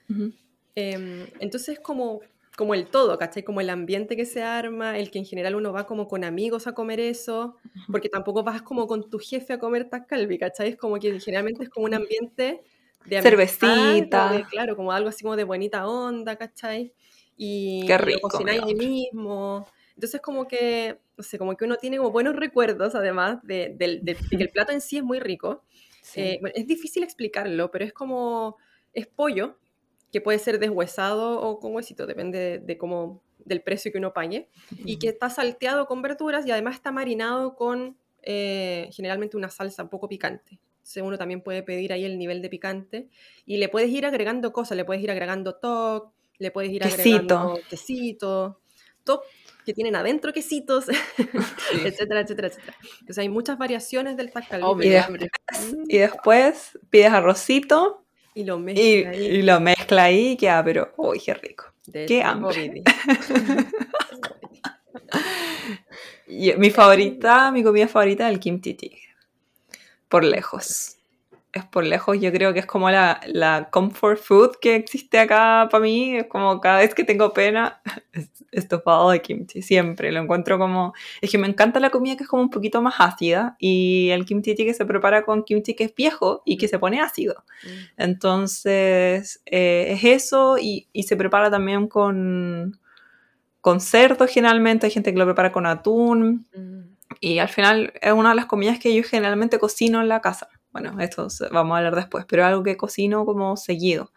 Ujú. 0.09 0.31
Em, 0.75 1.25
entonces, 1.39 1.77
es 1.77 1.79
como, 1.79 2.21
como 2.57 2.73
el 2.73 2.87
todo, 2.87 3.17
¿cachai? 3.19 3.43
Como 3.43 3.61
el 3.61 3.69
ambiente 3.69 4.17
que 4.17 4.25
se 4.25 4.43
arma, 4.43 4.97
el 4.99 5.11
que 5.11 5.19
en 5.19 5.25
general 5.25 5.55
uno 5.55 5.71
va 5.71 5.85
como 5.85 6.07
con 6.09 6.25
amigos 6.25 6.67
a 6.67 6.73
comer 6.73 6.99
eso, 6.99 7.55
porque 7.91 8.09
tampoco 8.09 8.43
vas 8.43 8.61
como 8.63 8.87
con 8.87 9.09
tu 9.09 9.19
jefe 9.19 9.53
a 9.53 9.59
comer 9.59 9.89
tascalbi, 9.89 10.39
¿cachai? 10.39 10.69
Es 10.69 10.75
como 10.77 10.99
que 10.99 11.19
generalmente 11.19 11.63
es 11.63 11.69
como 11.69 11.85
un 11.85 11.93
ambiente 11.93 12.63
de 13.05 13.21
Cervecita. 13.21 14.31
de- 14.31 14.43
claro, 14.49 14.75
como 14.75 14.91
algo 14.91 15.09
así 15.09 15.23
como 15.23 15.35
de 15.37 15.43
bonita 15.45 15.87
onda, 15.87 16.35
¿cachai? 16.35 16.93
Y, 17.37 17.85
Qué 17.87 17.97
y 18.03 18.11
lo 18.11 18.19
rico, 18.19 18.29
cocináis 18.29 18.63
ahí 18.63 18.75
mismo. 18.75 19.67
Entonces 19.95 20.19
como 20.21 20.47
que, 20.47 20.99
no 21.15 21.23
sé, 21.23 21.37
como 21.37 21.55
que 21.55 21.65
uno 21.65 21.77
tiene 21.77 21.97
como 21.97 22.11
buenos 22.11 22.35
recuerdos 22.35 22.95
además 22.95 23.39
de, 23.43 23.73
de- 23.77 23.99
de 24.01 24.15
que 24.39 24.43
el 24.43 24.49
plato 24.49 24.71
en 24.71 24.81
sí 24.81 24.97
es 24.97 25.03
muy 25.03 25.19
rico. 25.19 25.63
Sí. 26.01 26.21
Eh, 26.21 26.37
bueno, 26.41 26.53
es 26.57 26.67
difícil 26.67 27.03
explicarlo, 27.03 27.69
pero 27.71 27.85
es 27.85 27.93
como, 27.93 28.57
es 28.93 29.07
pollo, 29.07 29.57
que 30.11 30.21
puede 30.21 30.39
ser 30.39 30.59
deshuesado 30.59 31.41
o 31.41 31.59
con 31.59 31.75
huesito, 31.75 32.05
depende 32.05 32.37
de, 32.39 32.59
de 32.59 32.77
cómo, 32.77 33.21
del 33.45 33.61
precio 33.61 33.91
que 33.91 33.97
uno 33.97 34.13
pague, 34.13 34.49
y 34.85 34.99
que 34.99 35.09
está 35.09 35.29
salteado 35.29 35.85
con 35.85 36.01
verduras 36.01 36.45
y 36.45 36.51
además 36.51 36.75
está 36.75 36.91
marinado 36.91 37.55
con 37.55 37.97
eh, 38.23 38.89
generalmente 38.91 39.37
una 39.37 39.49
salsa 39.49 39.83
un 39.83 39.89
poco 39.89 40.07
picante. 40.07 40.59
Entonces 40.77 41.03
uno 41.03 41.17
también 41.17 41.41
puede 41.41 41.63
pedir 41.63 41.91
ahí 41.91 42.05
el 42.05 42.17
nivel 42.17 42.41
de 42.41 42.49
picante 42.49 43.09
y 43.45 43.57
le 43.57 43.67
puedes 43.69 43.89
ir 43.89 44.05
agregando 44.05 44.53
cosas, 44.53 44.77
le 44.77 44.85
puedes 44.85 45.03
ir 45.03 45.11
agregando 45.11 45.55
toc, 45.55 46.13
le 46.37 46.51
puedes 46.51 46.71
ir 46.71 46.81
Quesito. 46.81 46.99
agregando 47.37 47.59
quesito, 47.69 48.61
toc 49.03 49.23
que 49.65 49.73
tienen 49.73 49.97
adentro 49.97 50.31
quesitos, 50.31 50.85
etcétera, 51.73 52.21
etcétera, 52.21 52.47
etcétera. 52.47 52.77
Entonces 53.01 53.17
hay 53.17 53.27
muchas 53.27 53.57
variaciones 53.57 54.15
del 54.15 54.31
tacalí. 54.31 54.63
Oh, 54.65 54.75
me 54.75 54.85
Y 54.85 54.89
después-. 54.89 55.29
Y 55.89 55.97
después 55.97 56.79
pides 56.89 57.11
arrocito 57.11 58.06
Y 58.37 58.43
lo 58.43 58.57
y, 58.57 58.59
mezcla 58.59 59.09
ahí. 59.09 59.25
y 59.25 59.41
lo 59.41 59.59
mezcla 59.59 60.03
ahí 60.03 60.27
y 60.29 60.37
queda, 60.37 60.63
pero, 60.63 60.93
uy, 60.97 61.19
qué 61.19 61.33
rico. 61.33 61.65
de 61.87 62.05
qué 62.05 62.21
hambre. 62.21 62.83
Y 66.27 66.51
mi 66.57 66.69
favorita, 66.69 67.51
mi 67.51 67.63
comida 67.63 67.87
favorita 67.87 68.27
es 68.27 68.33
el 68.33 68.39
kimchi 68.41 68.75
jjigae. 68.75 68.99
Por 70.09 70.25
lejos. 70.25 70.96
Es 71.53 71.65
por 71.65 71.83
lejos, 71.85 72.19
yo 72.19 72.31
creo 72.31 72.53
que 72.53 72.59
es 72.59 72.65
como 72.65 72.89
la, 72.91 73.21
la 73.25 73.69
comfort 73.71 74.19
food 74.19 74.57
que 74.61 74.75
existe 74.75 75.17
acá 75.17 75.67
para 75.71 75.81
mí. 75.81 76.17
Es 76.17 76.27
como 76.27 76.59
cada 76.61 76.79
vez 76.79 76.93
que 76.93 77.03
tengo 77.03 77.33
pena, 77.33 77.81
es 78.11 78.29
estofado 78.51 79.09
de 79.11 79.21
kimchi. 79.21 79.61
Siempre 79.61 80.11
lo 80.11 80.21
encuentro 80.21 80.57
como. 80.57 80.93
Es 81.21 81.31
que 81.31 81.37
me 81.37 81.47
encanta 81.47 81.79
la 81.79 81.89
comida 81.89 82.17
que 82.17 82.23
es 82.23 82.29
como 82.29 82.43
un 82.43 82.49
poquito 82.49 82.81
más 82.81 82.95
ácida. 82.99 83.55
Y 83.59 84.09
el 84.09 84.25
kimchi 84.25 84.55
jjigae 84.55 84.73
se 84.73 84.85
prepara 84.85 85.23
con 85.23 85.43
kimchi 85.43 85.73
que 85.73 85.85
es 85.85 85.95
viejo 85.95 86.41
y 86.45 86.57
que 86.57 86.67
se 86.67 86.79
pone 86.79 86.99
ácido. 86.99 87.45
Mm. 87.63 88.01
Entonces, 88.01 89.41
eh, 89.45 89.87
es 89.91 90.03
eso 90.03 90.57
y, 90.57 90.87
y 90.91 91.03
se 91.03 91.15
prepara 91.15 91.49
también 91.49 91.87
con, 91.87 92.79
con 93.61 93.79
cerdo 93.79 94.27
generalmente. 94.27 94.85
Hay 94.85 94.91
gente 94.91 95.11
que 95.11 95.19
lo 95.19 95.25
prepara 95.25 95.51
con 95.51 95.65
atún. 95.65 96.47
Mm. 96.53 96.97
Y 97.19 97.39
al 97.39 97.49
final 97.49 97.93
es 98.01 98.11
una 98.11 98.29
de 98.29 98.35
las 98.35 98.45
comidas 98.45 98.79
que 98.79 98.93
yo 98.93 99.01
generalmente 99.03 99.59
cocino 99.59 100.01
en 100.01 100.09
la 100.09 100.21
casa. 100.21 100.49
Bueno, 100.79 100.99
esto 101.01 101.27
vamos 101.51 101.75
a 101.75 101.77
hablar 101.77 101.95
después, 101.95 102.25
pero 102.27 102.45
algo 102.45 102.63
que 102.63 102.77
cocino 102.77 103.25
como 103.25 103.57
seguido. 103.57 104.11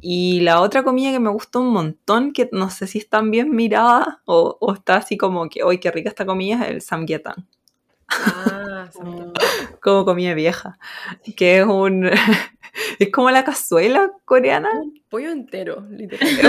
Y 0.00 0.40
la 0.40 0.60
otra 0.60 0.82
comida 0.84 1.10
que 1.10 1.20
me 1.20 1.30
gustó 1.30 1.60
un 1.60 1.70
montón, 1.72 2.32
que 2.32 2.48
no 2.52 2.70
sé 2.70 2.86
si 2.86 2.98
es 2.98 3.08
tan 3.08 3.30
bien 3.30 3.50
mirada 3.50 4.20
o, 4.26 4.56
o 4.60 4.74
está 4.74 4.96
así 4.96 5.16
como 5.16 5.48
que, 5.48 5.60
¡ay, 5.66 5.78
qué 5.78 5.90
rica 5.90 6.08
esta 6.10 6.26
comida! 6.26 6.64
Es 6.64 6.70
el 6.70 6.82
samgyeopsal, 6.82 7.46
Ah, 8.08 8.88
como 9.82 10.04
comida 10.04 10.34
vieja, 10.34 10.78
que 11.36 11.58
es 11.60 11.66
un... 11.66 12.08
es 12.98 13.10
como 13.10 13.30
la 13.30 13.42
cazuela 13.44 14.12
coreana. 14.24 14.70
Un 14.74 15.02
pollo 15.08 15.30
entero, 15.32 15.80
literal. 15.90 16.28
Es 16.28 16.44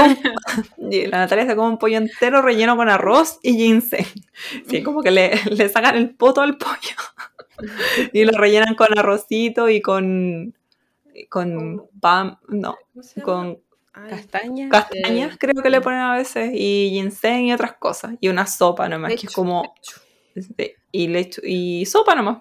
un- 0.78 0.92
y 0.94 1.08
la 1.08 1.20
Natalia 1.20 1.46
se 1.48 1.56
come 1.56 1.70
un 1.70 1.78
pollo 1.80 1.98
entero 1.98 2.42
relleno 2.42 2.76
con 2.76 2.90
arroz 2.90 3.40
y 3.42 3.58
ginseng. 3.58 4.06
Sí, 4.68 4.84
como 4.84 5.02
que 5.02 5.12
le, 5.12 5.32
le 5.50 5.70
sacan 5.70 5.96
el 5.96 6.14
poto 6.16 6.42
al 6.42 6.58
pollo. 6.58 6.96
Y 8.14 8.26
lo 8.26 8.38
rellenan 8.38 8.76
con 8.76 8.98
arrocito 8.98 9.70
y 9.70 9.82
con. 9.82 10.54
con 11.30 11.88
pan. 12.00 12.38
No, 12.48 12.78
con 13.24 13.60
Ay, 13.94 14.10
castañas 14.70 15.34
Eh, 15.34 15.38
creo 15.40 15.64
que 15.64 15.70
le 15.70 15.82
ponen 15.82 16.00
a 16.02 16.16
veces. 16.16 16.52
Y 16.54 16.90
ginseng 16.92 17.46
y 17.46 17.54
otras 17.54 17.74
cosas. 17.74 18.16
Y 18.22 18.30
una 18.30 18.46
sopa 18.46 18.88
nomás, 18.88 19.16
que 19.16 19.28
es 19.28 19.34
como. 19.34 19.74
de- 20.36 20.76
y 20.92 21.08
leche 21.08 21.42
y 21.44 21.86
sopa 21.86 22.14
nomás. 22.16 22.40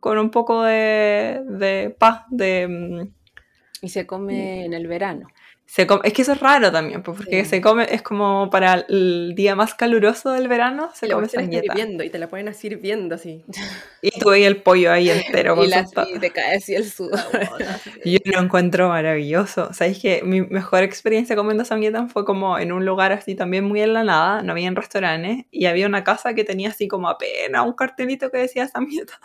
Con 0.00 0.18
un 0.18 0.30
poco 0.30 0.62
de. 0.62 1.42
de 1.46 1.96
paz, 1.98 2.24
de. 2.30 2.68
mm, 2.68 3.84
Y 3.86 3.88
se 3.88 4.06
come 4.06 4.64
en 4.66 4.74
el 4.74 4.86
verano. 4.86 5.28
Se 5.74 5.86
come- 5.86 6.02
es 6.04 6.12
que 6.12 6.20
eso 6.20 6.32
es 6.32 6.40
raro 6.40 6.70
también, 6.70 7.02
pues, 7.02 7.16
porque 7.16 7.44
Sí. 7.44 7.48
se 7.48 7.60
come, 7.62 7.86
es 7.90 8.02
como 8.02 8.50
para 8.50 8.84
el 8.90 9.32
día 9.34 9.56
más 9.56 9.74
caluroso 9.74 10.30
del 10.32 10.46
verano, 10.46 10.90
se 10.92 11.06
Y 11.06 11.10
come 11.10 11.26
hirviendo 11.50 12.04
y 12.04 12.10
te 12.10 12.18
la 12.18 12.28
ponen 12.28 12.48
así 12.48 12.66
hirviendo 12.66 13.14
así. 13.14 13.42
Y 14.02 14.10
tú 14.20 14.28
veis 14.28 14.46
el 14.46 14.60
pollo 14.60 14.92
ahí 14.92 15.08
entero. 15.08 15.56
y 15.64 15.68
la, 15.68 15.86
y 16.14 16.18
te 16.18 16.30
cae 16.30 16.56
así 16.56 16.74
el 16.74 16.84
sudor. 16.84 17.18
Y 18.04 18.12
Yo 18.22 18.32
lo 18.32 18.40
encuentro 18.40 18.90
maravilloso. 18.90 19.72
Sabéis 19.72 19.98
que 19.98 20.20
mi 20.22 20.42
mejor 20.42 20.82
experiencia 20.82 21.36
comiendo 21.36 21.64
samgyeopsal 21.64 22.10
fue 22.10 22.26
como 22.26 22.58
en 22.58 22.70
un 22.72 22.84
lugar 22.84 23.12
así 23.12 23.34
también 23.34 23.64
muy 23.64 23.80
en 23.80 23.94
la 23.94 24.04
nada, 24.04 24.42
no 24.42 24.52
había 24.52 24.70
restaurantes, 24.72 25.46
y 25.50 25.64
había 25.64 25.86
una 25.86 26.04
casa 26.04 26.34
que 26.34 26.44
tenía 26.44 26.68
así 26.68 26.86
como 26.86 27.08
apenas 27.08 27.64
un 27.64 27.72
cartelito 27.72 28.30
que 28.30 28.36
decía 28.36 28.68
samgyeopsal. 28.68 29.20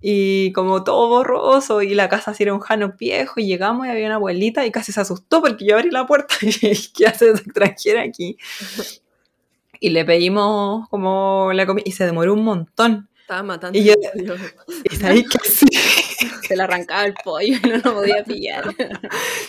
Y 0.00 0.52
como 0.52 0.84
todo 0.84 1.08
borroso, 1.08 1.80
y 1.80 1.94
la 1.94 2.08
casa 2.08 2.32
así 2.32 2.42
era 2.42 2.52
un 2.52 2.60
hanok 2.60 2.98
viejo, 2.98 3.40
y 3.40 3.46
llegamos 3.46 3.86
y 3.86 3.90
había 3.90 4.06
una 4.06 4.16
abuelita 4.16 4.66
y 4.66 4.70
casi 4.70 4.92
se 4.92 5.00
asustó 5.00 5.40
porque 5.40 5.64
yo 5.64 5.76
abrí 5.76 5.90
la 5.90 6.06
puerta 6.06 6.34
y 6.42 6.46
dije, 6.46 6.74
¿qué 6.94 7.06
hace 7.06 7.30
esa 7.30 7.42
extranjera 7.42 8.02
aquí? 8.02 8.36
Y 9.80 9.90
le 9.90 10.04
pedimos 10.04 10.88
como 10.88 11.52
la 11.54 11.66
comida, 11.66 11.84
y 11.86 11.92
se 11.92 12.04
demoró 12.04 12.34
un 12.34 12.44
montón. 12.44 13.08
Estaba 13.20 13.42
matando. 13.42 13.78
Y 13.78 13.84
yo-. 13.84 13.94
Y 14.84 14.96
sabéis 14.96 15.28
que 15.28 15.48
sí. 15.48 15.66
Se 16.46 16.56
le 16.56 16.62
arrancaba 16.62 17.04
el 17.04 17.14
pollo 17.14 17.56
y 17.62 17.68
no 17.68 17.76
lo 17.78 17.94
podía 17.94 18.24
pillar. 18.24 18.64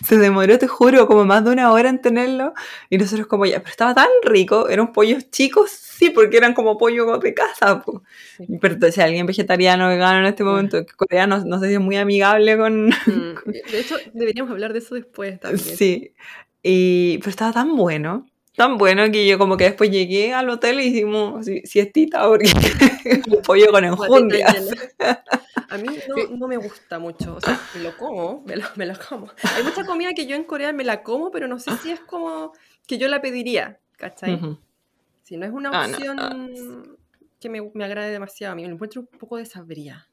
Se 0.05 0.17
demoró, 0.17 0.57
te 0.57 0.67
juro, 0.67 1.07
como 1.07 1.25
más 1.25 1.43
de 1.43 1.51
una 1.51 1.71
hora 1.71 1.89
en 1.89 2.01
tenerlo. 2.01 2.53
Y 2.89 2.97
nosotros 2.97 3.27
como 3.27 3.45
ya, 3.45 3.59
pero 3.59 3.71
estaba 3.71 3.93
tan 3.93 4.09
rico. 4.23 4.69
Eran 4.69 4.93
pollos 4.93 5.29
chicos, 5.31 5.71
sí, 5.71 6.09
porque 6.09 6.37
eran 6.37 6.53
como 6.53 6.77
pollo 6.77 7.17
de 7.17 7.33
casa. 7.33 7.81
po. 7.81 8.03
Sí. 8.37 8.45
Pero 8.61 8.91
si 8.91 9.01
alguien 9.01 9.25
vegetariano, 9.25 9.87
vegano 9.87 10.19
en 10.19 10.25
este 10.25 10.43
momento, 10.43 10.85
que 10.85 10.93
coreano, 10.93 11.43
no 11.45 11.59
sé 11.59 11.67
si 11.67 11.73
es 11.73 11.79
muy 11.79 11.97
amigable 11.97 12.57
con... 12.57 12.87
Mm, 12.87 13.35
De 13.71 13.79
hecho, 13.79 13.95
deberíamos 14.13 14.51
hablar 14.51 14.73
de 14.73 14.79
eso 14.79 14.95
después 14.95 15.39
también. 15.39 15.77
Sí. 15.77 16.13
Y, 16.63 17.19
pero 17.19 17.29
estaba 17.29 17.51
tan 17.53 17.75
bueno. 17.75 18.25
Tan 18.55 18.77
bueno 18.77 19.11
que 19.11 19.27
yo 19.27 19.37
como 19.37 19.57
que 19.57 19.65
después 19.65 19.91
llegué 19.91 20.33
al 20.33 20.49
hotel 20.49 20.79
y 20.79 20.85
hicimos 20.87 21.41
así, 21.41 21.61
siestita 21.65 22.27
porque 22.27 22.45
un 23.27 23.41
pollo 23.41 23.71
con 23.71 23.83
Guatita 23.85 24.05
enjundia. 24.05 24.47
llena. 24.53 25.23
A 25.69 25.77
mí 25.77 25.87
no, 26.07 26.37
no 26.37 26.47
me 26.47 26.57
gusta 26.57 26.99
mucho. 26.99 27.35
O 27.35 27.41
sea, 27.41 27.59
me 27.75 27.81
lo 27.81 27.97
como, 27.97 28.43
me 28.45 28.55
lo, 28.55 28.65
me 28.75 28.85
lo 28.85 28.93
como. 29.09 29.27
Hay 29.55 29.63
mucha 29.63 29.83
comida 29.85 30.13
que 30.13 30.25
yo 30.25 30.35
en 30.35 30.43
Corea 30.43 30.71
me 30.71 30.83
la 30.83 31.03
como, 31.03 31.31
pero 31.31 31.47
no 31.47 31.59
sé 31.59 31.71
si 31.81 31.91
es 31.91 31.99
como 32.01 32.53
que 32.87 32.97
yo 32.97 33.07
la 33.07 33.19
pediría. 33.21 33.79
¿Cachai? 33.97 34.39
Si 35.23 35.37
no 35.37 35.45
es 35.45 35.51
una 35.51 35.71
Ah, 35.73 35.87
no, 35.87 35.95
opción 35.97 36.97
que 37.39 37.49
me, 37.49 37.61
me 37.73 37.83
agrade 37.85 38.11
demasiado, 38.11 38.53
a 38.53 38.55
mí 38.55 38.63
me 38.63 38.69
encuentro 38.73 39.01
un 39.01 39.07
poco 39.07 39.37
desabrida. 39.37 40.07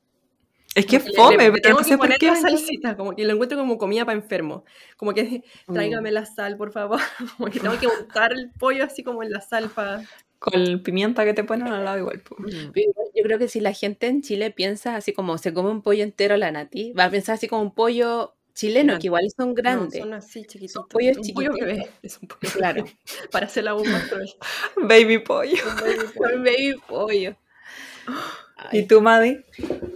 Es 0.75 0.87
que 0.87 0.97
es 0.97 1.05
le- 1.05 1.11
le- 1.11 1.17
fome, 1.17 1.37
le 1.45 1.51
pero 1.53 1.63
tengo 1.63 1.79
no 1.79 1.79
que 1.79 1.85
sé 1.85 1.91
por 1.99 2.07
poner 2.07 2.19
qué. 2.19 2.27
la 2.29 2.37
salsita, 2.37 2.97
como 2.97 3.15
que 3.15 3.25
lo 3.25 3.33
encuentro 3.35 3.59
como 3.59 3.77
comida 3.79 4.05
para 4.07 4.17
enfermo. 4.19 4.65
Como 4.97 5.13
que 5.15 5.43
tráigame 6.01 6.11
la 6.13 6.25
sal, 6.27 6.57
por 6.57 6.73
favor. 6.73 6.99
Como 7.37 7.51
que 7.51 7.61
tengo 7.61 7.79
que 7.79 7.87
untar 7.87 8.33
el 8.33 8.51
pollo 8.59 8.85
así 8.85 9.03
como 9.03 9.23
en 9.23 9.31
la 9.31 9.41
sal 9.41 9.69
para... 9.71 10.03
Con 10.39 10.83
pimienta 10.83 11.25
que 11.25 11.35
te 11.35 11.45
ponen 11.45 11.69
al 11.69 11.85
lado 11.85 11.99
igual. 11.99 12.21
Pero 12.37 12.47
igual 12.75 13.07
Yo 13.15 13.23
creo 13.23 13.39
que 13.39 13.47
si 13.49 13.61
la 13.61 13.73
gente 13.73 14.09
en 14.09 14.23
Chile 14.23 14.51
piensa 14.51 14.97
así 14.97 15.13
como 15.13 15.39
se 15.39 15.55
come 15.55 15.71
un 15.71 15.83
pollo 15.83 16.03
entero 16.03 16.37
la 16.37 16.51
nati, 16.51 16.93
va 16.95 17.05
a 17.05 17.11
pensar 17.11 17.35
así 17.37 17.47
como 17.47 17.63
un 17.63 17.73
pollo 17.75 18.35
chileno, 18.55 18.99
que 18.99 19.07
igual 19.07 19.29
son 19.37 19.55
grandes. 19.55 20.01
No, 20.01 20.07
son 20.07 20.15
así 20.15 20.43
chiquititos. 20.45 20.85
pollos 20.91 21.17
un 21.19 21.35
pollo 21.35 21.51
chiquititos. 21.53 21.61
bebé. 21.79 21.91
Es 22.03 22.19
un 22.19 22.27
pollo 22.29 22.53
Claro. 22.55 22.85
bebé, 22.85 22.97
Para 23.31 23.47
hacer 23.47 23.63
la 23.65 23.75
bomba. 23.75 24.03
Baby 24.79 25.19
pollo. 25.19 25.63
Un 25.65 25.83
baby 25.85 26.07
pollo. 26.17 26.35
Un 26.37 26.45
baby 26.45 26.75
pollo. 26.89 27.37
¿Y 28.71 28.87
tú, 28.87 29.01
Maddie? 29.01 29.45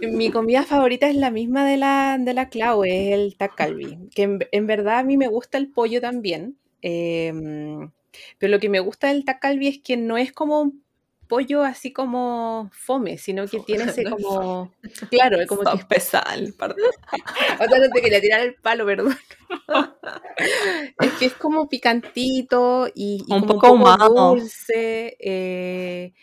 Mi 0.01 0.31
comida 0.31 0.63
favorita 0.63 1.07
es 1.09 1.15
la 1.15 1.31
misma 1.31 1.65
de 1.67 1.77
la, 1.77 2.17
de 2.19 2.33
la 2.33 2.49
Clau, 2.49 2.83
es 2.83 3.13
el 3.13 3.35
takalbi. 3.37 3.97
Que 4.13 4.23
en, 4.23 4.39
en 4.51 4.67
verdad 4.67 4.99
a 4.99 5.03
mí 5.03 5.17
me 5.17 5.27
gusta 5.27 5.57
el 5.57 5.71
pollo 5.71 6.01
también. 6.01 6.57
em, 6.81 7.91
pero 8.39 8.51
lo 8.51 8.59
que 8.59 8.69
me 8.69 8.79
gusta 8.79 9.07
del 9.07 9.25
takalbi 9.25 9.67
es 9.67 9.79
que 9.83 9.97
no 9.97 10.17
es 10.17 10.31
como 10.33 10.61
un 10.61 10.83
pollo 11.27 11.63
así 11.63 11.91
como 11.91 12.69
fome, 12.73 13.17
sino 13.17 13.47
que 13.47 13.59
tiene 13.59 13.85
ese 13.85 14.03
No 14.03 14.09
es 14.17 14.23
como. 14.23 14.71
Claro, 15.09 15.39
es 15.41 15.47
como 15.47 15.65
que. 15.65 15.71
Sopesal, 15.71 16.53
perdón. 16.57 16.91
O 17.59 17.65
sea, 17.69 17.79
no 17.79 17.89
te 17.91 18.01
quería 18.01 18.21
tirar 18.21 18.41
el 18.41 18.55
palo, 18.55 18.85
perdón. 18.85 19.15
es 21.01 21.11
que 21.13 21.25
es 21.25 21.33
como 21.33 21.67
picantito 21.69 22.87
y, 22.93 23.23
y 23.27 23.33
Un 23.33 23.41
como 23.41 23.53
poco 23.55 23.67
ahumado. 23.67 24.31
dulce. 24.35 25.15
eh, 25.19 26.13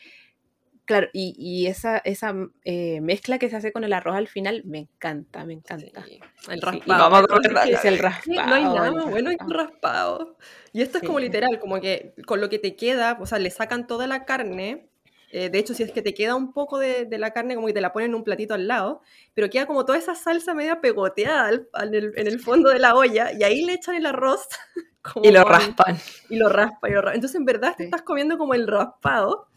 claro, 0.84 1.08
y, 1.12 1.34
y 1.38 1.66
esa, 1.66 1.98
esa 1.98 2.34
eh, 2.64 3.00
mezcla 3.00 3.38
que 3.38 3.48
se 3.50 3.56
hace 3.56 3.72
con 3.72 3.84
el 3.84 3.92
arroz 3.92 4.16
al 4.16 4.28
final 4.28 4.62
me 4.64 4.78
encanta, 4.80 5.44
me 5.44 5.54
encanta. 5.54 6.04
Sí, 6.04 6.20
el 6.48 6.60
Sí, 6.60 6.60
raspado. 6.60 7.10
vamos 7.10 7.20
a 7.30 7.68
Es 7.68 7.84
el 7.84 7.96
Sí, 7.96 8.02
raspado. 8.02 8.48
no 8.48 8.54
hay 8.54 8.64
nada 8.64 8.86
el 8.88 9.10
bueno 9.10 9.30
que 9.30 9.44
un 9.44 9.50
raspado. 9.50 10.36
Y 10.72 10.82
esto 10.82 10.98
es 10.98 11.04
como 11.04 11.18
Sí. 11.18 11.24
literal, 11.26 11.58
como 11.60 11.80
que 11.80 12.14
con 12.26 12.40
lo 12.40 12.48
que 12.48 12.58
te 12.58 12.76
queda, 12.76 13.18
o 13.20 13.26
sea, 13.26 13.38
le 13.38 13.50
sacan 13.50 13.86
toda 13.86 14.06
la 14.06 14.24
carne 14.24 14.88
Eh, 15.36 15.50
de 15.50 15.58
hecho, 15.58 15.74
si 15.74 15.82
es 15.82 15.90
que 15.90 16.00
te 16.00 16.14
queda 16.14 16.36
un 16.36 16.52
poco 16.52 16.78
de, 16.78 17.06
de 17.06 17.18
la 17.18 17.32
carne, 17.32 17.56
como 17.56 17.66
que 17.66 17.72
te 17.72 17.80
la 17.80 17.92
ponen 17.92 18.10
en 18.10 18.14
un 18.14 18.22
platito 18.22 18.54
al 18.54 18.68
lado, 18.68 19.00
pero 19.34 19.50
queda 19.50 19.66
como 19.66 19.84
toda 19.84 19.98
esa 19.98 20.14
salsa 20.14 20.54
media 20.54 20.80
pegoteada 20.80 21.48
al- 21.48 21.68
al- 21.72 21.88
en, 21.88 22.04
el, 22.04 22.12
en 22.18 22.26
el 22.28 22.38
fondo 22.38 22.70
de 22.70 22.78
la 22.78 22.94
olla, 22.94 23.32
y 23.32 23.42
ahí 23.42 23.64
le 23.64 23.72
echan 23.74 23.96
el 23.96 24.06
arroz. 24.06 24.46
como 25.02 25.24
Y 25.26 25.32
lo 25.32 25.42
raspan. 25.42 25.98
Y 26.28 26.36
lo 26.36 26.48
raspa, 26.48 26.88
y 26.88 26.92
lo 26.92 27.00
raspa. 27.02 27.14
Entonces, 27.16 27.36
en 27.40 27.44
verdad, 27.46 27.74
te 27.76 27.82
Sí. 27.82 27.84
estás 27.84 28.02
comiendo 28.02 28.38
como 28.38 28.54
el 28.54 28.68
raspado. 28.68 29.48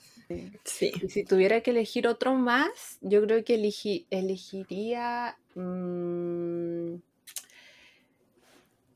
Sí. 0.63 0.91
Y 1.01 1.09
si 1.09 1.23
tuviera 1.23 1.61
que 1.61 1.71
elegir 1.71 2.07
otro 2.07 2.34
más, 2.36 2.97
yo 3.01 3.21
creo 3.23 3.43
que 3.43 3.55
elegi- 3.59 4.05
elegiría. 4.09 5.38
mm, 5.55 6.95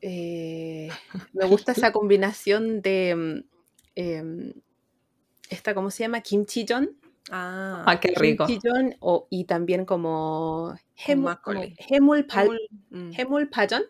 eh, 0.02 0.90
me 1.34 1.46
gusta 1.46 1.72
esa 1.72 1.92
combinación 1.92 2.82
de. 2.82 3.16
mm, 3.16 3.44
em, 3.96 4.54
esta, 5.50 5.74
¿cómo 5.76 5.92
se 5.92 6.04
llama? 6.04 6.22
Kimchi-jon. 6.22 6.98
Ah, 7.30 7.84
Ah, 7.88 8.00
qué 8.00 8.14
rico. 8.16 8.46
Kimchi-jon 8.46 8.96
o- 9.00 9.28
y 9.30 9.46
también 9.46 9.86
como. 9.86 10.76
Hemul, 11.06 11.30
Mm, 12.92 13.12
Hemul 13.18 13.50
Pajon, 13.50 13.84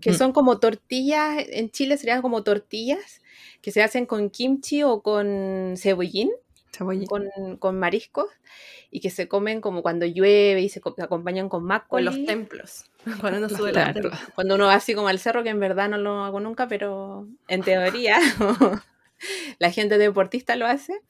que 0.00 0.12
son 0.14 0.32
como 0.32 0.58
tortillas. 0.58 1.44
En 1.50 1.70
Chile 1.70 1.96
serían 1.98 2.22
como 2.22 2.42
tortillas 2.42 3.20
que 3.60 3.70
se 3.70 3.82
hacen 3.82 4.06
con 4.06 4.30
kimchi 4.30 4.82
o 4.82 5.02
con 5.02 5.74
cebollín. 5.76 6.30
Con, 7.06 7.28
con 7.58 7.78
mariscos 7.78 8.26
y 8.90 9.00
que 9.00 9.10
se 9.10 9.28
comen 9.28 9.60
como 9.60 9.82
cuando 9.82 10.06
llueve 10.06 10.60
y 10.62 10.68
se 10.68 10.80
co- 10.80 10.94
acompañan 10.98 11.48
con 11.48 11.68
O 11.70 11.98
en 11.98 12.04
los 12.04 12.24
templos. 12.24 12.84
Cuando 13.20 13.38
uno 13.38 13.48
sube 13.48 13.70
Claro. 13.72 13.92
templos. 13.94 14.18
Cuando 14.34 14.54
uno 14.56 14.66
va 14.66 14.74
así 14.74 14.94
como 14.94 15.08
al 15.08 15.18
cerro, 15.18 15.42
que 15.42 15.48
en 15.50 15.60
verdad 15.60 15.88
no 15.88 15.98
lo 15.98 16.24
hago 16.24 16.40
nunca, 16.40 16.68
pero 16.68 17.26
en 17.48 17.62
teoría 17.62 18.18
la 19.58 19.70
gente 19.70 19.98
deportista 19.98 20.56
lo 20.56 20.66
hace. 20.66 21.00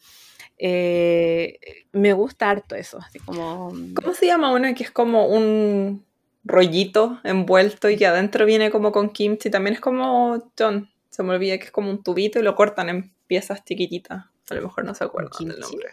Eh, 0.58 1.58
me 1.92 2.12
gusta 2.12 2.50
harto 2.50 2.74
eso, 2.74 2.98
así 2.98 3.18
como... 3.20 3.72
¿Cómo 3.94 4.14
se 4.14 4.26
llama 4.26 4.52
una 4.52 4.74
que 4.74 4.84
es 4.84 4.90
como 4.90 5.26
un 5.28 6.04
rollito 6.44 7.20
envuelto 7.24 7.88
y 7.90 7.96
que 7.96 8.06
adentro 8.06 8.44
viene 8.44 8.70
como 8.70 8.90
con 8.92 9.10
kimchi? 9.10 9.50
También 9.50 9.74
es 9.74 9.80
como 9.80 10.50
John. 10.58 10.90
Se 11.10 11.22
me 11.22 11.32
olvida 11.34 11.58
que 11.58 11.64
es 11.64 11.70
como 11.70 11.90
un 11.90 12.02
tubito 12.02 12.38
y 12.38 12.42
lo 12.42 12.54
cortan 12.54 12.88
en 12.88 13.14
piezas 13.26 13.64
chiquititas. 13.64 14.24
A 14.50 14.54
lo 14.54 14.62
mejor 14.62 14.84
no 14.84 14.94
se 14.94 15.04
acuerdan 15.04 15.30
del 15.38 15.54
kimchi? 15.56 15.60
nombre. 15.60 15.88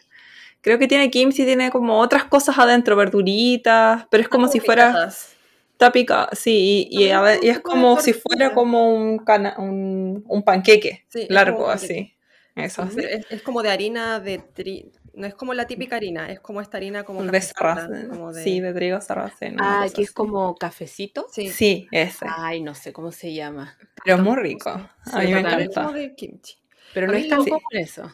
Creo 0.62 0.80
que 0.80 0.88
tiene 0.88 1.12
kimchi, 1.12 1.46
tiene 1.46 1.70
como 1.70 2.00
otras 2.00 2.26
cosas 2.26 2.58
adentro, 2.58 2.96
verduritas, 2.96 4.08
pero 4.10 4.24
es 4.24 4.30
como 4.30 4.48
si 4.48 4.60
fuera 4.60 4.88
picadas. 4.88 5.36
está 5.78 6.36
sí, 6.36 6.88
y, 6.90 7.06
y, 7.06 7.10
También 7.10 7.16
a 7.16 7.22
ver- 7.22 7.38
como 7.40 7.46
y 7.46 7.50
es 7.50 7.60
como 7.60 7.98
si 7.98 8.14
fuera 8.14 8.54
como 8.54 8.96
un, 8.96 9.20
cana- 9.20 9.56
un, 9.58 10.24
un 10.28 10.44
panqueque 10.44 11.06
Sí, 11.10 11.28
largo 11.30 11.58
como 11.58 11.70
así. 11.70 12.16
Eso, 12.56 12.84
así. 12.84 13.00
Es, 13.02 13.26
es 13.30 13.42
como 13.42 13.62
de 13.62 13.70
harina 13.70 14.20
de 14.20 14.38
tri... 14.40 14.92
No 15.14 15.28
es 15.28 15.36
como 15.36 15.54
la 15.54 15.66
típica 15.68 15.96
harina, 15.98 16.30
es 16.32 16.40
como 16.40 16.62
esta 16.62 16.78
harina 16.78 17.04
como 17.04 17.22
De 17.24 17.42
sarraceno. 17.42 18.10
como 18.10 18.34
de- 18.34 18.44
Sí, 18.44 18.60
de 18.60 18.74
trigo 18.74 19.00
sarraceno. 19.02 19.62
Ah, 19.64 19.88
que 19.94 20.02
es 20.02 20.12
como 20.12 20.56
cafecito. 20.56 21.28
Sí. 21.32 21.50
Sí, 21.50 21.88
ese. 21.92 22.26
Ay, 22.30 22.62
no 22.62 22.74
sé 22.76 22.92
cómo 22.92 23.12
se 23.12 23.34
llama. 23.34 23.78
Pero 24.04 24.18
es 24.18 24.24
muy 24.24 24.36
rico. 24.38 24.74
Sí, 25.06 25.12
A 25.14 25.20
mí 25.20 25.34
me 25.34 25.40
encanta. 25.42 25.82
como 25.84 25.94
de 25.94 26.16
kimchi. 26.16 26.58
Pero 26.94 27.08
no 27.08 27.14
es 27.14 27.28
tan 27.30 27.40
común 27.46 27.62
eso. 27.72 28.12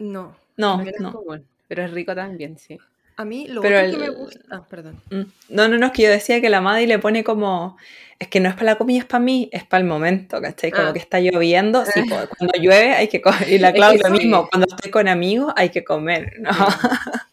No. 0.00 0.34
No, 0.56 0.78
No 0.78 0.82
es 0.90 0.98
no. 1.00 1.12
común, 1.12 1.46
pero 1.68 1.84
es 1.84 1.90
rico 1.92 2.14
también, 2.14 2.58
sí. 2.58 2.78
A 3.16 3.24
mí 3.24 3.46
lo 3.48 3.60
Pero 3.60 3.78
otro 3.86 3.90
que 3.90 3.96
me 3.98 4.10
gusta... 4.10 4.40
Ah, 4.50 4.64
perdón. 4.68 5.00
Mm. 5.10 5.22
No, 5.50 5.68
no, 5.68 5.76
no, 5.78 5.86
es 5.86 5.92
que 5.92 6.02
yo 6.02 6.10
decía 6.10 6.40
que 6.40 6.48
la 6.48 6.60
Maddy 6.62 6.86
le 6.86 6.98
pone 6.98 7.22
como. 7.22 7.76
Es 8.18 8.28
que 8.28 8.40
no 8.40 8.48
es 8.50 8.54
para 8.54 8.66
la 8.72 8.78
comida, 8.78 8.98
es 9.00 9.04
para 9.06 9.22
mí, 9.24 9.48
es 9.52 9.64
para 9.64 9.82
el 9.82 9.86
momento, 9.88 10.40
¿cachai? 10.42 10.70
Como 10.70 10.88
Ah. 10.88 10.92
que 10.92 10.98
está 10.98 11.20
lloviendo, 11.20 11.84
sí, 11.86 12.00
cuando 12.38 12.52
llueve 12.58 12.92
hay 12.92 13.08
que 13.08 13.20
comer. 13.20 13.48
Y 13.50 13.58
la 13.58 13.68
Es 13.68 13.74
Clau 13.74 13.92
que 13.92 13.98
lo 13.98 14.04
sí. 14.06 14.12
mismo, 14.12 14.48
cuando 14.50 14.66
estoy 14.74 14.90
con 14.90 15.06
amigos 15.08 15.52
hay 15.56 15.68
que 15.70 15.84
comer, 15.84 16.32
¿no? 16.40 16.50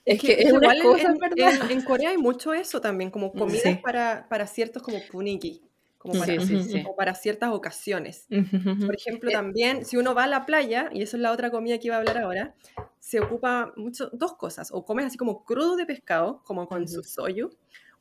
Es 0.05 0.19
que 0.21 0.33
es 0.41 0.51
una 0.51 0.73
igual 0.73 0.77
en- 0.77 0.83
cosa, 0.83 1.07
en, 1.09 1.17
¿verdad? 1.17 1.53
en- 1.65 1.71
en 1.71 1.81
Corea 1.83 2.09
hay 2.11 2.17
mucho 2.17 2.53
eso 2.53 2.79
también, 2.81 3.09
como 3.11 3.31
comidas 3.33 3.63
Sí. 3.63 3.75
para, 3.81 4.25
para 4.29 4.45
ciertos 4.47 4.81
como 4.83 4.99
puniki, 5.11 5.61
como 6.07 6.19
para, 6.19 6.39
sí, 6.41 6.59
sí. 6.63 6.83
como 6.83 6.95
para 6.95 7.15
ciertas 7.15 7.51
ocasiones. 7.51 8.27
Por 8.29 8.95
ejemplo, 8.95 9.29
Eh, 9.29 9.33
también, 9.33 9.85
si 9.85 9.97
uno 9.97 10.13
va 10.15 10.23
a 10.23 10.27
la 10.27 10.45
playa, 10.45 10.89
y 10.91 11.01
eso 11.01 11.17
es 11.17 11.21
la 11.21 11.31
otra 11.31 11.51
comida 11.51 11.77
que 11.77 11.87
iba 11.87 11.95
a 11.95 11.99
hablar 11.99 12.17
ahora, 12.17 12.55
se 12.99 13.19
ocupa 13.19 13.73
mucho, 13.75 14.09
dos 14.13 14.35
cosas, 14.35 14.69
o 14.71 14.83
comes 14.85 15.05
así 15.05 15.17
como 15.17 15.43
crudo 15.43 15.75
de 15.75 15.85
pescado, 15.85 16.41
como 16.43 16.67
con 16.67 16.83
Ujú. 16.83 16.91
su 16.91 17.03
soyu, 17.03 17.49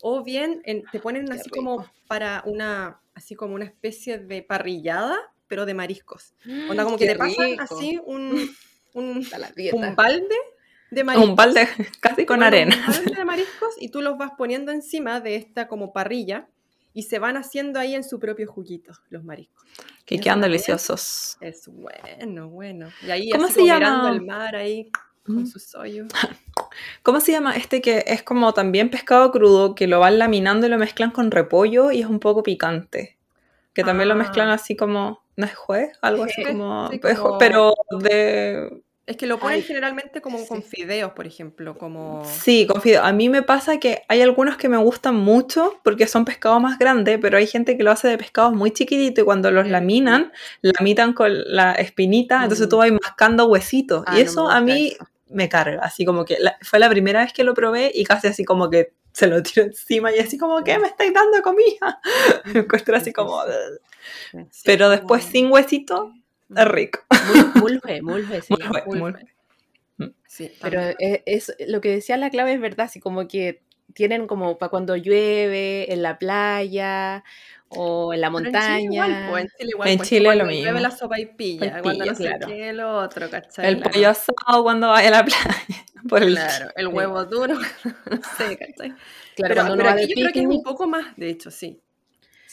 o 0.01 0.23
bien 0.25 0.63
en- 0.65 0.83
te 0.91 1.01
ponen 1.01 1.31
así 1.33 1.49
como 1.51 1.85
para 2.07 2.43
una, 2.47 3.01
así 3.15 3.35
como 3.35 3.55
una 3.55 3.65
especie 3.65 4.19
de 4.19 4.43
parrillada, 4.43 5.17
pero 5.49 5.65
de 5.67 5.75
mariscos. 5.75 6.35
Onda 6.69 6.85
como 6.85 6.97
que 6.99 7.07
Qué 7.07 7.13
te 7.13 7.19
pasan 7.19 7.51
rico. 7.51 7.63
así 7.63 8.01
un, 8.05 8.31
un, 8.95 9.25
un 9.73 9.95
balde 9.97 10.37
de 10.91 11.05
mariscos. 11.05 11.29
Un 11.31 11.37
balde 11.37 11.69
casi 12.01 12.27
con 12.27 12.39
Bueno, 12.39 12.47
arena. 12.47 12.77
un 12.77 12.87
balde 12.87 13.15
de 13.17 13.25
mariscos 13.25 13.75
y 13.81 13.91
tú 13.91 14.03
los 14.03 14.19
vas 14.19 14.33
poniendo 14.37 14.73
encima 14.73 15.21
de 15.21 15.37
esta 15.37 15.69
como 15.69 15.93
parrilla 15.93 16.49
y 16.97 17.03
se 17.03 17.18
van 17.18 17.36
haciendo 17.36 17.78
ahí 17.78 17.94
en 17.94 18.03
su 18.03 18.18
propio 18.18 18.47
juguito 18.51 18.92
los 19.11 19.22
mariscos. 19.22 19.62
Que 20.07 20.18
quedan 20.18 20.40
deliciosos. 20.40 21.36
Es 21.42 21.68
bueno, 21.68 22.49
bueno. 22.49 22.88
Y 23.07 23.11
ahí 23.11 23.30
¿Cómo 23.30 23.44
así 23.44 23.53
se 23.55 23.61
como 23.61 23.66
llama? 23.72 23.86
mirando 23.88 24.09
el 24.09 24.22
mar 24.22 24.57
ahí 24.57 24.90
con 25.24 25.42
Mm. 25.42 25.47
su 25.47 25.59
soyu. 25.59 26.07
¿Cómo 27.03 27.20
se 27.20 27.32
llama 27.32 27.55
este 27.57 27.82
que 27.82 28.05
es 28.07 28.22
como 28.22 28.55
también 28.55 28.90
pescado 28.90 29.30
crudo, 29.30 29.74
que 29.74 29.86
lo 29.86 30.01
van 30.01 30.18
laminando 30.18 30.66
y 30.66 30.70
lo 30.70 30.78
mezclan 30.78 31.11
con 31.11 31.30
repollo 31.30 31.90
y 31.92 32.01
es 32.01 32.07
un 32.07 32.18
poco 32.20 32.42
picante? 32.42 33.18
Que 33.74 33.84
también 33.84 34.09
lo 34.09 34.14
Ah. 34.14 34.18
mezclan 34.18 34.49
así 34.49 34.74
como, 34.74 35.22
¿no 35.36 35.44
es 35.44 35.55
juez? 35.55 35.92
Algo 36.01 36.24
así 36.24 36.42
como, 36.44 36.88
sí, 36.90 36.99
como- 36.99 37.36
pero 37.38 37.74
de... 38.01 38.82
Es 39.07 39.17
que 39.17 39.27
lo 39.29 39.39
ponen 39.39 39.59
Ay, 39.59 39.63
generalmente 39.63 40.21
como 40.21 40.39
sí. 40.39 40.47
con 40.49 40.65
fideos, 40.65 41.13
por 41.13 41.29
ejemplo, 41.29 41.79
como... 41.79 42.25
Sí, 42.25 42.67
confío. 42.67 43.05
A 43.05 43.13
mí 43.13 43.29
me 43.29 43.43
pasa 43.45 43.79
que 43.79 44.03
hay 44.09 44.21
algunos 44.21 44.57
que 44.57 44.69
me 44.69 44.77
gustan 44.79 45.15
mucho 45.15 45.79
porque 45.85 46.09
son 46.09 46.25
pescados 46.25 46.61
más 46.61 46.77
grandes, 46.77 47.19
pero 47.23 47.39
hay 47.39 47.47
gente 47.47 47.77
que 47.77 47.85
lo 47.85 47.93
hace 47.93 48.09
de 48.09 48.19
pescados 48.19 48.53
muy 48.53 48.73
chiquititos 48.73 49.23
y 49.23 49.25
cuando 49.25 49.53
los 49.53 49.65
Sí. 49.67 49.71
laminan, 49.71 50.33
lamitan 50.61 51.13
con 51.13 51.31
la 51.55 51.73
espinita, 51.75 52.43
entonces 52.43 52.67
Mm. 52.67 52.71
tú 52.71 52.77
vas 52.79 52.91
mascando 53.01 53.47
huesitos. 53.47 54.03
Ah, 54.09 54.15
y 54.19 54.25
no 54.25 54.25
me 54.25 54.31
eso 54.31 54.49
a 54.51 54.61
mí 54.61 54.89
eso. 54.89 55.07
me 55.29 55.49
carga, 55.49 55.81
así 55.85 56.05
como 56.05 56.25
que 56.25 56.39
la- 56.41 56.57
fue 56.63 56.81
la 56.81 56.89
primera 56.89 57.21
vez 57.23 57.33
que 57.33 57.45
lo 57.45 57.55
probé 57.55 57.93
y 57.95 58.03
casi 58.05 58.27
así 58.27 58.45
como 58.45 58.71
que 58.71 58.93
se 59.13 59.29
lo 59.29 59.41
tiro 59.43 59.63
encima 59.67 60.13
y 60.13 60.19
así 60.19 60.37
como, 60.37 60.65
¿qué 60.65 60.81
me 60.81 60.89
estáis 60.89 61.15
dando 61.15 61.41
comida? 61.43 62.01
Me 62.45 62.61
encuentro 62.61 62.97
así 62.97 63.07
Sí, 63.07 63.13
como... 63.13 63.41
Pero 64.65 64.89
después 64.91 65.25
sin 65.25 65.51
huesito, 65.51 66.13
es 66.55 66.64
rico. 66.68 67.01
Mul- 67.11 67.53
Mulje, 67.61 68.03
mulje 68.03 68.42
se 68.42 68.55
Muy 68.55 68.62
llama. 68.62 68.82
bueno, 68.86 69.05
muy 69.05 69.12
Mulfe. 69.12 70.16
Sí, 70.26 70.53
Pero 70.61 70.80
también. 70.80 71.22
es, 71.26 71.49
es- 71.49 71.68
lo 71.68 71.80
que 71.80 71.90
decía 71.90 72.16
la 72.18 72.30
clave 72.30 72.53
es 72.53 72.61
verdad, 72.61 72.86
así 72.86 73.01
como 73.01 73.26
que 73.28 73.62
tienen 73.94 74.26
como 74.26 74.59
para 74.59 74.68
cuando 74.70 74.94
llueve, 74.97 75.90
en 75.92 76.03
la 76.03 76.18
playa 76.18 77.24
o 77.68 78.12
en 78.12 78.20
la 78.20 78.30
Pero 78.30 78.38
en 78.47 78.53
Chile 78.53 78.82
igual, 78.82 79.11
montaña. 79.11 79.30
pues, 79.30 79.42
en 79.44 79.49
Chile 79.59 79.70
igual, 79.72 79.88
En 79.88 79.97
pues, 79.97 80.09
Chile 80.09 80.24
cuando 80.26 80.44
lo 80.44 80.51
llueve 80.51 80.72
mismo. 80.72 80.80
la 80.80 80.90
sopa 80.90 81.18
y 81.20 81.26
pilla, 81.26 81.82
cuando 81.82 82.05
no 82.05 82.14
sé 82.14 82.22
claro. 82.24 82.47
qué, 82.47 82.72
lo 82.74 82.97
otro, 82.99 83.30
¿cachai? 83.30 83.66
El 83.68 83.76
Claro. 83.76 83.90
pollo 83.92 84.09
asado 84.11 84.62
cuando 84.62 84.88
vaya 84.88 85.09
a 85.09 85.11
la 85.12 85.24
playa. 85.24 85.66
Por 86.09 86.22
el 86.22 86.34
Claro, 86.34 86.70
el 86.76 86.86
huevo 86.88 87.24
duro, 87.24 87.55
no 88.11 88.20
sé, 88.36 88.57
¿cachai? 88.59 88.94
Claro, 89.34 89.55
pero 89.74 89.84
va 89.84 89.92
aquí 89.92 90.09
yo 90.09 90.14
creo 90.14 90.32
que 90.32 90.40
es 90.40 90.47
un 90.47 90.62
poco 90.62 90.86
más, 90.86 91.16
de 91.16 91.30
hecho, 91.30 91.51
sí. 91.51 91.80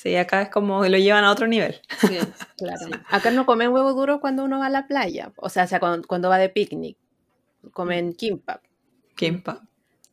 Sí, 0.04 0.18
acá 0.18 0.42
es 0.42 0.50
como 0.50 0.82
que 0.82 0.90
lo 0.90 0.98
llevan 0.98 1.24
a 1.24 1.32
otro 1.32 1.48
nivel. 1.48 1.80
sí. 2.00 2.18
claro. 2.58 2.78
sí. 2.86 2.92
Acá 3.10 3.32
no 3.32 3.46
comen 3.46 3.70
huevo 3.70 3.94
duro 3.94 4.20
cuando 4.20 4.44
uno 4.44 4.60
va 4.60 4.66
a 4.66 4.70
la 4.70 4.86
playa, 4.86 5.32
o 5.38 5.48
sea, 5.48 5.64
o 5.64 5.68
sea 5.68 5.80
cuando, 5.80 6.06
cuando 6.06 6.28
va 6.28 6.38
de 6.38 6.50
picnic, 6.50 6.98
comen 7.72 8.12
kimbap. 8.14 8.62
Kimpa. 9.16 9.62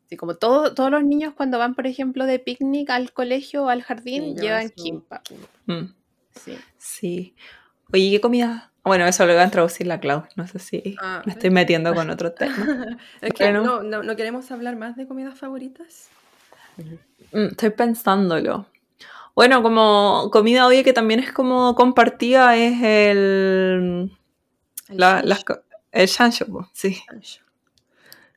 Así 0.07 0.16
como 0.16 0.36
todo- 0.36 0.74
todos 0.74 0.93
los 0.93 1.03
niños 1.03 1.34
cuando 1.36 1.59
van, 1.59 1.74
por 1.74 1.88
ejemplo, 1.88 2.26
de 2.26 2.38
picnic 2.38 2.88
al 2.91 3.12
colegio 3.12 3.64
o 3.64 3.68
al 3.68 3.82
jardín, 3.82 4.36
Sí, 4.36 4.41
llevan 4.43 4.70
kimbap. 4.70 5.22
Mm, 5.66 5.86
Sí. 6.36 6.57
sí. 6.78 7.34
Oye, 7.93 8.11
¿qué 8.12 8.20
comida? 8.20 8.70
Bueno, 8.84 9.07
eso 9.07 9.26
lo 9.26 9.34
va 9.34 9.41
a 9.43 9.45
introducir 9.47 9.88
la 9.88 9.99
Clau. 9.99 10.22
No 10.36 10.47
sé 10.47 10.61
si 10.61 10.95
Ah. 11.03 11.22
me 11.26 11.32
estoy 11.32 11.51
metiendo 11.51 11.93
con 11.95 12.09
otro 12.11 12.32
tema. 12.32 12.55
Es 13.20 13.32
que 13.32 13.51
no, 13.51 13.82
no, 13.82 14.03
no 14.05 14.14
queremos 14.16 14.51
hablar 14.53 14.76
más 14.76 14.95
de 14.97 15.09
comidas 15.09 15.36
favoritas. 15.36 16.09
Mm, 17.32 17.47
Estoy 17.51 17.70
pensándolo. 17.70 18.66
Bueno, 19.34 19.62
como 19.62 20.28
comida 20.32 20.66
obvia 20.66 20.82
que 20.84 20.92
también 20.92 21.20
es 21.20 21.32
como 21.32 21.74
compartida 21.74 22.56
es 22.56 22.82
el... 22.82 24.10
El 24.88 24.96
La, 24.98 25.22
las 25.22 25.44
el 25.92 26.08
po, 26.50 26.68
sí. 26.72 27.00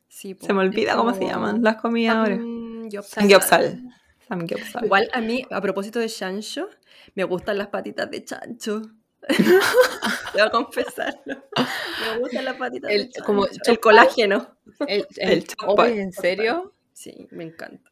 Sí, 0.08 0.38
Se 0.40 0.54
me 0.54 0.62
olvida 0.62 0.96
cómo 0.96 1.14
se 1.14 1.26
llaman 1.26 1.64
las 1.64 1.76
comidas 1.78 2.16
ahora. 2.16 2.36
samgyeopsal. 2.38 3.20
Samgyeopsal. 3.22 3.84
Samgyeopsal. 4.28 4.86
Igual 4.86 5.10
a 5.14 5.22
mí, 5.22 5.46
a 5.52 5.60
propósito 5.62 6.00
de 6.00 6.08
Shanshu, 6.08 6.68
me 7.16 7.24
gustan 7.26 7.58
las 7.58 7.68
patitas 7.68 8.10
de 8.10 8.24
chancho. 8.24 8.82
Debo 10.34 10.50
confesarlo. 10.52 11.44
Me 11.56 12.20
gustan 12.20 12.46
las 12.46 12.56
patitas 12.56 12.92
El- 12.92 12.98
de 13.04 13.10
chancho. 13.10 13.26
como 13.26 13.46
el 13.48 13.80
colágeno. 13.80 14.56
El, 14.88 15.06
El 15.18 15.30
el, 15.32 15.48
chokpa. 15.48 15.84
Oye, 15.84 16.02
¿En 16.02 16.12
serio? 16.14 16.74
Sí, 16.94 17.28
me 17.32 17.44
encanta. 17.44 17.90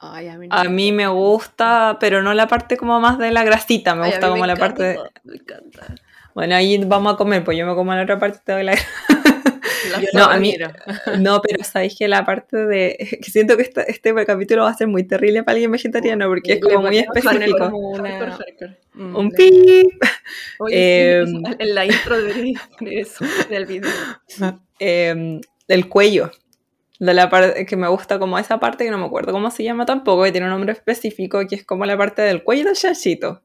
Ay, 0.00 0.28
a 0.28 0.38
mí, 0.38 0.48
no 0.48 0.54
A 0.56 0.64
mí 0.64 0.92
me 0.92 1.08
gusta, 1.08 1.96
pero 2.00 2.22
no 2.22 2.32
la 2.34 2.46
parte 2.46 2.76
como 2.76 3.00
más 3.00 3.18
de 3.18 3.30
la 3.32 3.42
grasita, 3.44 3.94
me 3.94 4.04
Ay, 4.04 4.10
a 4.12 4.14
gusta 4.14 4.26
mí 4.28 4.32
como 4.34 4.46
la 4.46 4.52
encanta 4.52 4.74
parte 4.74 4.82
de... 4.84 4.98
Me 5.24 5.34
encanta. 5.36 5.94
Bueno, 6.34 6.54
ahí 6.54 6.78
vamos 6.84 7.14
a 7.14 7.16
comer, 7.16 7.42
pues 7.42 7.58
yo 7.58 7.66
me 7.66 7.74
como 7.74 7.92
la 7.94 8.02
otra 8.02 8.18
parte 8.18 8.52
de 8.52 8.62
la 8.64 8.74
La 9.90 10.00
No, 10.12 10.24
a 10.26 10.36
mí-. 10.38 10.54
No, 11.18 11.40
pero 11.42 11.64
sabéis 11.64 11.96
que 11.98 12.06
la 12.08 12.24
parte 12.24 12.56
de. 12.66 13.18
que 13.22 13.30
siento 13.30 13.56
que 13.56 13.62
esta- 13.62 13.82
este 13.82 14.14
capítulo 14.24 14.62
va 14.64 14.70
a 14.70 14.74
ser 14.74 14.86
muy 14.88 15.04
terrible 15.04 15.42
para 15.42 15.54
alguien 15.54 15.70
vegetariano 15.72 16.26
porque 16.28 16.54
es 16.54 16.60
como 16.60 16.82
muy 16.82 16.98
específico. 16.98 17.70
como 17.70 17.90
una-. 17.92 18.38
Mm, 18.94 19.16
Un 19.16 19.30
pip. 19.30 20.02
Oye, 20.58 21.24
sí, 21.26 21.32
Em, 21.36 21.42
en 21.58 21.74
la 21.74 21.86
intro 21.86 22.16
poner 22.78 22.98
eso 22.98 23.24
en 23.48 23.54
el 23.54 23.66
video. 23.66 23.90
eh, 24.78 25.40
el 25.68 25.88
cuello. 25.88 26.30
De 26.98 27.14
la 27.14 27.30
parte 27.30 27.64
que 27.64 27.76
me 27.76 27.86
gusta 27.88 28.18
como 28.18 28.38
esa 28.38 28.58
parte 28.58 28.84
que 28.84 28.90
no 28.90 28.98
me 28.98 29.06
acuerdo 29.06 29.32
cómo 29.32 29.50
se 29.50 29.62
llama 29.62 29.86
tampoco, 29.86 30.24
que 30.24 30.32
tiene 30.32 30.46
un 30.46 30.52
nombre 30.52 30.72
específico, 30.72 31.40
que 31.48 31.54
es 31.56 31.64
como 31.64 31.84
la 31.84 31.96
parte 31.96 32.22
del 32.22 32.42
cuello 32.42 32.64
del 32.64 32.74
chanchito. 32.74 33.42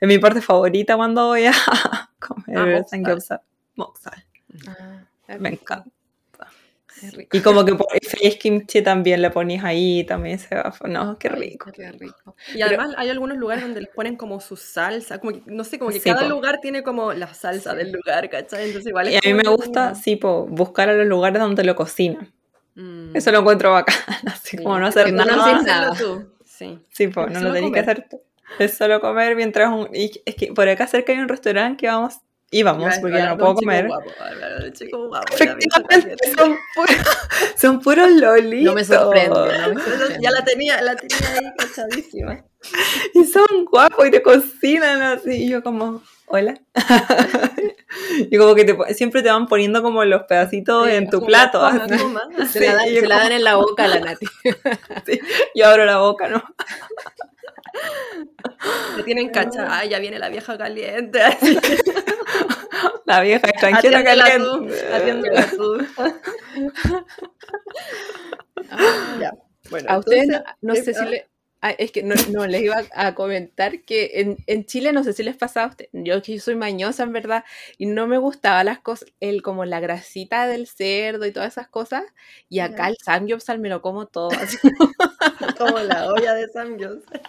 Es 0.00 0.08
mi 0.08 0.18
parte 0.18 0.40
favorita 0.42 0.96
cuando 0.96 1.28
voy 1.28 1.46
a 1.46 1.52
comer 2.18 2.58
Ah, 2.58 3.40
moxal. 3.76 4.24
Ah, 4.68 5.36
Me 5.38 5.50
encanta. 5.50 5.90
Y 7.30 7.40
como 7.40 7.64
que 7.64 7.76
face 7.76 8.38
kimchi 8.38 8.80
también 8.82 9.20
le 9.20 9.30
pones 9.30 9.62
ahí, 9.62 10.04
también 10.04 10.38
se 10.38 10.54
va. 10.54 10.74
No, 10.88 11.18
qué 11.18 11.28
rico. 11.28 11.70
Qué 11.72 11.92
rico. 11.92 12.34
Y 12.54 12.62
además 12.62 12.94
hay 12.96 13.10
algunos 13.10 13.36
lugares 13.36 13.62
donde 13.64 13.82
les 13.82 13.90
ponen 13.90 14.16
como 14.16 14.40
su 14.40 14.56
salsa, 14.56 15.18
como 15.18 15.32
que, 15.32 15.42
no 15.46 15.62
sé, 15.64 15.78
como 15.78 15.90
que 15.90 16.00
Sí, 16.00 16.08
cada 16.08 16.22
po. 16.22 16.28
lugar 16.28 16.58
tiene 16.60 16.82
como 16.82 17.12
la 17.12 17.32
salsa 17.34 17.74
del 17.74 17.92
lugar, 17.92 18.30
¿cachai? 18.30 18.66
Entonces 18.66 18.88
igual 18.88 19.08
es 19.08 19.14
Y 19.14 19.16
a 19.16 19.20
mí 19.34 19.34
me 19.34 19.48
gusta, 19.50 19.94
sí, 19.94 20.16
po, 20.16 20.46
buscar 20.46 20.88
a 20.88 20.94
los 20.94 21.06
lugares 21.06 21.40
donde 21.40 21.64
lo 21.64 21.74
cocinan. 21.76 22.32
Mm. 22.76 23.16
Eso 23.16 23.32
lo 23.32 23.40
encuentro 23.40 23.72
bacán, 23.72 23.96
así 24.26 24.56
Sí, 24.56 24.62
como 24.62 24.78
no 24.78 24.86
hacer 24.86 25.08
tú 25.08 25.14
no 25.14 25.24
nada. 25.24 25.62
nada. 25.62 25.92
tú. 25.98 26.30
Sí. 26.44 26.78
Sí, 26.92 27.08
pues 27.08 27.26
Es 27.28 27.32
no 27.34 27.48
lo 27.48 27.52
tenés 27.54 27.72
que 27.72 27.80
hacer 27.80 28.06
tú. 28.08 28.20
Es 28.58 28.74
solo 28.76 29.00
comer 29.00 29.34
mientras 29.34 29.70
un... 29.72 29.88
Y 29.92 30.10
es 30.24 30.34
que 30.36 30.52
por 30.52 30.68
acá 30.68 30.86
cerca 30.86 31.12
hay 31.12 31.18
un 31.18 31.28
restaurante 31.28 31.78
que 31.80 31.86
vamos... 31.88 32.20
Íbamos, 32.52 32.94
porque 33.00 33.16
ya 33.18 33.30
no 33.30 33.38
puedo 33.38 33.56
comer. 33.56 33.88
guapo, 33.88 34.08
guapo, 35.08 35.34
Efectivamente, 35.34 36.16
son 36.38 36.56
puros, 36.76 36.96
son 37.56 37.80
puros 37.80 38.08
lolitos. 38.12 38.64
No 38.66 38.74
me 38.74 38.84
sorprende, 38.84 39.28
no 39.30 39.46
me 39.46 39.56
Entonces, 39.56 39.84
sorprende. 39.98 40.22
Ya 40.22 40.30
la 40.30 40.44
tenía, 40.44 40.80
la 40.80 40.94
tenía 40.94 41.18
ahí 41.32 41.52
cachadísima. 41.58 42.44
Y 43.14 43.24
son 43.24 43.64
guapos 43.68 44.06
y 44.06 44.10
te 44.12 44.22
cocinan 44.22 45.02
así. 45.02 45.44
Y 45.44 45.48
yo 45.50 45.62
como, 45.62 46.02
hola. 46.26 46.54
y 48.30 48.36
como 48.36 48.54
que 48.54 48.64
te, 48.64 48.94
siempre 48.94 49.22
te 49.22 49.30
van 49.30 49.46
poniendo 49.46 49.82
como 49.82 50.04
los 50.04 50.22
pedacitos 50.24 50.86
Sí, 50.88 50.94
en 50.94 51.08
tu 51.10 51.24
plato. 51.24 51.60
toma, 51.60 51.86
toma. 51.98 52.22
Se, 52.46 52.58
Sí, 52.60 52.66
la, 52.66 52.74
dan, 52.74 52.84
se 52.88 53.06
la 53.06 53.16
dan 53.18 53.32
en 53.32 53.44
la 53.44 53.56
boca 53.56 53.84
a 53.84 53.88
la 53.88 54.00
Nati. 54.00 54.26
Yo 55.54 55.66
abro 55.66 55.84
la 55.84 55.98
boca, 55.98 56.28
¿no? 56.28 56.42
Me 58.96 59.02
tienen 59.02 59.28
cachada, 59.30 59.78
ay, 59.78 59.90
ya 59.90 59.98
viene 59.98 60.18
la 60.18 60.28
vieja 60.30 60.56
caliente. 60.56 61.20
La 63.04 63.20
vieja 63.20 63.48
extranjera 63.48 63.98
tú, 64.00 64.04
caliente. 64.04 65.30
tú. 65.56 65.86
Ya, 69.20 69.32
bueno, 69.70 69.90
A 69.90 69.98
ustedes, 69.98 70.24
entonces, 70.24 70.54
no, 70.62 70.74
no 70.74 70.74
sé 70.74 70.90
eh, 70.90 70.94
si 70.94 71.00
ah, 71.00 71.04
le... 71.06 71.28
ah, 71.62 71.70
es 71.72 71.90
que 71.92 72.02
no, 72.02 72.14
no, 72.32 72.46
les 72.46 72.62
iba 72.62 72.76
a 72.94 73.14
comentar 73.14 73.82
que 73.82 74.10
en, 74.20 74.36
en 74.46 74.64
Chile 74.66 74.92
no 74.92 75.04
sé 75.04 75.12
si 75.12 75.22
les 75.22 75.36
pasaba 75.36 75.66
a 75.66 75.70
ustedes, 75.70 75.90
yo 75.92 76.22
que 76.22 76.38
soy 76.40 76.54
mañosa 76.56 77.02
en 77.04 77.12
verdad 77.12 77.44
y 77.78 77.86
no 77.86 78.06
me 78.06 78.18
gustaba 78.18 78.64
las 78.64 78.80
cosas, 78.80 79.08
el 79.20 79.42
como 79.42 79.64
la 79.64 79.80
grasita 79.80 80.46
del 80.48 80.66
cerdo 80.68 81.26
y 81.26 81.32
todas 81.32 81.52
esas 81.52 81.68
cosas 81.68 82.04
y 82.48 82.60
acá 82.60 82.88
Ya. 82.88 82.88
el 82.90 82.96
samgyeopsal 83.04 83.58
me 83.58 83.68
lo 83.68 83.82
como 83.82 84.06
todo 84.06 84.34
así. 84.36 84.58
como 85.58 85.78
la 85.80 86.06
olla 86.08 86.34
de 86.34 86.48
Samgyeopsal. 86.48 87.22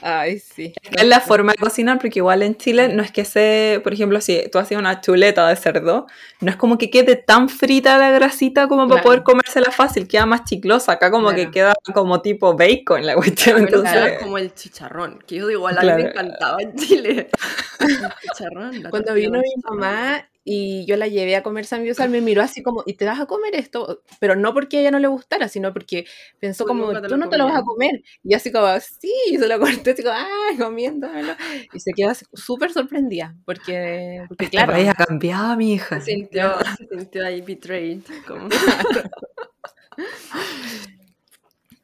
Ay, 0.00 0.38
sí. 0.38 0.72
Es 0.92 1.04
la 1.06 1.20
forma 1.20 1.52
de 1.52 1.58
cocinar, 1.58 1.98
porque 1.98 2.20
igual 2.20 2.42
en 2.42 2.56
Chile 2.56 2.88
no 2.88 3.02
es 3.02 3.10
que 3.10 3.24
se, 3.24 3.80
por 3.82 3.92
ejemplo, 3.92 4.20
si 4.20 4.48
tú 4.50 4.58
haces 4.58 4.78
una 4.78 5.00
chuleta 5.00 5.46
de 5.48 5.56
cerdo, 5.56 6.06
no 6.40 6.50
es 6.50 6.56
como 6.56 6.78
que 6.78 6.90
quede 6.90 7.16
tan 7.16 7.48
frita 7.48 7.98
la 7.98 8.10
grasita 8.10 8.68
como 8.68 8.82
para 8.88 9.00
Claro. 9.02 9.04
poder 9.04 9.22
comérsela 9.22 9.70
fácil, 9.70 10.06
queda 10.08 10.26
más 10.26 10.44
chiclosa. 10.44 10.92
Acá 10.92 11.10
como 11.10 11.30
que 11.30 11.50
Claro. 11.50 11.50
queda 11.50 11.74
como 11.94 12.20
tipo 12.22 12.56
bacon 12.56 13.04
la 13.06 13.14
cuestión. 13.14 13.56
Me 13.56 13.62
Entonces, 13.62 14.18
como 14.20 14.38
el 14.38 14.54
chicharrón, 14.54 15.18
que 15.26 15.36
yo 15.36 15.46
digo, 15.48 15.58
igual 15.60 15.78
a 15.78 15.80
mí 15.82 15.86
Claro. 15.86 16.02
me 16.04 16.10
encantaba 16.10 16.56
en 16.62 16.76
Chile. 16.76 17.28
El 17.80 17.98
chicharrón. 18.22 18.82
Cuando 18.90 19.14
vino 19.14 19.38
mi 19.38 19.62
mamá 19.64 20.24
y 20.50 20.86
yo 20.86 20.96
la 20.96 21.08
llevé 21.08 21.36
a 21.36 21.42
comer 21.42 21.66
samgyeopsal, 21.66 22.08
me 22.08 22.22
miró 22.22 22.40
así 22.40 22.62
como, 22.62 22.82
¿y 22.86 22.94
te 22.94 23.04
vas 23.04 23.20
a 23.20 23.26
comer 23.26 23.54
esto? 23.54 24.02
Pero 24.18 24.34
no 24.34 24.54
porque 24.54 24.78
a 24.78 24.80
ella 24.80 24.90
no 24.90 24.98
le 24.98 25.06
gustara, 25.06 25.46
sino 25.46 25.74
porque 25.74 26.06
pensó 26.40 26.64
como, 26.64 26.90
tú 27.02 27.18
no 27.18 27.28
te 27.28 27.36
lo 27.36 27.44
vas 27.44 27.58
a 27.58 27.62
comías". 27.62 27.92
comer. 27.92 28.02
Y 28.24 28.32
así 28.32 28.50
como, 28.50 28.66
sí, 28.80 29.12
y 29.30 29.36
se 29.36 29.46
lo 29.46 29.60
corté 29.60 29.90
así 29.90 30.02
como, 30.02 30.14
ay, 30.16 30.56
comiéndomelo. 30.56 31.34
Y 31.74 31.80
se 31.80 31.92
quedó 31.92 32.12
súper 32.32 32.72
sorprendida, 32.72 33.36
porque, 33.44 34.24
porque 34.26 34.46
este 34.46 34.56
claro, 34.56 34.72
país 34.72 34.88
ha 34.88 34.94
cambiado, 34.94 35.54
mi 35.56 35.74
hija. 35.74 36.00
Se 36.00 36.12
sintió, 36.12 36.54
se 36.78 36.96
sintió 36.96 37.26
ahí 37.26 37.42
betrayed. 37.42 38.00
Como... 38.26 38.48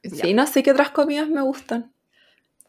Sí, 0.02 0.34
no 0.34 0.46
sé 0.46 0.62
qué 0.62 0.70
otras 0.70 0.90
comidas 0.90 1.28
me 1.28 1.42
gustan. 1.42 1.93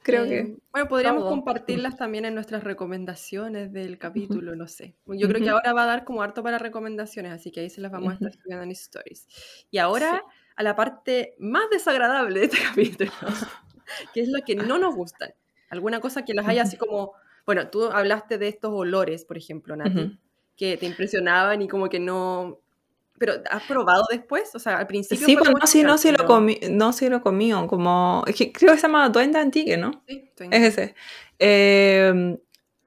Creo 0.06 0.24
Eh, 0.26 0.30
que. 0.30 0.58
Bueno, 0.72 0.88
podríamos 0.88 1.24
todo. 1.24 1.32
compartirlas 1.32 1.98
también 1.98 2.26
en 2.26 2.36
nuestras 2.36 2.64
recomendaciones 2.64 3.74
del 3.74 3.98
capítulo, 3.98 4.56
no 4.56 4.68
sé. 4.68 4.96
Yo 5.08 5.28
creo 5.28 5.42
que 5.42 5.50
ahora 5.50 5.74
va 5.74 5.84
a 5.84 5.88
dar 5.88 6.06
como 6.06 6.22
harto 6.22 6.44
para 6.44 6.60
recomendaciones, 6.60 7.32
así 7.32 7.52
que 7.52 7.62
ahí 7.62 7.70
se 7.72 7.82
las 7.82 7.92
vamos 7.92 8.12
a 8.12 8.14
estar 8.14 8.32
subiendo 8.34 8.64
en 8.64 8.72
stories. 8.72 9.28
Y 9.72 9.80
ahora 9.80 10.24
a 10.56 10.64
la 10.64 10.76
parte 10.76 11.36
más 11.40 11.64
desagradable 11.72 12.40
de 12.42 12.46
este 12.46 12.58
capítulo, 13.10 13.12
que 14.14 14.22
es 14.22 14.30
lo 14.30 14.42
que 14.46 14.56
no 14.56 14.78
nos 14.78 14.96
gustan. 14.96 15.34
Alguna 15.70 16.00
cosa 16.00 16.24
que 16.24 16.36
las 16.36 16.48
haya 16.48 16.62
así 16.62 16.78
como, 16.78 17.14
bueno, 17.48 17.70
tú 17.70 17.86
hablaste 17.86 18.38
de 18.38 18.48
estos 18.48 18.72
olores, 18.74 19.26
por 19.26 19.38
ejemplo, 19.38 19.76
Nati, 19.76 20.20
que 20.56 20.78
te 20.78 20.86
impresionaban 20.86 21.62
y 21.64 21.68
como 21.68 21.90
que 21.90 22.00
no... 22.00 22.62
Pero, 23.18 23.34
¿has 23.50 23.64
probado 23.64 24.04
después? 24.10 24.54
O 24.56 24.60
sea, 24.60 24.78
al 24.78 24.88
principio 24.88 25.26
Sí, 25.26 25.36
fue 25.38 25.50
no, 25.50 25.68
sí, 25.68 25.84
no, 25.84 25.98
sí 25.98 26.12
lo 26.12 26.26
comí, 26.26 26.60
no, 26.70 26.92
sí 26.94 27.08
lo 27.10 27.22
comí, 27.22 27.52
como, 27.68 28.24
es 28.28 28.36
que 28.36 28.52
creo 28.52 28.74
que 28.74 28.78
se 28.78 28.88
llama 28.88 29.08
Duende 29.10 29.40
Antique, 29.40 29.78
¿no? 29.78 30.04
Sí, 30.08 30.30
Es 30.52 30.64
ese. 30.64 30.96
Eh, 31.40 32.38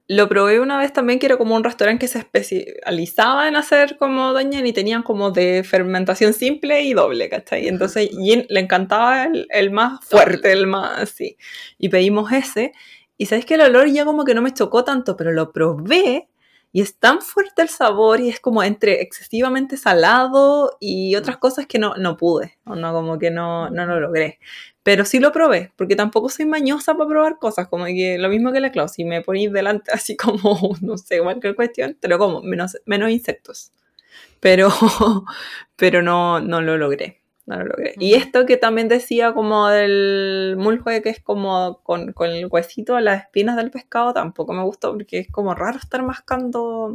lo 0.09 0.27
probé 0.27 0.59
una 0.59 0.79
vez 0.79 0.91
también, 0.91 1.19
que 1.19 1.27
era 1.27 1.37
como 1.37 1.55
un 1.55 1.63
restaurante 1.63 2.05
que 2.05 2.07
se 2.07 2.17
especializaba 2.17 3.47
en 3.47 3.55
hacer 3.55 3.95
como 3.97 4.33
doña 4.33 4.59
y 4.65 4.73
tenían 4.73 5.03
como 5.03 5.29
de 5.29 5.63
fermentación 5.63 6.33
simple 6.33 6.81
y 6.81 6.93
doble, 6.93 7.29
¿cachai? 7.29 7.67
Entonces 7.67 8.09
y 8.11 8.43
le 8.49 8.59
encantaba 8.59 9.25
el, 9.25 9.45
el 9.51 9.69
más 9.69 10.03
fuerte, 10.03 10.51
el 10.51 10.65
más 10.65 10.99
así. 10.99 11.37
Y 11.77 11.89
pedimos 11.89 12.31
ese. 12.31 12.71
Y 13.17 13.27
sabes 13.27 13.45
que 13.45 13.53
el 13.53 13.61
olor 13.61 13.87
ya 13.87 14.03
como 14.03 14.25
que 14.25 14.33
no 14.33 14.41
me 14.41 14.51
chocó 14.51 14.83
tanto, 14.83 15.15
pero 15.15 15.31
lo 15.31 15.51
probé 15.51 16.27
y 16.71 16.81
es 16.81 16.97
tan 16.97 17.21
fuerte 17.21 17.63
el 17.63 17.69
sabor 17.69 18.19
y 18.19 18.29
es 18.29 18.39
como 18.39 18.61
entre 18.61 19.01
excesivamente 19.01 19.75
salado 19.75 20.77
y 20.79 21.15
otras 21.15 21.37
cosas 21.37 21.65
que 21.65 21.79
no, 21.79 21.95
no 21.95 22.15
pude, 22.15 22.57
o 22.65 22.75
no, 22.75 22.93
como 22.93 23.17
que 23.17 23.31
no, 23.31 23.69
no 23.69 23.85
lo 23.85 23.99
logré. 23.99 24.39
Pero 24.83 25.03
sí 25.05 25.19
lo 25.19 25.31
probé, 25.31 25.71
porque 25.75 25.95
tampoco 25.95 26.29
soy 26.29 26.45
mañosa 26.45 26.95
para 26.95 27.09
probar 27.09 27.39
cosas, 27.39 27.67
como 27.67 27.85
que 27.85 28.17
lo 28.19 28.29
mismo 28.29 28.51
que 28.51 28.59
la 28.59 28.71
Clau, 28.71 28.87
si 28.87 29.03
me 29.03 29.21
ponéis 29.21 29.51
delante 29.51 29.91
así 29.93 30.15
como, 30.15 30.77
no 30.81 30.97
sé, 30.97 31.19
cualquier 31.21 31.55
cuestión, 31.55 31.95
te 31.99 32.07
lo 32.07 32.17
como, 32.19 32.41
menos, 32.41 32.77
menos 32.85 33.09
insectos. 33.09 33.71
Pero, 34.39 34.69
pero 35.75 36.01
no, 36.01 36.39
no 36.39 36.61
lo 36.61 36.77
logré, 36.77 37.21
no 37.49 37.57
lo 37.57 37.65
logré. 37.65 37.95
Y 37.99 38.13
Ujú. 38.13 38.23
esto 38.23 38.45
que 38.45 38.57
también 38.57 38.87
decía 38.87 39.33
como 39.33 39.67
del 39.69 40.55
mulhue, 40.57 41.01
que 41.01 41.09
es 41.09 41.19
como 41.19 41.81
con, 41.83 42.13
con 42.13 42.29
el 42.29 42.45
huesito, 42.45 42.99
las 42.99 43.23
espinas 43.23 43.55
del 43.57 43.71
pescado, 43.71 44.13
tampoco 44.13 44.53
me 44.53 44.63
gustó, 44.63 44.93
porque 44.93 45.19
es 45.19 45.27
como 45.31 45.53
raro 45.55 45.77
estar 45.77 46.03
mascando 46.03 46.93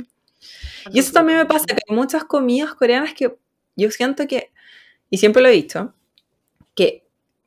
y 0.92 0.98
eso 0.98 1.12
también 1.12 1.38
me 1.38 1.46
pasa, 1.46 1.64
que 1.66 1.74
hay 1.88 1.96
muchas 1.96 2.24
comidas 2.24 2.74
coreanas 2.74 3.14
que 3.14 3.34
yo 3.76 3.90
siento 3.90 4.26
que, 4.26 4.52
y 5.10 5.16
siempre 5.18 5.42
lo 5.42 5.48
he 5.48 5.52
dicho, 5.52 5.94
que, 6.74 7.06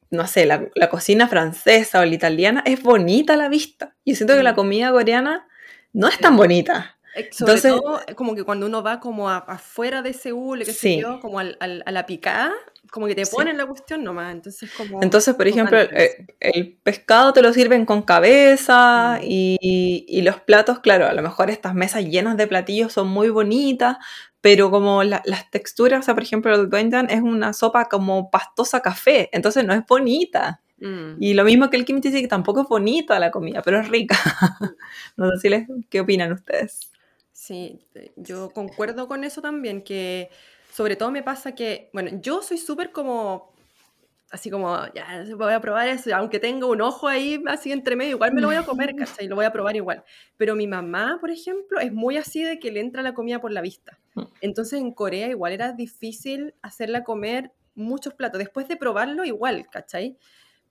no 0.09 0.25
sé, 0.25 0.45
la, 0.45 0.67
la 0.75 0.89
cocina 0.89 1.27
francesa 1.27 1.99
o 2.01 2.05
la 2.05 2.13
italiana 2.15 2.63
es 2.65 2.81
bonita 2.81 3.33
a 3.33 3.37
la 3.37 3.49
vista. 3.49 3.95
Yo 4.05 4.15
siento 4.15 4.35
que 4.35 4.41
la 4.43 4.53
Mm. 4.53 4.55
comida 4.55 4.91
coreana 4.91 5.47
no 5.93 6.07
es 6.07 6.17
tan 6.17 6.35
bonita. 6.37 6.97
Eh, 7.15 7.29
Sobre 7.31 7.53
Entonces- 7.53 7.71
todo, 7.81 8.01
como 8.15 8.35
que 8.35 8.43
cuando 8.43 8.65
uno 8.65 8.81
va 8.83 8.99
como 8.99 9.29
a- 9.29 9.37
afuera 9.37 10.01
de 10.01 10.13
Seúl, 10.13 10.63
sé 10.65 10.73
Sí. 10.73 10.99
yo, 11.01 11.19
como 11.19 11.39
al- 11.39 11.57
al- 11.59 11.83
a 11.85 11.91
la 11.91 12.05
picada, 12.05 12.53
como 12.91 13.07
que 13.07 13.15
te 13.15 13.25
Sí. 13.25 13.35
ponen 13.35 13.57
la 13.57 13.65
cuestión 13.65 14.03
nomás, 14.03 14.31
entonces 14.33 14.71
como... 14.75 15.01
Entonces, 15.03 15.35
por 15.35 15.47
ejemplo, 15.47 15.79
el, 15.79 15.89
eso. 15.95 16.15
el 16.39 16.77
pescado 16.83 17.33
te 17.33 17.41
lo 17.41 17.51
sirven 17.53 17.85
con 17.85 18.01
cabeza 18.01 19.19
Mm. 19.21 19.25
y, 19.25 20.05
y 20.07 20.21
los 20.21 20.39
platos, 20.41 20.79
claro, 20.79 21.07
a 21.07 21.13
lo 21.13 21.21
mejor 21.21 21.49
estas 21.49 21.73
mesas 21.75 22.03
llenas 22.05 22.37
de 22.37 22.47
platillos 22.47 22.93
son 22.93 23.07
muy 23.07 23.29
bonitas, 23.29 23.97
pero 24.41 24.69
como 24.71 25.03
la- 25.03 25.21
las 25.25 25.49
texturas, 25.51 25.99
o 25.99 26.03
sea, 26.03 26.13
por 26.13 26.23
ejemplo, 26.23 26.53
el 26.55 26.69
doenjang 26.69 27.09
es 27.09 27.21
una 27.21 27.53
sopa 27.53 27.89
como 27.89 28.29
pastosa 28.31 28.81
café, 28.81 29.29
entonces 29.33 29.65
no 29.65 29.73
es 29.73 29.81
bonita. 29.87 30.61
Mm. 30.79 31.15
Y 31.19 31.33
lo 31.33 31.43
mismo 31.43 31.69
que 31.69 31.77
el 31.77 31.85
kimchi, 31.85 32.11
que 32.11 32.27
tampoco 32.27 32.61
es 32.61 32.67
bonita 32.67 33.17
la 33.19 33.31
comida, 33.31 33.61
pero 33.63 33.79
es 33.79 33.89
rica. 33.89 34.15
no 35.17 35.31
sé 35.31 35.37
si 35.41 35.49
les, 35.49 35.67
qué 35.89 35.99
opinan 36.01 36.31
ustedes. 36.31 36.91
Sí, 37.31 37.79
eh, 37.95 38.11
yo 38.15 38.49
concuerdo 38.51 39.07
con 39.07 39.23
eso 39.23 39.41
también, 39.41 39.81
que 39.83 40.29
sobre 40.77 40.95
todo 40.95 41.09
me 41.09 41.23
pasa 41.23 41.55
que, 41.55 41.89
bueno, 41.91 42.19
yo 42.21 42.43
soy 42.43 42.59
súper 42.59 42.91
como 42.91 43.51
así 44.29 44.51
como, 44.51 44.77
ya, 44.93 45.25
voy 45.35 45.51
a 45.51 45.59
probar 45.59 45.87
eso, 45.87 46.15
aunque 46.15 46.37
tenga 46.37 46.67
un 46.67 46.81
ojo 46.81 47.07
ahí 47.07 47.41
así 47.47 47.71
entre 47.71 47.95
medio, 47.95 48.11
igual 48.11 48.31
me 48.31 48.41
lo 48.41 48.47
voy 48.47 48.57
a 48.57 48.63
comer, 48.63 48.93
¿cachai? 48.95 49.27
Lo 49.27 49.35
voy 49.35 49.45
a 49.45 49.51
probar 49.51 49.75
igual. 49.75 50.03
Pero 50.37 50.53
mi 50.53 50.67
mamá, 50.67 51.17
por 51.19 51.31
ejemplo, 51.31 51.79
es 51.79 51.91
muy 51.91 52.17
así 52.17 52.43
de 52.43 52.59
que 52.59 52.71
le 52.71 52.81
entra 52.81 53.01
la 53.01 53.15
comida 53.15 53.41
por 53.41 53.51
la 53.51 53.61
vista. 53.61 53.97
Mm. 54.13 54.21
Entonces 54.41 54.79
en 54.79 54.91
Corea 54.91 55.29
igual 55.29 55.53
era 55.53 55.71
difícil 55.71 56.53
hacerla 56.61 57.03
comer 57.03 57.53
muchos 57.73 58.13
platos. 58.13 58.37
Después 58.37 58.67
de 58.67 58.77
probarlo, 58.77 59.25
igual, 59.25 59.65
¿cachai? 59.71 60.19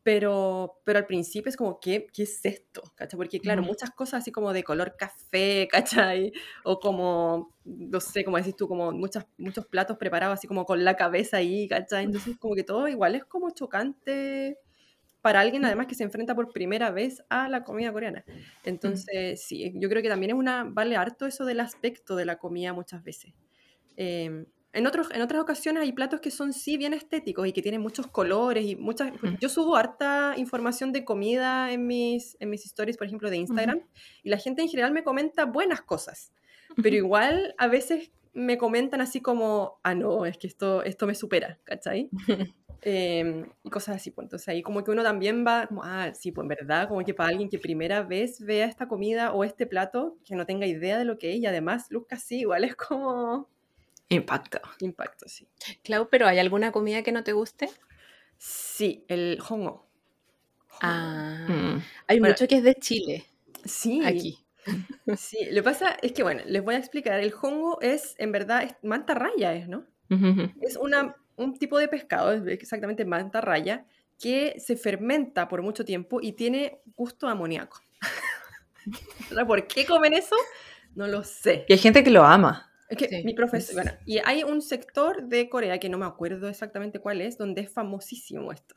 Pero, 0.07 0.83
pero 0.85 1.01
al 1.01 1.07
principio 1.07 1.51
es 1.51 1.57
como, 1.57 1.81
¿qué, 1.81 2.07
qué 2.13 2.23
es 2.23 2.45
esto? 2.45 2.83
¿Cachai? 2.95 3.17
Porque 3.17 3.41
claro, 3.41 3.63
Mm. 3.63 3.67
muchas 3.67 3.91
cosas 3.91 4.21
así 4.23 4.31
como 4.31 4.53
de 4.53 4.63
color 4.63 4.95
café, 4.97 5.67
¿cachai? 6.15 6.33
O 6.65 6.79
como, 6.79 7.57
no 7.65 8.01
sé, 8.01 8.25
como 8.25 8.37
decís 8.37 8.55
tú, 8.55 8.69
como 8.69 8.93
muchas, 8.93 9.27
muchos 9.37 9.67
platos 9.67 9.97
preparados 9.99 10.35
así 10.39 10.47
como 10.47 10.65
con 10.65 10.85
la 10.85 10.95
cabeza 10.97 11.39
ahí, 11.39 11.67
¿cachai? 11.69 12.05
Entonces 12.05 12.37
como 12.39 12.55
que 12.55 12.63
todo 12.63 12.87
igual 12.87 13.17
es 13.17 13.25
como 13.25 13.51
chocante 13.51 14.59
para 15.23 15.41
alguien 15.41 15.65
además 15.65 15.87
que 15.89 15.97
se 15.97 16.05
enfrenta 16.05 16.35
por 16.37 16.53
primera 16.53 16.91
vez 16.93 17.23
a 17.31 17.49
la 17.49 17.65
comida 17.65 17.93
coreana. 17.93 18.27
Entonces, 18.65 19.45
sí, 19.47 19.73
yo 19.77 19.89
creo 19.89 20.03
que 20.03 20.09
también 20.09 20.31
es 20.33 20.37
una, 20.37 20.65
vale 20.65 20.97
harto 20.97 21.27
eso 21.27 21.45
del 21.45 21.61
aspecto 21.61 22.17
de 22.17 22.27
la 22.27 22.39
comida 22.39 22.73
muchas 22.73 23.03
veces. 23.03 23.35
Eh, 23.97 24.47
en, 24.77 24.87
otros, 24.87 25.09
en 25.13 25.23
otras 25.23 25.41
ocasiones 25.41 25.83
hay 25.83 25.93
platos 25.93 26.21
que 26.21 26.31
son 26.31 26.53
sí 26.53 26.77
bien 26.77 26.93
estéticos 26.93 27.49
y 27.49 27.53
que 27.53 27.63
tienen 27.63 27.81
muchos 27.81 28.07
colores 28.07 28.65
y 28.65 28.77
muchas... 28.77 29.13
Yo 29.41 29.49
subo 29.49 29.77
harta 29.77 30.35
información 30.37 30.93
de 30.93 31.05
comida 31.05 31.73
en 31.73 31.87
mis, 31.87 32.37
en 32.41 32.51
mis 32.51 32.67
stories, 32.67 32.97
por 32.97 33.07
ejemplo, 33.07 33.31
de 33.31 33.39
Instagram, 33.39 33.81
y 34.23 34.29
la 34.29 34.39
gente 34.39 34.63
en 34.63 34.69
general 34.69 34.93
me 34.93 35.03
comenta 35.03 35.47
buenas 35.47 35.81
cosas, 35.81 36.33
pero 36.83 36.95
igual 36.95 37.55
a 37.59 37.69
veces 37.69 38.13
me 38.35 38.59
comentan 38.59 39.01
así 39.01 39.23
como, 39.23 39.81
ah, 39.83 39.95
no, 39.95 40.27
es 40.27 40.37
que 40.37 40.47
esto, 40.47 40.83
esto 40.83 41.07
me 41.07 41.15
supera, 41.15 41.59
¿cachai? 41.65 42.11
Em, 42.83 43.51
y 43.65 43.71
cosas 43.71 43.97
así, 43.97 44.11
pues 44.11 44.27
entonces 44.27 44.47
ahí 44.49 44.63
como 44.63 44.85
que 44.85 44.91
uno 44.91 45.03
también 45.03 45.45
va, 45.45 45.67
como, 45.67 45.83
ah, 45.83 46.13
sí, 46.15 46.31
pues 46.31 46.45
en 46.45 46.49
verdad, 46.49 46.89
como 46.89 47.03
que 47.03 47.15
para 47.15 47.31
alguien 47.31 47.49
que 47.49 47.59
primera 47.59 48.03
vez 48.03 48.39
vea 48.41 48.67
esta 48.67 48.87
comida 48.87 49.33
o 49.33 49.43
este 49.43 49.67
plato, 49.67 50.19
que 50.25 50.37
no 50.37 50.47
tenga 50.47 50.67
idea 50.67 50.99
de 50.99 51.05
lo 51.05 51.19
que 51.19 51.33
es 51.33 51.39
y 51.39 51.47
además 51.47 51.87
luzca 51.91 52.17
así, 52.17 52.41
igual 52.41 52.63
es 52.63 52.77
como 52.77 53.49
Impacto. 54.09 54.61
impacto, 54.81 55.29
sí. 55.29 55.49
Clau, 55.83 56.09
¿pero 56.09 56.27
hay 56.27 56.39
alguna 56.39 56.73
comida 56.73 57.03
que 57.03 57.13
no 57.13 57.25
te 57.25 57.33
guste? 57.33 57.69
Sí, 58.39 59.05
el 59.09 59.39
hongo. 59.49 59.87
Ah, 60.81 61.47
Mm. 61.49 61.81
hay 62.09 62.21
Bueno, 62.21 62.35
mucho 62.35 62.47
que 62.49 62.57
es 62.57 62.63
de 62.63 62.75
Chile, 62.75 63.25
Sí, 63.65 64.01
aquí. 64.05 64.39
sí, 65.17 65.39
lo 65.47 65.55
que 65.57 65.63
pasa 65.63 65.97
es 66.03 66.13
que, 66.13 66.23
bueno, 66.23 66.43
les 66.47 66.63
voy 66.63 66.75
a 66.75 66.79
explicar, 66.79 67.19
el 67.21 67.33
hongo 67.41 67.81
es, 67.81 68.15
en 68.19 68.33
verdad, 68.33 68.63
es 68.65 68.75
manta 68.83 69.15
raya, 69.15 69.55
es, 69.55 69.69
¿no? 69.69 69.87
Es 70.61 70.77
una, 70.77 71.17
un 71.37 71.59
tipo 71.59 71.79
de 71.79 71.89
pescado, 71.89 72.33
es 72.33 72.47
exactamente 72.47 73.05
manta 73.05 73.41
raya, 73.41 73.87
que 74.19 74.59
se 74.61 74.77
fermenta 74.77 75.49
por 75.49 75.63
mucho 75.63 75.85
tiempo 75.85 76.21
y 76.23 76.33
tiene 76.33 76.81
gusto 76.97 77.27
a 77.29 77.33
amoníaco. 77.33 77.81
¿Por 79.47 79.67
qué 79.67 79.85
comen 79.87 80.15
eso? 80.15 80.37
No 80.95 81.07
lo 81.07 81.25
sé. 81.25 81.65
Y 81.69 81.73
hay 81.73 81.79
gente 81.79 82.03
que 82.05 82.11
lo 82.11 82.25
ama. 82.25 82.71
Es 82.89 82.97
que 82.99 83.09
Sí. 83.09 83.23
mi 83.25 83.35
profesor, 83.35 83.75
bueno, 83.75 83.93
y 84.05 84.19
hay 84.25 84.45
un 84.45 84.63
sector 84.63 85.25
de 85.25 85.49
Corea 85.49 85.79
que 85.79 85.89
no 85.89 85.99
me 85.99 86.07
acuerdo 86.07 86.49
exactamente 86.49 87.01
cuál 87.01 87.21
es, 87.21 87.37
donde 87.39 87.63
es 87.63 87.71
famosísimo 87.73 88.53
esto. 88.53 88.77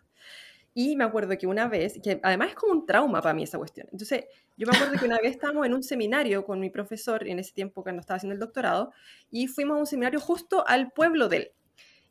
Y 0.74 0.96
me 0.96 1.04
acuerdo 1.04 1.38
que 1.38 1.48
una 1.48 1.68
vez, 1.68 2.00
que 2.02 2.20
además 2.24 2.50
es 2.50 2.56
como 2.56 2.74
un 2.74 2.86
trauma 2.86 3.22
para 3.22 3.34
mí 3.34 3.44
esa 3.44 3.58
cuestión. 3.58 3.88
Entonces, 3.92 4.26
yo 4.56 4.68
me 4.68 4.76
acuerdo 4.78 5.00
que 5.00 5.06
una 5.06 5.18
vez 5.18 5.32
estábamos 5.32 5.66
en 5.66 5.74
un 5.74 5.84
seminario 5.84 6.46
con 6.46 6.60
mi 6.60 6.70
profesor, 6.70 7.28
en 7.28 7.40
ese 7.40 7.54
tiempo 7.54 7.84
cuando 7.84 8.02
estaba 8.02 8.18
haciendo 8.18 8.34
el 8.34 8.40
doctorado, 8.40 8.92
y 9.32 9.48
fuimos 9.48 9.78
a 9.78 9.80
un 9.80 9.88
seminario 9.88 10.20
justo 10.20 10.66
al 10.68 10.92
pueblo 10.92 11.28
de 11.28 11.38
él. 11.38 11.52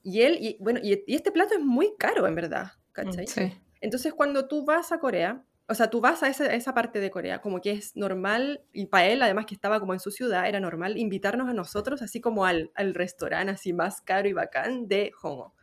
Y 0.03 0.23
él, 0.23 0.39
y 0.41 0.57
bueno, 0.61 0.81
y, 0.83 1.03
y 1.07 1.15
este 1.15 1.33
plato 1.33 1.55
es 1.55 1.61
muy 1.61 1.95
caro, 1.99 2.27
en 2.27 2.35
verdad, 2.35 2.73
¿cachai? 2.93 3.27
Sí. 3.27 3.53
Entonces, 3.81 4.13
cuando 4.15 4.49
tú 4.49 4.65
vas 4.65 4.93
a 4.93 4.99
Corea, 4.99 5.45
o 5.69 5.75
sea, 5.75 5.91
tú 5.91 6.01
vas 6.01 6.23
a 6.23 6.29
esa, 6.29 6.45
a 6.45 6.55
esa 6.55 6.73
parte 6.73 6.99
de 6.99 7.11
Corea, 7.11 7.41
como 7.41 7.61
que 7.61 7.73
es 7.73 7.95
normal, 7.95 8.63
y 8.73 8.87
para 8.87 9.07
él, 9.07 9.21
además 9.23 9.45
que 9.45 9.55
estaba 9.55 9.81
como 9.81 9.93
en 9.93 10.01
su 10.01 10.11
ciudad, 10.11 10.49
era 10.49 10.61
normal 10.61 10.97
invitarnos 10.97 11.49
a 11.49 11.53
nosotros, 11.53 12.01
así 12.01 12.21
como 12.21 12.47
al, 12.47 12.71
al 12.75 12.95
restaurante 12.95 13.53
así 13.53 13.75
más 13.75 14.01
caro 14.01 14.29
y 14.29 14.33
bacán 14.33 14.89
de 14.89 15.13
Hongo. 15.23 15.55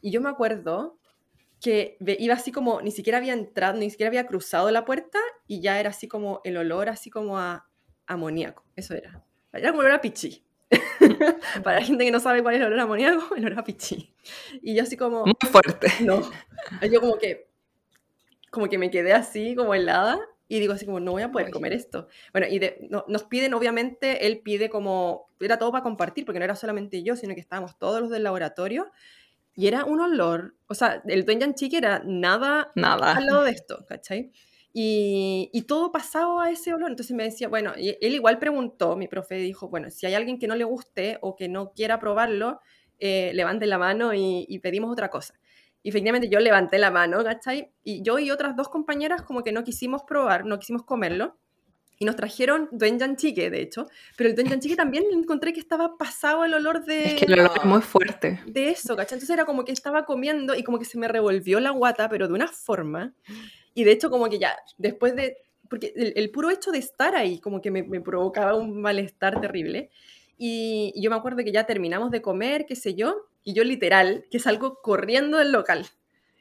Y 0.00 0.10
yo 0.10 0.22
me 0.22 0.30
acuerdo 0.30 0.98
que 1.60 1.96
iba 2.00 2.34
así 2.34 2.50
como, 2.50 2.80
ni 2.80 2.90
siquiera 2.90 3.18
había 3.18 3.34
entrado, 3.34 3.78
ni 3.78 3.90
siquiera 3.90 4.08
había 4.08 4.26
cruzado 4.26 4.70
la 4.70 4.84
puerta, 4.86 5.18
y 5.46 5.60
ya 5.60 5.78
era 5.78 5.90
así 5.90 6.08
como 6.08 6.40
el 6.44 6.56
olor, 6.56 6.88
así 6.88 7.10
como 7.10 7.38
a 7.38 7.68
amoníaco. 8.06 8.64
Eso 8.74 8.94
era. 8.94 9.22
Era 9.52 9.70
como 9.70 9.80
olor 9.80 9.92
a 9.92 10.00
pichí. 10.00 10.44
Para 11.62 11.80
la 11.80 11.84
gente 11.84 12.04
que 12.04 12.10
no 12.10 12.20
sabe 12.20 12.42
cuál 12.42 12.54
es 12.54 12.60
el 12.62 12.68
olor 12.68 12.80
a 12.80 12.82
amoníaco, 12.84 13.34
el 13.36 13.44
olor 13.44 13.58
a 13.58 13.64
pichí. 13.64 14.14
Y 14.62 14.74
yo 14.74 14.82
así 14.82 14.96
como... 14.96 15.24
Muy 15.24 15.50
fuerte. 15.50 15.88
No. 16.00 16.22
Yo 16.90 17.00
como 17.00 17.18
que, 17.18 17.51
como 18.52 18.68
que 18.70 18.78
me 18.78 18.92
quedé 18.92 19.14
así, 19.14 19.56
como 19.56 19.74
helada, 19.74 20.20
y 20.48 20.60
digo 20.60 20.74
así 20.74 20.86
como, 20.86 21.00
no 21.00 21.12
voy 21.12 21.22
a 21.24 21.32
poder 21.32 21.50
comer 21.50 21.74
esto. 21.74 22.08
Bueno, 22.32 22.48
y 22.50 22.60
de- 22.60 22.86
no- 22.90 23.06
nos 23.08 23.24
piden, 23.24 23.54
obviamente, 23.54 24.26
él 24.28 24.42
pide 24.44 24.70
como, 24.70 25.28
era 25.40 25.58
todo 25.58 25.72
para 25.72 25.84
compartir, 25.84 26.26
porque 26.26 26.40
no 26.40 26.46
era 26.46 26.56
solamente 26.56 27.02
yo, 27.04 27.16
sino 27.16 27.34
que 27.34 27.40
estábamos 27.42 27.78
todos 27.78 28.00
los 28.02 28.10
del 28.10 28.24
laboratorio, 28.24 28.92
y 29.54 29.66
era 29.68 29.84
un 29.84 30.00
olor, 30.00 30.56
o 30.68 30.74
sea, 30.74 31.02
el 31.06 31.24
doenjang 31.26 31.54
chique 31.54 31.76
era 31.78 32.02
nada 32.04 32.72
Nada. 32.74 33.12
al 33.14 33.26
lado 33.26 33.44
de 33.44 33.50
esto, 33.52 33.84
¿cachai? 33.88 34.32
Y, 34.72 35.50
y 35.52 35.62
todo 35.62 35.92
pasaba 35.92 36.46
a 36.46 36.50
ese 36.50 36.72
olor. 36.72 36.90
Entonces 36.90 37.14
me 37.16 37.24
decía, 37.24 37.48
bueno, 37.48 37.74
y 37.76 37.90
él 38.00 38.14
igual 38.14 38.38
preguntó, 38.38 38.96
mi 38.96 39.08
profe 39.08 39.34
dijo, 39.36 39.68
bueno, 39.68 39.90
si 39.90 40.06
hay 40.06 40.14
alguien 40.14 40.38
que 40.38 40.46
no 40.48 40.56
le 40.56 40.64
guste 40.64 41.18
o 41.20 41.36
que 41.36 41.48
no 41.48 41.72
quiera 41.74 41.98
probarlo, 42.00 42.60
eh, 42.98 43.32
levanten 43.34 43.68
la 43.68 43.78
mano 43.78 44.14
y, 44.14 44.46
y 44.48 44.60
pedimos 44.60 44.90
otra 44.90 45.10
cosa. 45.10 45.34
Y 45.82 45.88
efectivamente 45.88 46.28
yo 46.28 46.38
levanté 46.38 46.78
la 46.78 46.90
mano, 46.90 47.24
¿cachai? 47.24 47.72
Y 47.82 48.02
yo 48.02 48.18
y 48.18 48.30
otras 48.30 48.54
dos 48.56 48.68
compañeras 48.68 49.22
como 49.22 49.42
que 49.42 49.52
no 49.52 49.64
quisimos 49.64 50.02
probar, 50.04 50.44
no 50.44 50.58
quisimos 50.58 50.84
comerlo. 50.84 51.36
Y 51.98 52.04
nos 52.04 52.16
trajeron 52.16 52.68
doenjang 52.72 53.16
chique, 53.16 53.48
de 53.50 53.60
hecho. 53.60 53.86
Pero 54.16 54.30
el 54.30 54.34
doenjang 54.36 54.58
chique 54.60 54.74
también 54.74 55.04
encontré 55.12 55.52
que 55.52 55.60
estaba 55.60 55.96
pasado 55.96 56.44
el 56.44 56.54
olor 56.54 56.84
de 56.84 57.04
Es 57.04 57.14
que 57.14 57.26
el 57.26 57.34
olor 57.38 57.52
es 57.56 57.64
muy 57.64 57.80
fuerte. 57.80 58.40
de 58.46 58.70
eso, 58.70 58.96
¿cachai? 58.96 59.16
Entonces 59.16 59.30
era 59.30 59.44
como 59.44 59.64
que 59.64 59.72
estaba 59.72 60.04
comiendo 60.04 60.54
y 60.54 60.64
como 60.64 60.78
que 60.78 60.84
se 60.84 60.98
me 60.98 61.06
revolvió 61.06 61.60
la 61.60 61.70
guata, 61.70 62.08
pero 62.08 62.26
de 62.26 62.34
una 62.34 62.48
forma. 62.48 63.14
Y 63.74 63.84
de 63.84 63.92
hecho 63.92 64.10
como 64.10 64.28
que 64.28 64.38
ya, 64.38 64.56
después 64.78 65.14
de... 65.14 65.36
Porque 65.68 65.92
el, 65.96 66.12
el 66.16 66.30
puro 66.30 66.50
hecho 66.50 66.70
de 66.70 66.78
estar 66.78 67.14
ahí 67.14 67.38
como 67.40 67.60
que 67.60 67.70
me, 67.70 67.82
me 67.82 68.00
provocaba 68.00 68.54
un 68.56 68.80
malestar 68.80 69.40
terrible. 69.40 69.90
Y, 70.36 70.92
y 70.94 71.02
yo 71.02 71.08
me 71.10 71.16
acuerdo 71.16 71.44
que 71.44 71.52
ya 71.52 71.64
terminamos 71.66 72.10
de 72.10 72.20
comer, 72.20 72.66
qué 72.66 72.74
sé 72.74 72.94
yo, 72.94 73.28
y 73.44 73.54
yo 73.54 73.64
literal, 73.64 74.26
que 74.30 74.38
salgo 74.38 74.80
corriendo 74.82 75.38
del 75.38 75.52
local. 75.52 75.86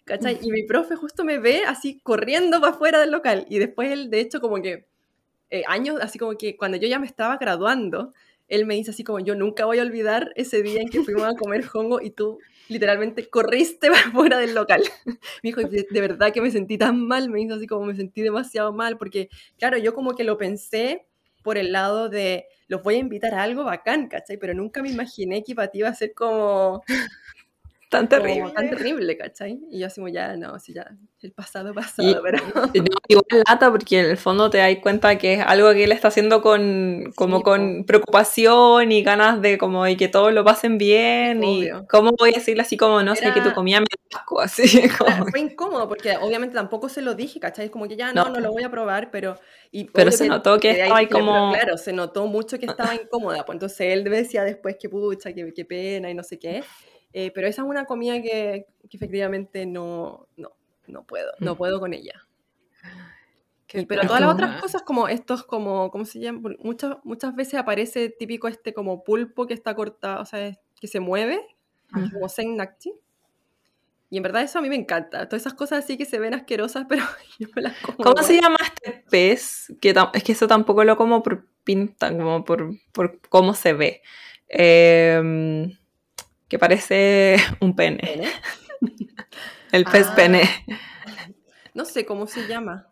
¿Cachai? 0.03 0.39
Y 0.41 0.51
mi 0.51 0.63
profe 0.63 0.95
justo 0.95 1.23
me 1.23 1.37
ve 1.37 1.63
así 1.65 1.99
corriendo 2.01 2.59
para 2.59 2.73
afuera 2.73 2.99
del 2.99 3.11
local. 3.11 3.45
Y 3.49 3.59
después 3.59 3.91
él, 3.91 4.09
de 4.09 4.19
hecho, 4.19 4.41
como 4.41 4.61
que 4.61 4.85
eh, 5.51 5.63
años, 5.67 5.99
así 6.01 6.17
como 6.17 6.37
que 6.37 6.57
cuando 6.57 6.77
yo 6.77 6.87
ya 6.87 6.99
me 6.99 7.05
estaba 7.05 7.37
graduando, 7.37 8.13
él 8.47 8.65
me 8.65 8.75
dice 8.75 8.91
así 8.91 9.03
como, 9.03 9.19
yo 9.19 9.35
nunca 9.35 9.65
voy 9.65 9.79
a 9.79 9.83
olvidar 9.83 10.33
ese 10.35 10.61
día 10.63 10.81
en 10.81 10.89
que 10.89 11.03
fuimos 11.03 11.23
a 11.23 11.35
comer 11.35 11.63
hongo 11.73 12.01
y 12.01 12.09
tú 12.09 12.39
literalmente 12.67 13.29
corriste 13.29 13.89
para 13.89 14.11
fuera 14.11 14.39
del 14.39 14.55
local. 14.55 14.83
me 15.05 15.19
dijo, 15.43 15.61
de, 15.61 15.87
de 15.89 16.01
verdad 16.01 16.33
que 16.33 16.41
me 16.41 16.51
sentí 16.51 16.77
tan 16.77 17.05
mal, 17.07 17.29
me 17.29 17.41
hizo 17.41 17.55
así 17.55 17.67
como 17.67 17.85
me 17.85 17.95
sentí 17.95 18.21
demasiado 18.21 18.73
mal, 18.73 18.97
porque 18.97 19.29
claro, 19.57 19.77
yo 19.77 19.93
como 19.93 20.15
que 20.15 20.23
lo 20.23 20.37
pensé 20.37 21.05
por 21.43 21.57
el 21.57 21.71
lado 21.71 22.09
de, 22.09 22.45
los 22.71 22.81
voy 22.83 22.95
a 22.95 22.99
invitar 22.99 23.33
a 23.33 23.43
algo 23.43 23.65
bacán, 23.65 24.07
¿cachai? 24.07 24.37
Pero 24.37 24.53
nunca 24.53 24.81
me 24.81 24.89
imaginé 24.89 25.43
que 25.43 25.53
para 25.53 25.69
iba 25.73 25.89
a 25.89 25.93
ser 25.93 26.13
como, 26.13 26.81
Tan 27.91 28.07
terrible. 28.07 28.51
tan 28.53 28.69
terrible, 28.69 29.17
¿cachai? 29.17 29.59
Y 29.69 29.79
yo 29.79 29.87
así 29.87 29.99
como, 29.99 30.07
ya, 30.07 30.37
no, 30.37 30.57
sí, 30.59 30.73
ya, 30.73 30.89
el 31.21 31.33
pasado, 31.33 31.73
pasado, 31.73 32.09
Y- 32.09 32.15
pero... 32.23 32.37
No, 32.55 32.97
igual 33.09 33.43
lata 33.45 33.69
porque 33.69 33.99
en 33.99 34.05
el 34.05 34.15
fondo 34.17 34.49
te 34.49 34.59
das 34.59 34.73
cuenta 34.81 35.17
que 35.17 35.33
es 35.33 35.39
algo 35.45 35.71
que 35.73 35.83
él 35.83 35.91
está 35.91 36.07
haciendo 36.07 36.41
con 36.41 37.11
como 37.15 37.37
Sí, 37.39 37.43
con 37.43 37.83
preocupación 37.85 38.91
y 38.93 39.03
ganas 39.03 39.41
de 39.41 39.57
como 39.57 39.85
y 39.87 39.97
que 39.97 40.07
todos 40.07 40.31
lo 40.33 40.45
pasen 40.45 40.77
bien 40.77 41.43
y 41.43 41.59
Obvio. 41.69 41.85
cómo 41.89 42.11
voy 42.17 42.29
a 42.31 42.35
decirle 42.37 42.61
así 42.61 42.77
como 42.77 43.03
no 43.03 43.13
sé 43.13 43.25
que 43.33 43.41
tu 43.41 43.47
Era- 43.47 43.53
comida 43.55 43.79
me 43.81 43.85
asco 44.15 44.39
así 44.39 44.63
como- 44.97 45.25
Fue 45.29 45.41
incómodo 45.41 45.87
porque 45.89 46.15
obviamente 46.15 46.55
tampoco 46.55 46.87
se 46.87 47.01
lo 47.01 47.13
dije, 47.13 47.41
¿cachai? 47.41 47.65
Es 47.65 47.71
como 47.71 47.89
que 47.89 47.97
ya 47.97 48.13
no, 48.13 48.23
No. 48.23 48.29
no, 48.31 48.39
lo 48.39 48.51
voy 48.53 48.63
a 48.63 48.71
probar, 48.71 49.11
pero... 49.11 49.37
Y 49.69 49.85
Pero 49.85 50.11
se 50.11 50.27
notó 50.27 50.59
que 50.59 50.71
estaba 50.71 50.97
ahí 50.99 51.07
pero 51.07 51.19
como- 51.25 51.51
Claro, 51.53 51.77
se 51.77 51.91
notó 51.91 52.25
mucho 52.27 52.57
que 52.57 52.67
estaba 52.67 52.93
incómoda, 52.95 53.45
pues 53.45 53.55
entonces 53.57 53.81
él 53.81 54.05
decía 54.05 54.43
después 54.45 54.77
que 54.79 54.87
pucha, 54.87 55.33
que, 55.33 55.53
que 55.53 55.65
pena 55.65 56.09
y 56.09 56.13
no 56.13 56.23
sé 56.23 56.39
qué. 56.39 56.63
Eh, 57.13 57.31
pero 57.33 57.47
esa 57.47 57.61
es 57.63 57.67
una 57.67 57.85
comida 57.85 58.21
que, 58.21 58.67
que 58.89 58.97
efectivamente 58.97 59.65
no, 59.65 60.27
no, 60.37 60.51
no 60.87 61.03
puedo, 61.03 61.31
no 61.39 61.53
Mm. 61.53 61.57
puedo 61.57 61.79
con 61.79 61.93
ella. 61.93 62.25
Y- 63.73 63.85
pero 63.85 64.01
todas 64.01 64.19
las 64.21 64.33
otras 64.33 64.61
cosas 64.61 64.81
como 64.81 65.07
estos, 65.07 65.43
como, 65.43 65.91
¿cómo 65.91 66.03
se 66.05 66.19
llama? 66.19 66.49
Muchas, 66.59 66.97
muchas 67.03 67.33
veces 67.35 67.55
aparece 67.55 68.09
típico 68.09 68.47
este 68.49 68.73
como 68.73 69.03
pulpo 69.03 69.47
que 69.47 69.53
está 69.53 69.73
cortado, 69.75 70.21
o 70.21 70.25
sea, 70.25 70.57
que 70.79 70.87
se 70.87 70.99
mueve, 70.99 71.39
Ujú. 71.95 72.11
como 72.11 72.27
sennakji. 72.29 72.91
Y 74.09 74.17
en 74.17 74.23
verdad 74.23 74.41
eso 74.41 74.59
a 74.59 74.61
mí 74.61 74.67
me 74.67 74.75
encanta. 74.75 75.29
Todas 75.29 75.43
esas 75.43 75.53
cosas 75.53 75.85
así 75.85 75.97
que 75.97 76.03
se 76.03 76.19
ven 76.19 76.33
asquerosas, 76.33 76.85
pero 76.89 77.03
yo 77.39 77.47
me 77.55 77.61
las 77.61 77.77
como. 77.77 77.97
¿Cómo 77.99 78.21
se 78.23 78.41
llama 78.41 78.57
este 78.61 79.05
pez? 79.09 79.73
Que 79.79 79.93
es 80.13 80.23
que 80.23 80.31
eso 80.33 80.47
tampoco 80.47 80.83
lo 80.83 80.97
como 80.97 81.23
por 81.23 81.47
pinta, 81.63 82.09
como 82.11 82.43
por, 82.43 82.73
por 82.91 83.21
cómo 83.29 83.53
se 83.53 83.71
ve. 83.71 84.01
Em, 84.49 85.77
que 86.51 86.59
parece 86.59 87.37
un 87.61 87.75
pene. 87.75 87.97
Pene. 88.03 88.29
El 89.71 89.85
pez 89.85 90.07
Ah. 90.09 90.15
pene. 90.15 90.41
No 91.73 91.85
sé 91.85 92.05
cómo 92.05 92.27
se 92.27 92.45
llama. 92.47 92.89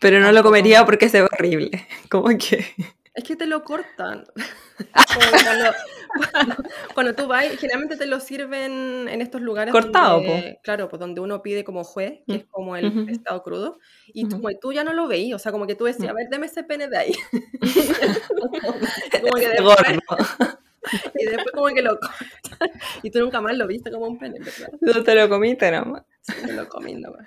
Pero 0.00 0.16
no 0.18 0.26
lo 0.26 0.34
Tampoco. 0.34 0.48
comería 0.50 0.84
porque 0.84 1.08
se 1.08 1.20
ve 1.22 1.28
horrible. 1.32 1.86
Como 2.10 2.26
que. 2.36 2.66
Es 3.14 3.24
que 3.24 3.36
te 3.36 3.46
lo 3.46 3.62
cortan. 3.64 4.24
Como 4.36 5.26
cuando, 5.42 5.72
cuando, 6.32 6.56
cuando 6.94 7.14
tú 7.14 7.26
vas, 7.28 7.46
generalmente 7.58 7.96
te 7.96 8.04
lo 8.06 8.20
sirven 8.20 9.08
en 9.08 9.22
estos 9.22 9.40
lugares. 9.40 9.72
Cortado, 9.72 10.16
donde- 10.20 10.58
Claro, 10.64 10.88
pues 10.90 11.00
donde 11.00 11.20
uno 11.22 11.40
pide 11.42 11.64
como 11.64 11.82
juez, 11.84 12.18
que 12.26 12.32
Mm. 12.34 12.36
es 12.36 12.44
como 12.50 12.76
el 12.76 12.86
Ujú. 12.88 13.06
pescado 13.06 13.42
crudo. 13.42 13.78
Y 14.08 14.28
tú, 14.28 14.36
como 14.42 14.50
tú 14.60 14.72
ya 14.72 14.84
no 14.84 14.92
lo 14.92 15.06
veís, 15.08 15.32
o 15.32 15.38
sea, 15.38 15.50
como 15.52 15.66
que 15.66 15.76
tú 15.76 15.84
decías, 15.84 16.08
Mm. 16.08 16.10
a 16.10 16.14
ver, 16.14 16.26
deme 16.30 16.46
ese 16.46 16.62
pene 16.64 16.88
de 16.88 16.98
ahí. 16.98 17.14
como 19.22 19.32
que 19.36 19.48
después. 19.48 19.76
y 21.18 21.24
después 21.26 21.52
como 21.52 21.66
que 21.68 21.82
lo 21.82 21.98
cortan. 21.98 22.70
Y 23.02 23.10
tú 23.10 23.20
nunca 23.20 23.40
más 23.40 23.56
lo 23.56 23.66
viste 23.66 23.90
como 23.90 24.06
un 24.06 24.18
pene, 24.18 24.38
¿verdad? 24.38 24.68
No 24.80 25.02
te 25.02 25.14
lo 25.14 25.28
comiste 25.28 25.70
nomás. 25.70 26.02
Sí, 26.22 26.34
me 26.46 26.52
lo 26.54 26.68
comí 26.68 26.94
nomás. 26.94 27.26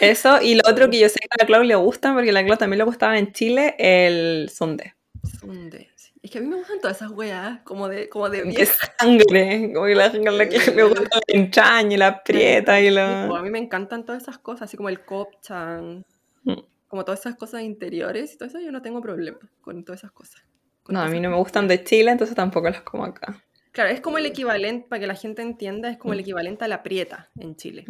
Eso, 0.00 0.40
y 0.42 0.54
lo 0.54 0.62
otro 0.68 0.90
que 0.90 0.98
yo 0.98 1.08
sé 1.08 1.18
que 1.20 1.28
a 1.30 1.42
la 1.42 1.46
Clau 1.46 1.62
le 1.62 1.74
gusta, 1.74 2.12
porque 2.12 2.30
a 2.30 2.32
la 2.32 2.44
Clau 2.44 2.58
también 2.58 2.78
le 2.78 2.84
gustaba 2.84 3.18
en 3.18 3.32
Chile, 3.32 3.74
el 3.78 4.50
sunde. 4.50 4.94
Sunde, 5.40 5.90
sí. 5.96 6.12
Es 6.22 6.30
que 6.30 6.38
a 6.38 6.40
mí 6.40 6.46
me 6.46 6.56
gustan 6.56 6.80
todas 6.80 6.96
esas 6.96 7.10
weas, 7.10 7.60
como 7.62 7.88
de, 7.88 8.08
como 8.08 8.28
de 8.28 8.42
Que 8.54 8.66
sangre, 8.66 9.72
como 9.72 9.86
que 9.86 9.94
la, 9.94 10.08
la 10.08 10.48
que 10.48 10.58
le 10.70 10.82
gusta 10.84 11.02
la 11.02 11.20
entraña 11.26 11.94
y 11.94 11.96
la 11.96 12.06
aprieta 12.08 12.80
y 12.80 12.90
po, 12.90 12.98
a 12.98 13.38
la... 13.38 13.42
mí 13.42 13.50
me 13.50 13.58
encantan 13.58 14.04
todas 14.04 14.22
esas 14.22 14.38
cosas, 14.38 14.62
así 14.62 14.76
como 14.76 14.88
el 14.88 15.04
kopchan, 15.04 16.04
Mm. 16.44 16.60
como 16.88 17.04
todas 17.04 17.20
esas 17.20 17.36
cosas 17.36 17.62
interiores 17.62 18.34
y 18.34 18.38
todo 18.38 18.48
eso, 18.48 18.60
yo 18.60 18.72
no 18.72 18.82
tengo 18.82 19.00
problema 19.00 19.38
con 19.60 19.84
todas 19.84 20.00
esas 20.00 20.12
cosas. 20.12 20.42
No, 20.88 21.00
a 21.00 21.08
mí 21.08 21.20
no 21.20 21.30
me 21.30 21.36
gustan 21.36 21.68
de 21.68 21.82
Chile, 21.84 22.10
entonces 22.10 22.34
tampoco 22.36 22.68
las 22.70 22.82
como 22.82 23.04
acá. 23.04 23.42
Claro, 23.70 23.90
es 23.90 24.00
como 24.00 24.18
el 24.18 24.26
equivalente, 24.26 24.86
para 24.88 25.00
que 25.00 25.06
la 25.06 25.14
gente 25.14 25.40
entienda, 25.42 25.88
es 25.90 25.96
como 25.96 26.12
el 26.12 26.18
Mm. 26.18 26.22
equivalente 26.22 26.64
a 26.64 26.68
la 26.68 26.82
prieta 26.82 27.30
en 27.38 27.56
Chile. 27.56 27.84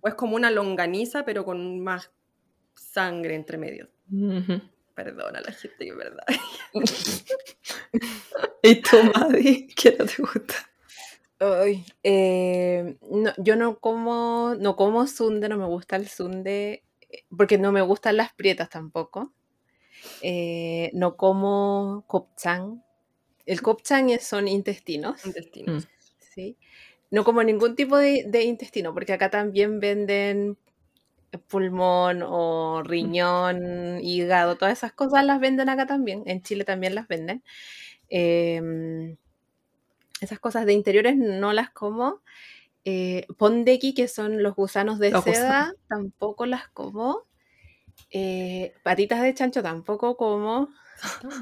O 0.00 0.08
es 0.08 0.14
como 0.14 0.34
una 0.36 0.50
longaniza, 0.50 1.24
pero 1.24 1.44
con 1.44 1.80
más 1.80 2.10
sangre 2.74 3.34
entre 3.34 3.58
medio. 3.58 3.88
Perdona 4.94 5.40
la 5.42 5.52
gente, 5.52 5.76
que 5.84 5.88
es 5.90 5.96
verdad. 5.96 6.24
¿Y 8.62 8.76
tú, 8.82 8.96
Madi? 9.14 9.66
¿Qué 9.68 9.96
no 9.98 10.06
te 10.06 10.22
gusta? 10.22 10.54
Ay, 11.38 11.84
eh, 12.02 12.96
no, 13.10 13.32
yo 13.36 13.56
no 13.56 13.78
como, 13.78 14.54
no 14.58 14.74
como 14.74 15.06
sunde, 15.06 15.48
no 15.50 15.58
me 15.58 15.66
gusta 15.66 15.96
el 15.96 16.08
sunde, 16.08 16.82
eh, 17.10 17.24
porque 17.36 17.58
no 17.58 17.72
me 17.72 17.82
gustan 17.82 18.16
las 18.16 18.32
prietas 18.32 18.70
tampoco. 18.70 19.34
Eh, 20.22 20.90
no 20.94 21.16
como 21.16 22.04
kopchan. 22.06 22.82
El 23.46 23.62
kopchan 23.62 24.10
es- 24.10 24.24
son 24.26 24.48
intestinos, 24.48 25.24
Intestinos. 25.26 25.84
Mm. 25.84 25.88
¿sí? 26.34 26.56
No 27.10 27.24
como 27.24 27.42
ningún 27.42 27.76
tipo 27.76 27.96
de, 27.96 28.24
de 28.26 28.44
intestino, 28.44 28.92
porque 28.92 29.12
acá 29.12 29.30
también 29.30 29.78
venden 29.80 30.58
pulmón 31.48 32.22
o 32.24 32.82
riñón, 32.82 34.00
hígado, 34.02 34.56
todas 34.56 34.78
esas 34.78 34.92
cosas 34.92 35.24
las 35.24 35.38
venden 35.40 35.68
acá 35.68 35.86
también. 35.86 36.22
En 36.26 36.42
Chile 36.42 36.64
también 36.64 36.94
las 36.94 37.08
venden. 37.08 37.42
Em, 38.08 39.16
esas 40.20 40.38
cosas 40.40 40.66
de 40.66 40.72
interiores 40.72 41.16
no 41.16 41.52
las 41.52 41.70
como. 41.70 42.22
Eh, 42.84 43.26
pondeki, 43.36 43.94
que 43.94 44.08
son 44.08 44.42
los 44.42 44.54
gusanos 44.54 44.98
de 44.98 45.10
Los 45.10 45.24
seda, 45.24 45.74
tampoco 45.88 46.46
las 46.46 46.68
como. 46.68 47.25
Eh, 48.10 48.72
patitas 48.82 49.22
de 49.22 49.34
chancho 49.34 49.62
tampoco 49.62 50.16
como. 50.16 50.68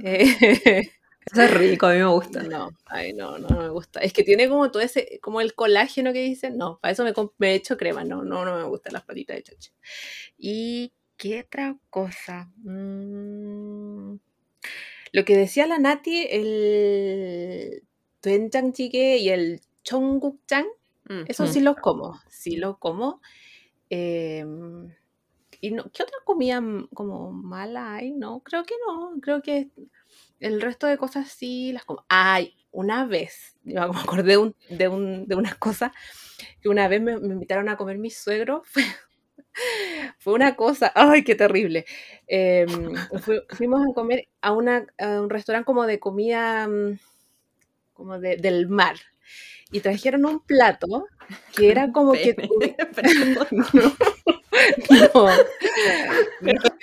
Eh, 0.03 0.25
Eso 1.27 1.43
es 1.43 1.55
rico, 1.55 1.87
a 1.87 1.93
mí 1.93 1.99
me 1.99 2.07
gusta. 2.07 2.43
no, 2.43 2.69
ay, 2.87 3.15
no, 3.15 3.39
no, 3.39 3.49
no 3.49 3.63
me 3.63 3.69
gusta. 3.71 4.01
Es 4.01 4.13
que 4.13 4.25
tiene 4.25 4.49
como 4.49 4.71
todo 4.71 4.83
ese, 4.83 5.19
como 5.23 5.41
el 5.41 5.55
colágeno 5.55 6.13
que 6.13 6.21
dicen. 6.21 6.59
No, 6.59 6.79
para 6.81 6.93
eso 6.93 7.05
me, 7.39 7.49
he 7.49 7.55
hecho 7.55 7.77
crema. 7.77 8.05
No, 8.05 8.23
no, 8.23 8.45
no 8.45 8.57
me 8.57 8.65
gustan 8.65 8.93
las 8.93 9.05
patitas 9.05 9.37
de 9.37 9.43
chancho. 9.43 9.73
¿Y 10.37 10.93
qué 11.17 11.41
otra 11.41 11.77
cosa? 11.91 12.51
Mm, 12.59 14.17
lo 15.13 15.25
que 15.25 15.37
decía 15.37 15.67
la 15.67 15.79
Nati, 15.79 16.27
el 16.31 17.83
Tuenjang 18.21 18.73
y 18.79 19.29
el 19.29 19.61
Chonggukjang, 19.83 20.67
Mm. 21.07 21.25
eso 21.29 21.45
Mm. 21.45 21.49
sí 21.49 21.61
los 21.61 21.77
como, 21.77 22.19
sí 22.29 22.57
los 22.57 22.79
como. 22.79 23.21
Em, 23.91 24.91
¿Y 25.65 25.71
no, 25.73 25.85
qué 25.93 26.03
otra 26.03 26.19
comida 26.25 26.63
como 26.95 27.33
mala 27.33 27.95
hay? 27.95 28.13
No, 28.13 28.41
creo 28.43 28.65
que 28.65 28.75
no. 28.87 29.15
Creo 29.23 29.43
que 29.43 29.71
el 30.41 30.61
resto 30.61 30.87
de 30.87 30.99
cosas 30.99 31.29
sí 31.31 31.73
las 31.73 31.85
como. 31.85 32.05
Ay, 32.09 32.55
una 32.73 33.07
vez, 33.07 33.57
yo 33.65 33.93
me 33.93 34.01
acordé 34.01 34.33
de, 34.33 34.39
un, 34.39 34.57
de, 34.71 34.89
un- 34.89 35.27
de 35.29 35.37
unas 35.37 35.57
cosas 35.57 35.93
que 36.63 36.69
una 36.69 36.89
vez 36.89 37.01
me, 37.03 37.19
me 37.19 37.35
invitaron 37.35 37.69
a 37.69 37.77
comer 37.77 37.99
mis 37.99 38.17
suegros. 38.19 38.63
Fue, 38.73 38.85
fue 40.19 40.35
una 40.35 40.57
cosa, 40.57 40.93
ay, 40.95 41.23
qué 41.25 41.35
terrible. 41.35 41.85
Em, 42.27 42.95
fui- 43.21 43.43
fuimos 43.51 43.83
a 43.89 43.93
comer 43.95 44.29
a, 44.41 44.53
una, 44.53 44.87
a 44.99 45.21
un 45.21 45.31
restaurante 45.31 45.67
como 45.67 45.87
de 45.87 45.99
comida 46.01 46.67
mm, 46.69 46.99
como 47.95 48.19
de- 48.19 48.37
del 48.37 48.69
mar. 48.69 48.97
Y 49.73 49.81
trajeron 49.81 50.27
un 50.27 50.41
plato 50.41 51.07
que 51.57 51.71
era 51.71 51.93
como 51.93 52.13
que... 52.13 52.37
No, 54.91 55.29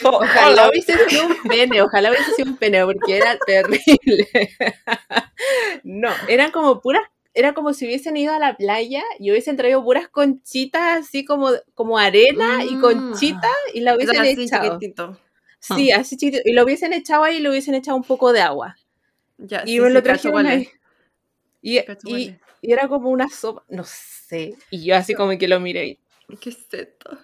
Ojalá 0.03 0.69
hubiese 0.69 0.97
sido 1.09 1.27
un 1.27 1.35
pene, 1.47 1.81
ojalá 1.81 2.09
hubiese 2.09 2.33
sido 2.33 2.49
un 2.49 2.57
pene, 2.57 2.83
porque 2.85 3.17
era 3.17 3.37
terrible. 3.45 4.27
No, 5.83 6.09
eran 6.27 6.51
como 6.51 6.81
puras, 6.81 7.03
era 7.33 7.53
como 7.53 7.73
si 7.73 7.85
hubiesen 7.85 8.17
ido 8.17 8.33
a 8.33 8.39
la 8.39 8.55
playa 8.57 9.03
y 9.19 9.31
hubiesen 9.31 9.57
traído 9.57 9.83
puras 9.83 10.07
conchitas, 10.09 10.99
así 10.99 11.25
como, 11.25 11.49
como 11.73 11.97
arena 11.97 12.63
y 12.65 12.75
Mm. 12.75 12.81
conchitas, 12.81 13.51
y 13.73 13.81
la 13.81 13.95
hubiesen 13.95 14.17
así, 14.17 14.43
echado. 14.43 14.73
chiquitito. 14.79 15.19
Sí, 15.59 15.91
así 15.91 16.17
chiquitito. 16.17 16.47
Y 16.49 16.53
lo 16.53 16.63
hubiesen 16.63 16.93
echado 16.93 17.23
ahí 17.23 17.37
y 17.37 17.39
le 17.39 17.49
hubiesen 17.49 17.75
echado 17.75 17.97
un 17.97 18.03
poco 18.03 18.33
de 18.33 18.41
agua. 18.41 18.75
Ya, 19.37 19.63
Y 19.65 19.73
sí, 19.73 19.79
me 19.79 19.87
sí, 19.87 19.93
lo 19.93 20.03
trajeron 20.03 20.45
ahí. 20.45 20.69
Y, 21.61 21.79
y, 22.05 22.35
era 22.63 22.87
como 22.87 23.09
una 23.09 23.29
sopa, 23.29 23.63
no 23.69 23.83
sé. 23.85 24.55
Y 24.69 24.85
yo 24.85 24.95
así 24.95 25.13
como 25.13 25.37
que 25.37 25.47
lo 25.47 25.59
miré 25.59 25.85
y, 25.87 25.99
¿Qué 26.39 26.49
es 26.49 26.57
esto? 26.71 27.17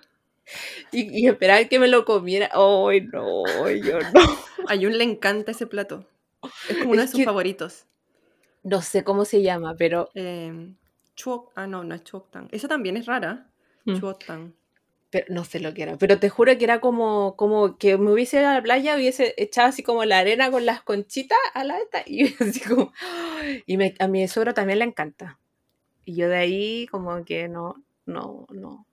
Y, 0.92 1.24
y 1.24 1.28
esperaba 1.28 1.64
que 1.66 1.80
me 1.80 1.88
lo 1.88 2.06
comiera. 2.06 2.50
Ay, 2.54 3.02
no, 3.12 3.44
yo 3.70 4.00
no. 4.00 4.22
A 4.68 4.76
Jun 4.76 4.98
le 4.98 5.04
encanta 5.04 5.52
ese 5.52 5.68
plato. 5.68 6.06
Es 6.70 6.78
como 6.78 6.92
uno 6.92 7.02
Es 7.02 7.08
de 7.10 7.12
sus 7.12 7.20
que- 7.20 7.26
favoritos. 7.26 7.86
No 8.64 8.82
sé 8.82 9.04
cómo 9.04 9.24
se 9.26 9.42
llama, 9.42 9.76
pero 9.78 10.10
Eh, 10.14 10.74
chuok, 11.16 11.52
ah, 11.56 11.68
no, 11.68 11.84
no 11.84 11.96
es 11.96 12.04
chuoktang. 12.04 12.48
Esa 12.52 12.68
también 12.68 12.98
es 12.98 13.06
rara. 13.06 13.50
Mm. 13.86 14.00
Chuoktang. 14.00 14.54
pero 15.10 15.26
no 15.30 15.46
sé 15.46 15.62
lo 15.62 15.74
que 15.74 15.84
era, 15.84 15.96
pero 15.98 16.20
te 16.20 16.28
juro 16.28 16.58
que 16.58 16.66
era 16.66 16.82
como, 16.82 17.38
como 17.38 17.78
que 17.78 17.98
me 17.98 18.12
hubiese 18.12 18.40
ido 18.42 18.50
a 18.50 18.56
la 18.56 18.62
playa, 18.62 18.98
hubiese 18.98 19.34
echado 19.38 19.70
así 19.70 19.82
como 19.82 20.04
la 20.04 20.20
arena 20.20 20.52
con 20.52 20.66
las 20.66 20.82
conchitas 20.82 21.38
a 21.54 21.64
la 21.64 21.78
esta 21.80 22.04
y 22.06 22.24
así 22.42 22.60
como, 22.60 22.92
y 23.66 23.78
me- 23.78 23.96
a 24.00 24.08
mi 24.10 24.28
suegro 24.28 24.54
también 24.54 24.80
le 24.80 24.86
encanta. 24.86 25.40
Y 26.04 26.16
yo 26.16 26.28
de 26.28 26.36
ahí 26.36 26.88
como 26.92 27.24
que 27.24 27.48
no, 27.48 27.82
no, 28.06 28.46
no, 28.52 28.86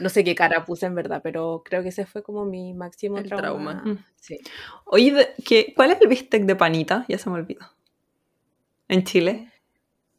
no 0.00 0.08
sé 0.08 0.22
qué 0.24 0.34
cara 0.34 0.64
puse 0.64 0.86
en 0.86 0.94
verdad, 0.94 1.20
pero 1.22 1.62
creo 1.64 1.82
que 1.82 1.88
ese 1.88 2.06
fue 2.06 2.22
como 2.22 2.44
mi 2.44 2.74
máximo 2.74 3.18
El 3.18 3.26
trauma. 3.26 3.42
trauma. 3.42 3.82
Mm. 3.84 4.04
Sí. 4.16 4.38
Oye, 4.84 5.28
¿qué, 5.44 5.72
¿cuál 5.74 5.92
es 5.92 6.00
el 6.00 6.08
bistec 6.08 6.44
de 6.44 6.56
panita? 6.56 7.04
Ya 7.08 7.18
se 7.18 7.28
me 7.30 7.36
olvidó. 7.36 7.66
En 8.88 9.04
Chile. 9.04 9.48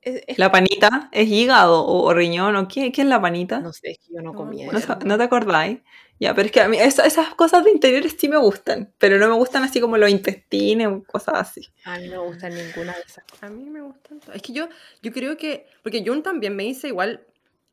Es- 0.01 0.23
es- 0.27 0.37
¿La 0.37 0.51
panita 0.51 1.09
es 1.13 1.29
hígado 1.29 1.81
o, 1.85 2.03
o 2.03 2.13
riñón 2.13 2.55
o 2.57 2.67
qué? 2.67 2.91
¿Qué 2.91 3.01
es 3.03 3.07
la 3.07 3.21
panita? 3.21 3.59
no 3.59 3.71
sé, 3.71 3.91
es 3.91 3.99
que 3.99 4.13
yo 4.15 4.21
no 4.21 4.33
comía 4.33 4.65
¿No, 4.71 4.79
no 5.05 5.17
te 5.17 5.23
acordáis? 5.23 5.79
Ya, 6.19 6.33
pero 6.35 6.45
es 6.47 6.51
que 6.51 6.61
a 6.61 6.67
mí 6.67 6.77
esa- 6.77 7.05
esas 7.05 7.33
cosas 7.35 7.63
de 7.63 7.71
interiores 7.71 8.15
sí 8.19 8.27
me 8.27 8.37
gustan, 8.37 8.93
pero 8.97 9.17
no 9.17 9.27
me 9.29 9.35
gustan 9.35 9.63
así 9.63 9.79
como 9.79 9.97
los 9.97 10.09
intestinos 10.09 10.93
o 10.93 11.03
cosas 11.03 11.35
así. 11.35 11.61
A 11.85 11.97
mí 11.99 12.07
no 12.07 12.21
me 12.21 12.27
gusta 12.29 12.49
ninguna 12.49 12.93
de 12.93 13.01
esas 13.01 13.23
cosas. 13.25 13.43
A 13.43 13.49
mí 13.49 13.63
me 13.69 13.81
gustan. 13.81 14.19
todas. 14.19 14.35
Es 14.35 14.41
que 14.41 14.51
yo, 14.53 14.67
yo 15.01 15.11
creo 15.13 15.37
que, 15.37 15.67
porque 15.83 16.03
Jun 16.05 16.21
también 16.21 16.55
me 16.55 16.63
dice 16.63 16.87
igual, 16.89 17.25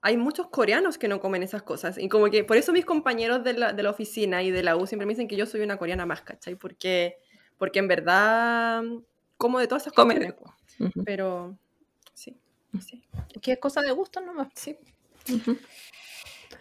hay 0.03 0.17
muchos 0.17 0.49
coreanos 0.49 0.97
que 0.99 1.09
no 1.09 1.21
comen 1.21 1.43
esas 1.43 1.63
cosas. 1.63 1.99
Y 1.99 2.09
como 2.09 2.31
que 2.31 2.45
por 2.45 2.57
eso 2.57 2.73
mis 2.73 2.85
compañeros 2.87 3.45
de 3.45 3.53
la, 3.55 3.73
de 3.73 3.83
la 3.83 3.91
oficina 3.91 4.43
y 4.43 4.51
de 4.51 4.63
la 4.63 4.77
U 4.77 4.87
siempre 4.87 5.07
me 5.07 5.13
dicen 5.13 5.29
que 5.29 5.37
yo 5.37 5.47
soy 5.47 5.61
una 5.61 5.77
coreana 5.77 6.07
más, 6.07 6.23
¿cachai? 6.23 6.55
Porque, 6.57 7.19
porque 7.59 7.79
en 7.81 7.89
verdad 7.89 8.83
como 9.37 9.59
de 9.59 9.67
todas 9.69 9.83
esas 9.83 9.93
cosas. 9.93 10.15
Comen. 10.15 10.35
Ujú, 10.79 11.05
Pero 11.05 11.57
sí, 12.15 12.39
sí, 12.81 13.03
Que 13.43 13.53
es 13.53 13.59
cosa 13.59 13.83
de 13.83 13.91
gusto 13.91 14.21
nomás. 14.21 14.49
sí. 14.55 14.79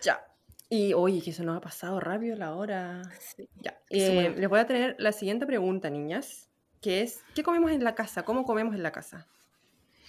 Ya. 0.02 0.26
Y 0.70 0.94
oye, 0.94 1.22
que 1.22 1.34
se 1.34 1.44
nos 1.44 1.58
ha 1.58 1.62
pasado 1.62 2.00
rápido 2.00 2.36
la 2.36 2.54
hora. 2.54 3.02
Sí. 3.20 3.50
Ya. 3.62 3.80
Eso 3.90 4.14
me 4.14 4.26
Eh, 4.28 4.36
les 4.38 4.50
voy 4.50 4.60
a 4.60 4.68
tener 4.68 4.96
la 5.00 5.12
siguiente 5.12 5.46
pregunta, 5.46 5.90
niñas, 5.90 6.48
que 6.82 7.02
es, 7.02 7.22
¿qué 7.34 7.42
comemos 7.44 7.72
en 7.72 7.84
la 7.84 7.96
casa? 7.96 8.24
¿Cómo 8.24 8.44
comemos 8.46 8.76
en 8.76 8.84
la 8.84 8.92
casa? 8.92 9.28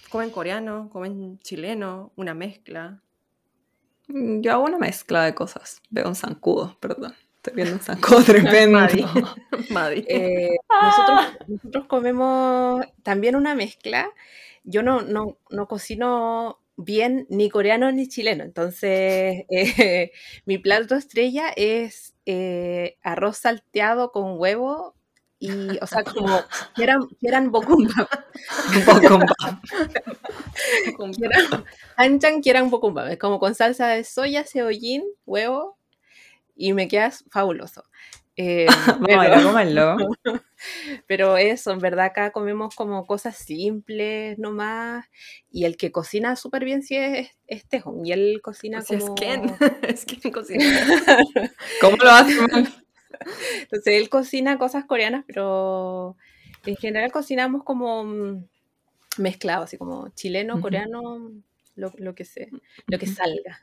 ¿Comen 0.09 0.29
coreano? 0.29 0.89
¿Comen 0.91 1.39
chileno? 1.39 2.11
¿Una 2.15 2.33
mezcla? 2.33 3.01
Mm, 4.13 4.41
Yo 4.41 4.51
hago 4.53 4.65
una 4.65 4.77
mezcla 4.77 5.23
de 5.23 5.35
cosas. 5.35 5.81
Veo 5.89 6.07
un 6.07 6.15
zancudo, 6.15 6.77
perdón. 6.79 7.13
Estoy 7.37 7.53
viendo 7.55 7.73
un 7.75 7.79
zancudo 7.79 8.23
tremendo. 8.23 8.79
Madi. 9.69 10.05
Eh, 10.07 10.57
nosotros, 10.81 11.37
nosotros 11.47 11.85
comemos 11.87 12.85
también 13.03 13.35
una 13.35 13.55
mezcla. 13.55 14.09
Yo 14.63 14.83
no, 14.83 15.01
no, 15.01 15.37
no 15.49 15.67
cocino 15.67 16.59
bien 16.77 17.25
ni 17.29 17.49
coreano 17.49 17.91
ni 17.91 18.07
chileno. 18.07 18.43
Entonces, 18.43 19.45
eh, 19.49 20.11
mi 20.45 20.57
plato 20.57 20.95
estrella 20.95 21.49
es 21.55 22.15
eh, 22.25 22.97
arroz 23.03 23.37
salteado 23.37 24.11
con 24.11 24.37
huevo 24.37 24.95
y, 25.41 25.49
o 25.81 25.87
sea, 25.87 26.03
como 26.03 26.39
quieran, 26.75 27.07
quieran 27.19 27.51
bokumbap. 27.51 28.09
Bokumbap. 28.85 29.59
Quieran, 31.17 31.65
hanchan 31.97 32.41
quieran 32.41 32.69
bokumbap. 32.69 33.07
Es 33.07 33.17
como 33.17 33.39
con 33.39 33.55
salsa 33.55 33.87
de 33.87 34.03
soya, 34.03 34.43
cebollín, 34.45 35.03
huevo 35.25 35.77
y 36.55 36.73
me 36.73 36.87
quedas 36.87 37.25
fabuloso. 37.31 37.83
Eh, 38.37 38.67
comerlo. 39.43 39.97
pero 41.07 41.37
eso, 41.37 41.71
en 41.71 41.79
verdad 41.79 42.05
acá 42.05 42.31
comemos 42.31 42.75
como 42.75 43.05
cosas 43.05 43.35
simples 43.35 44.37
nomás. 44.37 45.05
Y 45.51 45.65
el 45.65 45.75
que 45.75 45.91
cocina 45.91 46.35
súper 46.35 46.63
bien 46.65 46.83
sí 46.83 46.95
es, 46.97 47.29
es 47.47 47.67
Tejón. 47.67 48.05
Y 48.05 48.11
él 48.11 48.39
cocina 48.43 48.79
es 48.79 48.87
como... 48.87 49.15
Ken, 49.15 49.55
es 49.81 50.05
Ken 50.05 50.31
cocina. 50.31 50.63
¿Cómo 51.81 51.97
lo 51.97 52.11
haces? 52.11 52.37
Entonces 53.71 53.93
él 54.01 54.09
cocina 54.09 54.57
cosas 54.57 54.83
coreanas, 54.85 55.23
pero 55.25 56.17
en 56.65 56.75
general 56.75 57.11
cocinamos 57.11 57.63
como 57.63 58.03
mm, 58.03 58.43
mezclado, 59.17 59.63
así 59.63 59.77
como 59.77 60.09
chileno, 60.09 60.59
coreano, 60.59 61.31
lo, 61.75 61.93
lo 61.97 62.13
que 62.13 62.25
sea, 62.25 62.47
lo 62.87 62.99
que 62.99 63.07
salga. 63.07 63.61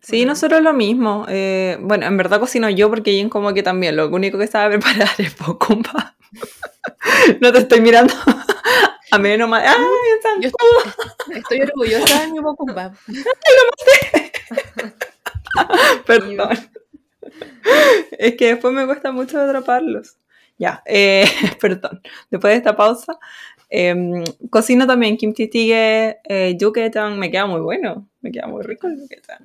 Sí, 0.00 0.24
nosotros 0.24 0.62
lo 0.62 0.72
mismo. 0.72 1.24
eh, 1.28 1.78
bueno, 1.80 2.06
en 2.06 2.16
verdad 2.16 2.40
cocino 2.40 2.68
yo 2.70 2.90
porque 2.90 3.12
Jen 3.12 3.28
como 3.28 3.52
que 3.54 3.62
también 3.62 3.96
lo 3.96 4.08
único 4.08 4.38
que 4.38 4.46
sabe 4.46 4.78
preparar 4.78 5.10
es 5.18 5.36
bokumba. 5.38 6.16
no 7.40 7.52
te 7.52 7.58
estoy 7.58 7.80
mirando 7.80 8.12
a 9.10 9.18
menos 9.18 9.48
más. 9.48 9.64
¡Ay, 9.66 10.42
Yo 10.42 10.50
estoy 11.34 11.62
orgullosa 11.62 12.20
de 12.26 12.32
mi 12.32 12.40
bokumbap. 12.40 12.94
Perdón. 16.06 16.58
Es 18.18 18.34
que 18.36 18.48
después 18.48 18.74
me 18.74 18.86
cuesta 18.86 19.12
mucho 19.12 19.40
atraparlos. 19.40 20.16
Ya, 20.58 20.82
eh, 20.86 21.24
perdón. 21.60 22.00
Después 22.30 22.52
de 22.52 22.58
esta 22.58 22.76
pausa, 22.76 23.18
em, 23.68 24.24
cocino 24.50 24.86
también 24.86 25.16
kimchi 25.16 25.46
jjigae, 25.46 26.18
eh, 26.24 26.56
yuketan. 26.58 27.18
Me 27.18 27.30
queda 27.30 27.46
muy 27.46 27.60
bueno. 27.60 28.08
Me 28.20 28.32
queda 28.32 28.46
muy 28.48 28.62
rico 28.62 28.88
el 28.88 29.00
yuketan. 29.00 29.38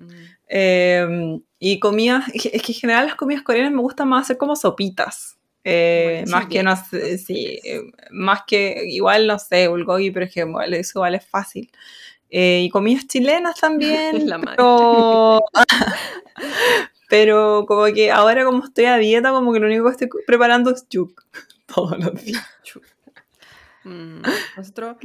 Em, 0.48 1.42
y 1.60 1.80
comidas, 1.80 2.26
es 2.34 2.62
que 2.62 2.72
en 2.72 2.80
general 2.80 3.06
las 3.06 3.16
comidas 3.16 3.44
coreanas 3.44 3.72
me 3.72 3.82
gustan 3.82 4.10
más 4.10 4.24
hacer 4.24 4.38
como 4.38 4.56
sopitas. 4.56 5.38
Eh, 5.66 6.26
más 6.28 6.48
que 6.48 6.62
no 6.62 6.76
sé, 6.76 7.18
sí, 7.18 7.60
eh, 7.64 7.82
más 8.12 8.42
que 8.46 8.84
igual 8.86 9.28
no 9.28 9.40
sé, 9.40 9.70
bulgogi, 9.70 10.12
pero 10.12 10.26
es 10.26 10.34
que 10.34 10.42
igual 10.42 10.74
eso 10.74 11.00
igual 11.00 11.16
es 11.16 11.26
fácil. 11.26 11.72
Eh, 12.30 12.64
y 12.64 12.70
comidas 12.70 13.08
chilenas 13.08 13.56
también, 13.62 14.28
La 14.28 14.40
pero, 14.40 15.42
pero 17.14 17.66
como 17.68 17.86
que 17.94 18.10
ahora 18.10 18.44
como 18.44 18.64
estoy 18.66 18.86
a 18.86 18.98
dieta, 18.98 19.30
como 19.32 19.54
que 19.54 19.60
lo 19.60 19.68
único 19.68 19.86
que 19.86 19.92
estoy 19.92 20.10
preparando 20.26 20.72
es 20.72 20.88
yuk 20.90 21.24
todos 21.68 22.00
los 22.04 22.14
días. 22.26 22.44
Mm, 23.84 24.22
Nosotros, 24.56 24.96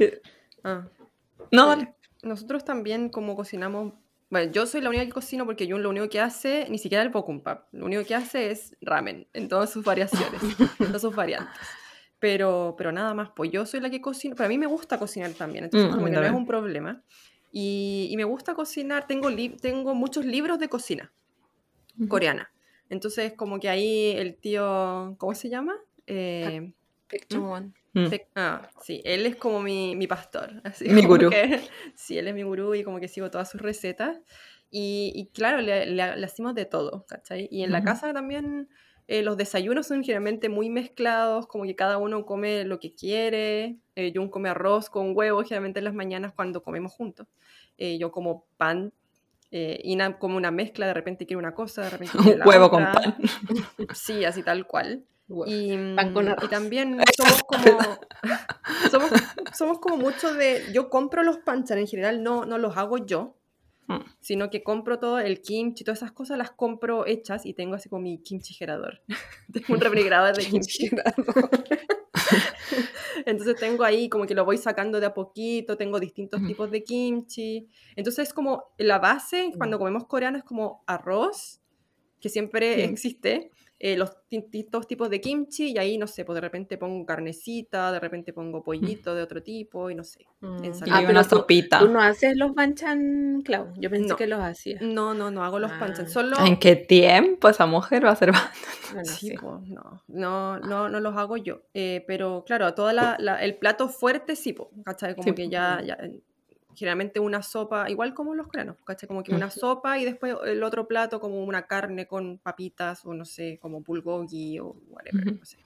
ah, 0.63 0.87
No, 1.51 1.63
Sí. 1.63 1.69
dale. 1.69 1.93
nosotros 2.23 2.63
también 2.65 3.09
como 3.09 3.35
cocinamos, 3.35 3.93
bueno, 4.29 4.51
yo 4.51 4.65
soy 4.65 4.81
la 4.81 4.89
única 4.89 5.05
que 5.05 5.11
cocino 5.11 5.45
porque 5.45 5.69
Jun 5.69 5.83
lo 5.83 5.89
único 5.89 6.07
que 6.09 6.19
hace, 6.21 6.65
ni 6.69 6.77
siquiera 6.79 7.03
el 7.03 7.09
bokumbap, 7.09 7.65
lo 7.73 7.85
único 7.85 8.03
que 8.05 8.15
hace 8.15 8.51
es 8.51 8.75
ramen 8.81 9.27
en 9.33 9.49
todas 9.49 9.69
sus 9.69 9.83
variaciones, 9.83 10.41
en 10.79 10.87
todas 10.87 11.01
sus 11.01 11.13
variantes. 11.15 11.59
Pero, 12.19 12.75
pero 12.77 12.91
nada 12.91 13.13
más, 13.13 13.29
pues 13.35 13.51
yo 13.51 13.65
soy 13.65 13.81
la 13.81 13.89
que 13.89 14.01
cocino, 14.01 14.35
pero 14.35 14.45
a 14.47 14.49
mí 14.49 14.57
me 14.57 14.65
gusta 14.67 14.97
cocinar 14.97 15.33
también, 15.33 15.65
entonces 15.65 15.89
Mm, 15.89 15.93
como 15.93 16.05
que 16.05 16.11
no 16.13 16.23
es 16.23 16.31
un 16.31 16.45
problema. 16.47 17.03
Y, 17.51 18.07
y 18.11 18.15
me 18.17 18.23
gusta 18.23 18.53
cocinar, 18.55 19.07
tengo, 19.07 19.29
li- 19.29 19.57
tengo 19.61 19.93
muchos 19.93 20.23
libros 20.25 20.57
de 20.59 20.69
cocina 20.69 21.11
coreana. 22.07 22.51
Entonces 22.89 23.33
como 23.33 23.59
que 23.59 23.69
ahí 23.69 24.11
el 24.17 24.35
tío, 24.37 25.15
¿cómo 25.17 25.35
se 25.35 25.49
llama? 25.49 25.75
Eh, 26.07 26.71
Jong-won. 27.31 27.73
Mm. 27.93 28.07
Ah, 28.35 28.69
sí, 28.81 29.01
él 29.03 29.25
es 29.25 29.35
como 29.35 29.61
mi, 29.61 29.95
mi 29.95 30.07
pastor. 30.07 30.49
Así 30.63 30.85
Mi 30.89 31.01
como 31.01 31.07
gurú. 31.09 31.29
que- 31.29 31.61
sí, 31.95 32.17
él 32.17 32.27
es 32.27 32.35
mi 32.35 32.43
gurú 32.43 32.75
y 32.75 32.83
como 32.83 32.99
que 32.99 33.07
sigo 33.07 33.29
todas 33.31 33.49
sus 33.49 33.61
recetas. 33.61 34.19
Y, 34.71 35.11
y 35.15 35.27
claro, 35.27 35.59
le, 35.61 35.85
le- 35.87 36.15
le 36.17 36.25
hacemos 36.25 36.53
de 36.55 36.65
todo, 36.65 37.05
¿cachai? 37.07 37.47
Y 37.51 37.63
en 37.63 37.71
la 37.71 37.79
Ujú. 37.79 37.85
casa 37.87 38.13
también 38.13 38.69
eh, 39.07 39.23
los 39.23 39.37
desayunos 39.37 39.87
son 39.87 40.03
generalmente 40.03 40.49
muy 40.49 40.69
mezclados, 40.69 41.47
como 41.47 41.63
que 41.63 41.75
cada 41.75 41.97
uno 41.97 42.25
come 42.27 42.63
lo 42.63 42.79
que 42.79 42.93
quiere. 42.93 43.77
Eh, 43.95 44.11
Jun 44.15 44.29
come 44.29 44.49
arroz 44.49 44.89
con 44.91 45.17
huevo, 45.17 45.41
generalmente 45.41 45.79
en 45.79 45.85
las 45.85 45.95
mañanas 45.95 46.33
cuando 46.33 46.61
comemos 46.61 46.93
juntos. 46.93 47.27
Eh, 47.77 47.97
yo 47.97 48.11
como 48.11 48.45
pan. 48.57 48.93
Eh, 49.51 49.79
Ina 49.83 50.19
como 50.19 50.37
una 50.37 50.51
mezcla, 50.51 50.85
de 50.87 50.93
repente 50.93 51.25
quiere 51.25 51.39
una 51.39 51.53
cosa, 51.55 51.81
de 51.83 51.89
repente 51.89 52.17
quiere 52.17 52.33
Un 52.33 52.39
la 52.39 52.45
huevo 52.45 52.69
con 52.69 52.83
otra. 52.83 53.01
pan. 53.01 53.15
Sí, 53.93 54.25
así 54.25 54.43
tal 54.43 54.65
cual. 54.67 55.03
Y, 55.45 55.77
Pan 55.95 56.11
con 56.11 56.25
mm, 56.25 56.35
y 56.43 56.47
también 56.47 56.97
somos 57.15 57.43
como, 57.43 57.77
somos, 58.89 59.11
somos 59.55 59.79
como 59.79 59.97
mucho 59.97 60.33
de, 60.33 60.63
yo 60.73 60.89
compro 60.89 61.21
los 61.21 61.37
panchan 61.37 61.77
en 61.77 61.85
general, 61.85 62.23
no, 62.23 62.45
no 62.45 62.57
los 62.57 62.75
hago 62.77 63.05
yo, 63.05 63.35
Mm. 63.89 64.01
sino 64.19 64.51
que 64.51 64.61
compro 64.61 64.99
todo 64.99 65.17
el 65.17 65.41
kimchi, 65.41 65.83
todas 65.83 65.97
esas 65.99 66.11
cosas 66.11 66.37
las 66.37 66.51
compro 66.51 67.07
hechas 67.07 67.47
y 67.47 67.55
tengo 67.55 67.73
así 67.73 67.89
como 67.89 68.03
mi 68.03 68.19
kimchi 68.21 68.53
gerador. 68.53 69.01
tengo 69.51 69.73
un 69.73 69.81
refrigerador 69.81 70.35
de 70.35 70.45
kimchi. 70.45 70.91
Entonces 73.25 73.55
tengo 73.57 73.83
ahí 73.83 74.09
como 74.09 74.25
que 74.25 74.35
lo 74.35 74.45
voy 74.45 74.57
sacando 74.57 74.99
de 74.99 75.05
a 75.07 75.13
poquito, 75.13 75.77
tengo 75.77 75.99
distintos 75.99 76.41
tipos 76.45 76.71
de 76.71 76.83
kimchi. 76.83 77.67
Entonces 77.95 78.29
es 78.29 78.33
como 78.33 78.65
la 78.77 78.99
base, 78.99 79.51
cuando 79.57 79.77
comemos 79.77 80.05
coreano, 80.05 80.37
es 80.37 80.43
como 80.43 80.83
arroz, 80.87 81.61
que 82.19 82.29
siempre 82.29 82.75
Sí. 82.75 82.81
existe, 82.81 83.51
eh, 83.79 83.95
los 83.97 84.11
distintos 84.29 84.85
tipos 84.87 85.09
de 85.09 85.21
kimchi, 85.21 85.71
y 85.71 85.77
ahí, 85.77 85.97
no 85.97 86.05
sé, 86.05 86.25
pues 86.25 86.35
de 86.35 86.41
repente 86.41 86.77
pongo 86.77 87.05
carnecita, 87.05 87.91
de 87.93 87.99
repente 87.99 88.33
pongo 88.33 88.61
pollito 88.61 89.15
de 89.15 89.23
otro 89.23 89.41
tipo, 89.41 89.89
y 89.89 89.95
no 89.95 90.03
sé. 90.03 90.25
Mm. 90.41 90.63
Ensalada. 90.65 91.01
Y 91.01 91.05
Ah, 91.05 91.09
una 91.09 91.23
sopita. 91.23 91.79
tú 91.79 91.87
no 91.87 92.01
haces 92.01 92.35
los 92.35 92.53
banchan, 92.53 93.41
Clau. 93.43 93.73
Yo 93.77 93.89
pensé 93.89 94.09
No. 94.09 94.15
que 94.17 94.27
los 94.27 94.39
hacías. 94.41 94.81
No, 94.81 95.13
no, 95.13 95.31
no 95.31 95.43
hago 95.45 95.59
los 95.59 95.71
Ah. 95.71 95.77
panchan, 95.79 96.09
solo... 96.09 96.35
¿En 96.45 96.59
qué 96.59 96.75
tiempo 96.75 97.47
esa 97.49 97.65
mujer 97.65 98.05
va 98.05 98.11
a 98.11 98.15
ser 98.17 98.31
Bueno, 98.93 99.05
Sí, 99.05 99.29
sí. 99.29 99.37
po, 99.37 99.61
no, 99.65 100.03
no, 100.07 100.59
no, 100.59 100.89
no 100.89 100.99
los 100.99 101.15
hago 101.15 101.37
yo. 101.37 101.61
Eh, 101.73 102.03
pero 102.07 102.43
claro, 102.45 102.73
todo 102.73 102.89
el 102.89 103.57
plato 103.57 103.87
fuerte 103.87 104.35
sí, 104.35 104.53
po, 104.53 104.71
¿cachai? 104.85 105.13
Como 105.15 105.23
Sí, 105.23 105.33
que 105.33 105.45
po. 105.45 105.49
ya, 105.51 105.81
ya, 105.85 105.93
eh, 106.01 106.19
generalmente 106.79 107.19
una 107.19 107.43
sopa, 107.43 107.89
igual 107.89 108.13
como 108.13 108.33
los 108.33 108.47
coreanos, 108.47 108.77
¿cachai? 108.85 109.07
Como 109.07 109.21
que 109.23 109.33
una 109.35 109.49
sopa 109.51 109.99
y 109.99 110.05
después 110.05 110.35
el 110.45 110.63
otro 110.63 110.87
plato 110.87 111.19
como 111.19 111.43
una 111.43 111.67
carne 111.67 112.07
con 112.07 112.37
papitas 112.39 113.05
o 113.05 113.13
no 113.13 113.25
sé, 113.25 113.59
como 113.61 113.81
bulgogi 113.81 114.59
o 114.59 114.75
whatever, 114.89 115.33
no 115.37 115.45
sé. 115.45 115.57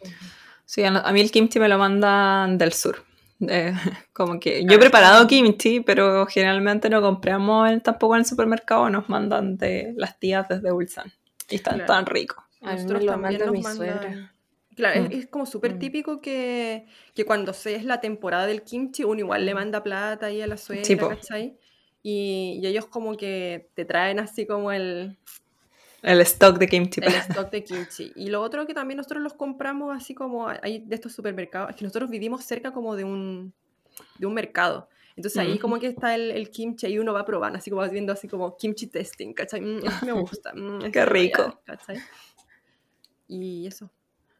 Sí, 0.65 0.83
a, 0.83 1.11
mí 1.11 1.21
el 1.21 1.29
kimchi 1.31 1.59
me 1.59 1.69
lo 1.69 1.77
mandan 1.77 2.57
del 2.57 2.73
sur. 2.73 2.97
Eh, 3.45 3.73
como 4.13 4.39
que 4.39 4.59
yo 4.61 4.65
he 4.65 4.67
Claro. 4.67 4.79
preparado 4.79 5.27
kimchi, 5.27 5.81
pero 5.81 6.25
generalmente 6.27 6.89
no 6.89 7.01
compramos 7.01 7.69
en- 7.69 7.81
tampoco 7.81 8.15
en 8.15 8.19
el 8.19 8.25
supermercado, 8.25 8.89
nos 8.89 9.09
mandan 9.09 9.57
de 9.57 9.93
las 9.97 10.17
tías 10.17 10.47
desde 10.47 10.71
Ulsan. 10.71 11.11
Y 11.49 11.55
están 11.55 11.75
Claro. 11.79 11.87
tan 11.93 12.05
ricos. 12.05 12.37
A 12.61 12.67
mí 12.67 12.67
me 12.67 12.73
Nosotros 12.75 13.03
lo 13.03 13.11
también 13.11 13.33
manda 13.41 13.51
mi 13.51 13.61
mandan- 13.61 13.75
suegra. 13.75 14.32
Claro, 14.75 14.99
es- 15.01 15.09
Mm. 15.09 15.13
es, 15.13 15.27
como 15.27 15.45
súper 15.45 15.75
Mm. 15.75 15.79
típico 15.79 16.21
que, 16.21 16.85
que 17.13 17.25
cuando 17.25 17.53
se 17.53 17.75
es 17.75 17.85
la 17.85 18.01
temporada 18.01 18.45
del 18.47 18.63
kimchi, 18.63 19.03
uno 19.03 19.19
igual 19.19 19.45
le 19.45 19.53
Mm. 19.53 19.57
manda 19.57 19.83
plata 19.83 20.27
ahí 20.27 20.41
a 20.41 20.47
la 20.47 20.57
suegra, 20.57 20.99
po. 20.99 21.09
¿cachai? 21.09 21.57
Y, 22.01 22.59
y 22.61 22.67
ellos 22.67 22.85
como 22.87 23.15
que 23.15 23.69
te 23.75 23.85
traen 23.85 24.19
así 24.19 24.45
como 24.45 24.71
el, 24.71 25.17
El 26.01 26.19
stock 26.21 26.57
de 26.57 26.67
kimchi. 26.67 26.99
el 27.01 27.13
stock 27.15 27.49
de 27.49 27.63
kimchi. 27.63 28.11
Y 28.15 28.27
lo 28.29 28.41
otro 28.41 28.67
que 28.67 28.73
también 28.73 28.97
nosotros 28.97 29.23
los 29.23 29.33
compramos 29.35 29.95
así 29.95 30.13
como 30.13 30.49
ahí 30.49 30.79
de 30.85 30.95
estos 30.95 31.13
supermercados, 31.13 31.69
es 31.69 31.75
que 31.77 31.85
nosotros 31.85 32.09
vivimos 32.09 32.43
cerca 32.43 32.71
como 32.73 32.95
de 32.97 33.05
un, 33.05 33.53
de 34.19 34.25
un 34.25 34.33
mercado. 34.33 34.89
Entonces 35.15 35.39
ahí 35.39 35.51
Ujú. 35.51 35.59
como 35.61 35.79
que 35.79 35.87
está 35.87 36.15
el, 36.15 36.31
el 36.31 36.49
kimchi 36.49 36.87
y 36.87 36.97
uno 36.99 37.13
va 37.13 37.23
probando, 37.23 37.59
así 37.59 37.69
como 37.69 37.83
vas 37.83 37.91
viendo 37.91 38.11
así 38.11 38.27
como 38.27 38.57
kimchi 38.57 38.87
testing, 38.87 39.31
¿cachai? 39.33 39.61
Mm, 39.61 39.77
este 39.85 40.05
me 40.07 40.11
gusta. 40.11 40.53
mm, 40.53 40.81
este 40.85 40.91
Qué 40.91 40.99
no, 40.99 41.05
ya, 41.05 41.11
rico. 41.13 41.61
¿cachai? 41.63 41.99
Y 43.27 43.67
eso. 43.67 43.89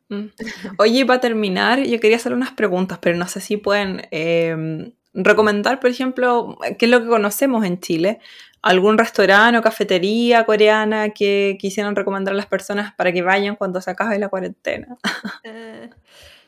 Mm. 0.10 0.26
Oye, 0.80 1.06
para 1.06 1.20
terminar, 1.20 1.84
yo 1.84 2.00
quería 2.00 2.18
hacer 2.18 2.34
unas 2.34 2.52
preguntas, 2.52 3.00
pero 3.02 3.18
no 3.18 3.28
sé 3.28 3.42
si 3.42 3.58
pueden 3.58 4.08
eh, 4.12 4.94
recomendar, 5.14 5.80
por 5.80 5.90
ejemplo, 5.90 6.58
qué 6.78 6.86
es 6.86 6.92
lo 6.92 7.02
que 7.02 7.08
conocemos 7.08 7.66
en 7.66 7.80
Chile. 7.80 8.20
¿Algún 8.62 8.98
restaurante 8.98 9.58
o 9.58 9.62
cafetería 9.62 10.46
coreana 10.46 11.10
que 11.10 11.58
quisieran 11.60 11.96
recomendar 11.98 12.34
a 12.34 12.38
las 12.38 12.46
personas 12.46 12.94
para 12.96 13.12
que 13.12 13.22
vayan 13.22 13.58
cuando 13.58 13.82
se 13.82 13.92
acabe 13.92 14.18
la 14.20 14.30
cuarentena? 14.30 14.98
Eh, 15.46 15.90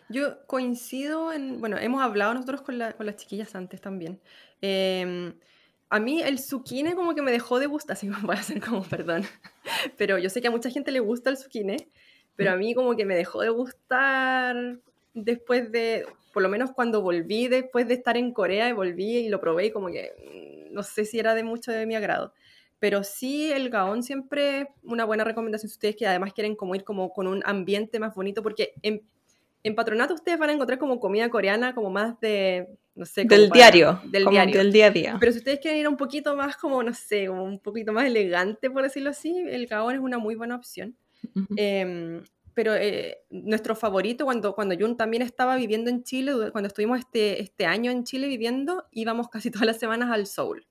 yo 0.07 0.45
coincido 0.47 1.33
en, 1.33 1.59
bueno, 1.59 1.77
hemos 1.77 2.01
hablado 2.01 2.33
nosotros 2.33 2.61
con, 2.61 2.77
la- 2.77 2.93
con 2.93 3.05
las 3.05 3.17
chiquillas 3.17 3.55
antes 3.55 3.81
también. 3.81 4.21
Em, 4.61 5.33
a 5.89 5.99
mí 5.99 6.21
el 6.21 6.39
zucchine 6.39 6.95
como 6.95 7.13
que 7.15 7.21
me 7.21 7.31
dejó 7.31 7.59
de 7.59 7.65
gustar, 7.67 7.93
así 7.97 8.07
como 8.07 8.27
voy 8.27 8.35
a 8.37 8.39
hacer 8.39 8.61
como 8.61 8.83
perdón, 8.83 9.23
pero 9.97 10.17
yo 10.17 10.29
sé 10.29 10.41
que 10.41 10.47
a 10.47 10.51
mucha 10.51 10.69
gente 10.69 10.91
le 10.91 10.99
gusta 11.01 11.29
el 11.29 11.37
zucchine, 11.37 11.89
pero 12.35 12.51
a 12.51 12.55
mí 12.55 12.73
como 12.73 12.95
que 12.95 13.05
me 13.05 13.15
dejó 13.15 13.41
de 13.41 13.49
gustar 13.49 14.79
después 15.13 15.71
de, 15.71 16.05
por 16.33 16.43
lo 16.43 16.49
menos 16.49 16.71
cuando 16.71 17.01
volví, 17.01 17.47
después 17.47 17.87
de 17.87 17.93
estar 17.95 18.17
en 18.17 18.33
Corea 18.33 18.67
y 18.69 18.73
volví 18.73 19.17
y 19.17 19.29
lo 19.29 19.39
probé 19.39 19.67
y 19.67 19.71
como 19.71 19.87
que 19.87 20.11
mm, 20.69 20.73
no 20.73 20.83
sé 20.83 21.05
si 21.05 21.19
era 21.19 21.33
de 21.35 21.43
mucho 21.43 21.71
de 21.71 21.85
mi 21.85 21.95
agrado. 21.95 22.33
Pero 22.79 23.03
sí, 23.03 23.51
el 23.51 23.69
Gaón 23.69 24.03
siempre 24.03 24.67
una 24.83 25.05
buena 25.05 25.23
recomendación 25.23 25.69
si 25.69 25.75
ustedes 25.75 25.95
que 25.95 26.05
además 26.07 26.33
quieren 26.33 26.55
como 26.55 26.75
ir 26.75 26.83
como 26.83 27.11
con 27.13 27.25
un 27.27 27.41
ambiente 27.45 27.99
más 27.99 28.13
bonito, 28.13 28.43
porque 28.43 28.73
en, 28.81 29.01
en 29.63 29.75
Patronato 29.75 30.13
ustedes 30.13 30.37
van 30.37 30.49
a 30.49 30.53
encontrar 30.53 30.77
como 30.77 30.99
comida 30.99 31.29
coreana 31.29 31.73
como 31.73 31.89
más 31.89 32.19
de, 32.19 32.67
no 32.93 33.05
sé, 33.05 33.23
Del 33.23 33.47
para- 33.47 33.53
diario. 33.61 34.01
Del 34.03 34.25
como 34.25 34.33
diario. 34.33 34.57
del 34.57 34.73
día 34.73 34.87
a 34.87 34.91
día. 34.91 35.17
Pero 35.21 35.31
si 35.31 35.37
ustedes 35.37 35.59
quieren 35.61 35.79
ir 35.79 35.87
un 35.87 35.95
poquito 35.95 36.35
más 36.35 36.57
como, 36.57 36.83
no 36.83 36.93
sé, 36.93 37.27
como 37.27 37.45
un 37.45 37.59
poquito 37.59 37.93
más 37.93 38.05
elegante, 38.05 38.69
por 38.69 38.83
decirlo 38.83 39.11
así, 39.11 39.33
el 39.47 39.65
Gaón 39.67 39.95
es 39.95 40.01
una 40.01 40.17
muy 40.17 40.35
buena 40.35 40.57
opción. 40.57 40.97
Ujú. 41.33 41.47
Em, 41.57 42.23
pero 42.53 42.73
eh, 42.73 43.17
nuestro 43.31 43.75
favorito, 43.75 44.23
cuando, 44.25 44.55
cuando 44.55 44.75
Jun 44.79 44.95
también 44.95 45.21
estaba 45.23 45.55
viviendo 45.57 45.89
en 45.89 46.03
Chile, 46.03 46.33
cuando 46.51 46.67
estuvimos 46.67 46.99
este, 46.99 47.41
este 47.41 47.65
año 47.65 47.91
en 47.91 48.03
Chile 48.05 48.27
viviendo, 48.27 48.85
íbamos 48.91 49.27
casi 49.29 49.51
todas 49.51 49.65
las 49.65 49.77
semanas 49.79 50.09
al 50.11 50.25
Soul, 50.27 50.65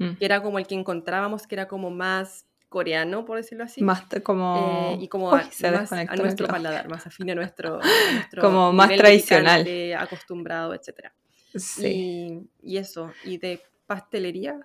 Mm. 0.00 0.14
que 0.16 0.24
era 0.24 0.40
como 0.42 0.60
el 0.60 0.66
que 0.68 0.76
encontrábamos, 0.76 1.46
que 1.48 1.56
era 1.56 1.66
como 1.66 1.90
más 1.90 2.46
coreano, 2.68 3.24
por 3.24 3.36
decirlo 3.36 3.64
así. 3.64 3.82
Más 3.82 4.04
como. 4.22 4.94
eh, 4.96 5.02
y 5.02 5.08
como 5.08 5.30
Uy, 5.32 5.40
a, 5.40 5.50
se 5.50 5.70
más 5.72 5.90
a 5.92 6.04
nuestro 6.14 6.46
paladar, 6.46 6.88
más 6.88 7.04
afín 7.04 7.28
a 7.30 7.34
nuestro, 7.34 7.80
a 7.82 7.82
nuestro 8.14 8.42
Como 8.42 8.72
más 8.72 8.94
tradicional. 8.94 9.62
picante, 9.64 9.94
acostumbrado, 9.96 10.72
etcétera. 10.72 11.12
Sí. 11.54 12.46
Y, 12.62 12.74
y 12.74 12.76
eso, 12.76 13.10
y 13.24 13.38
de 13.38 13.60
pastelería, 13.86 14.60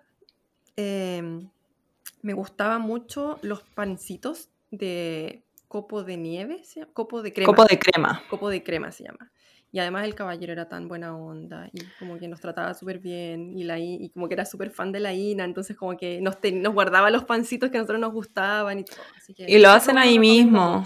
em, 0.75 1.49
me 2.21 2.33
gustaban 2.33 2.81
mucho 2.81 3.39
los 3.41 3.63
pancitos 3.63 4.49
de 4.77 5.43
copo 5.67 6.03
de 6.03 6.17
nieve, 6.17 6.63
¿se 6.63 6.79
llama? 6.81 6.91
copo 6.93 7.21
de 7.21 7.31
crema. 7.33 7.47
Copo 7.47 7.65
de 7.65 7.79
crema. 7.79 8.23
Copo 8.29 8.49
de 8.49 8.63
crema 8.63 8.91
se 8.91 9.03
llama. 9.03 9.31
Y 9.71 9.79
además 9.79 10.05
el 10.05 10.13
caballero 10.13 10.53
era 10.53 10.69
tan 10.69 10.87
buena 10.87 11.15
onda 11.17 11.67
y 11.73 11.79
como 11.97 12.19
que 12.19 12.27
nos 12.27 12.39
trataba 12.39 12.75
súper 12.75 12.99
bien 12.99 13.57
y, 13.57 13.63
la, 13.63 13.79
y 13.79 14.09
como 14.09 14.27
que 14.27 14.35
era 14.35 14.45
súper 14.45 14.69
fan 14.69 14.91
de 14.91 14.99
la 14.99 15.13
Ina, 15.13 15.45
entonces 15.45 15.75
como 15.75 15.97
que 15.97 16.21
nos, 16.21 16.39
ten- 16.39 16.61
nos 16.61 16.73
guardaba 16.73 17.09
los 17.09 17.23
pancitos 17.23 17.71
que 17.71 17.77
a 17.77 17.79
nosotros 17.81 17.99
nos 17.99 18.13
gustaban 18.13 18.79
y 18.79 18.83
todo. 18.83 19.01
así 19.17 19.33
que 19.33 19.45
Y 19.49 19.57
lo 19.57 19.69
hacen 19.69 19.97
ahí 19.97 20.19
mismo. 20.19 20.83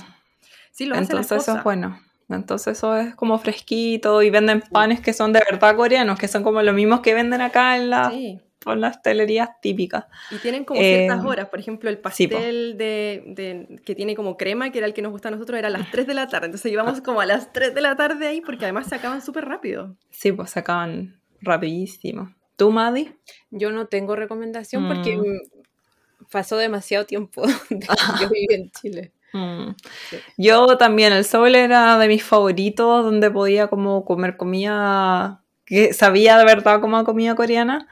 Sí, 0.71 0.85
lo 0.85 0.95
Entonces 0.95 1.31
eso 1.43 1.57
es 1.57 1.63
bueno. 1.63 1.99
Entonces 2.29 2.77
eso 2.77 2.95
es 2.95 3.15
como 3.15 3.37
fresquito 3.39 4.21
y 4.21 4.29
venden 4.29 4.61
panes 4.61 4.99
que 5.01 5.13
son 5.13 5.33
de 5.33 5.41
verdad 5.49 5.75
coreanos, 5.75 6.19
que 6.19 6.27
son 6.27 6.43
como 6.43 6.61
los 6.61 6.75
mismos 6.75 6.99
que 7.01 7.13
venden 7.13 7.41
acá 7.41 7.77
en, 7.77 7.89
la, 7.89 8.09
Sí. 8.09 8.39
En 8.73 8.81
las 8.81 9.01
telerías 9.01 9.49
típicas. 9.61 10.05
Y 10.31 10.37
tienen 10.37 10.65
como 10.65 10.79
ciertas 10.81 11.23
Eh, 11.23 11.27
horas, 11.27 11.49
por 11.49 11.59
ejemplo, 11.59 11.89
el 11.89 11.97
sí, 11.97 12.27
pastel 12.27 12.77
de, 12.77 13.23
de- 13.27 13.81
que 13.85 13.95
tiene 13.95 14.15
como 14.15 14.37
crema, 14.37 14.71
que 14.71 14.77
era 14.79 14.87
el 14.87 14.93
que 14.93 15.01
nos 15.01 15.11
gusta 15.11 15.29
a 15.29 15.31
nosotros, 15.31 15.57
era 15.59 15.67
a 15.67 15.71
las 15.71 15.89
3 15.91 16.07
de 16.07 16.13
la 16.13 16.27
tarde. 16.27 16.47
Entonces 16.47 16.71
íbamos 16.71 17.01
como 17.01 17.21
a 17.21 17.25
las 17.25 17.51
3 17.53 17.73
de 17.75 17.81
la 17.81 17.95
tarde 17.95 18.27
ahí 18.27 18.41
porque 18.41 18.65
además 18.65 18.87
se 18.87 18.95
acaban 18.95 19.21
súper 19.21 19.45
rápido. 19.45 19.95
Sí, 20.09 20.31
pues 20.31 20.51
se 20.51 20.59
acaban 20.59 21.19
rapidísimo. 21.41 22.33
¿Tú, 22.55 22.71
Maddy? 22.71 23.13
Yo 23.51 23.71
no 23.71 23.85
tengo 23.87 24.15
recomendación 24.15 24.87
porque 24.87 25.15
Mm. 25.17 25.21
mm, 25.21 26.27
pasó 26.31 26.57
demasiado 26.57 27.05
tiempo 27.05 27.41
de 27.69 27.79
que 27.79 27.87
yo 28.21 28.29
viví 28.31 28.47
en 28.53 28.71
Chile. 28.71 29.11
Mm. 29.33 29.75
Sí. 30.09 30.17
Yo 30.37 30.77
también, 30.77 31.13
el 31.13 31.25
Soul 31.25 31.53
era 31.55 31.97
de 31.99 32.07
mis 32.07 32.23
favoritos, 32.23 33.03
donde 33.03 33.29
podía 33.29 33.67
como 33.67 34.05
comer 34.05 34.37
comida 34.37 35.43
que 35.65 35.93
sabía 35.93 36.37
de 36.37 36.45
verdad 36.45 36.79
como 36.79 37.03
comida 37.03 37.35
coreana. 37.35 37.87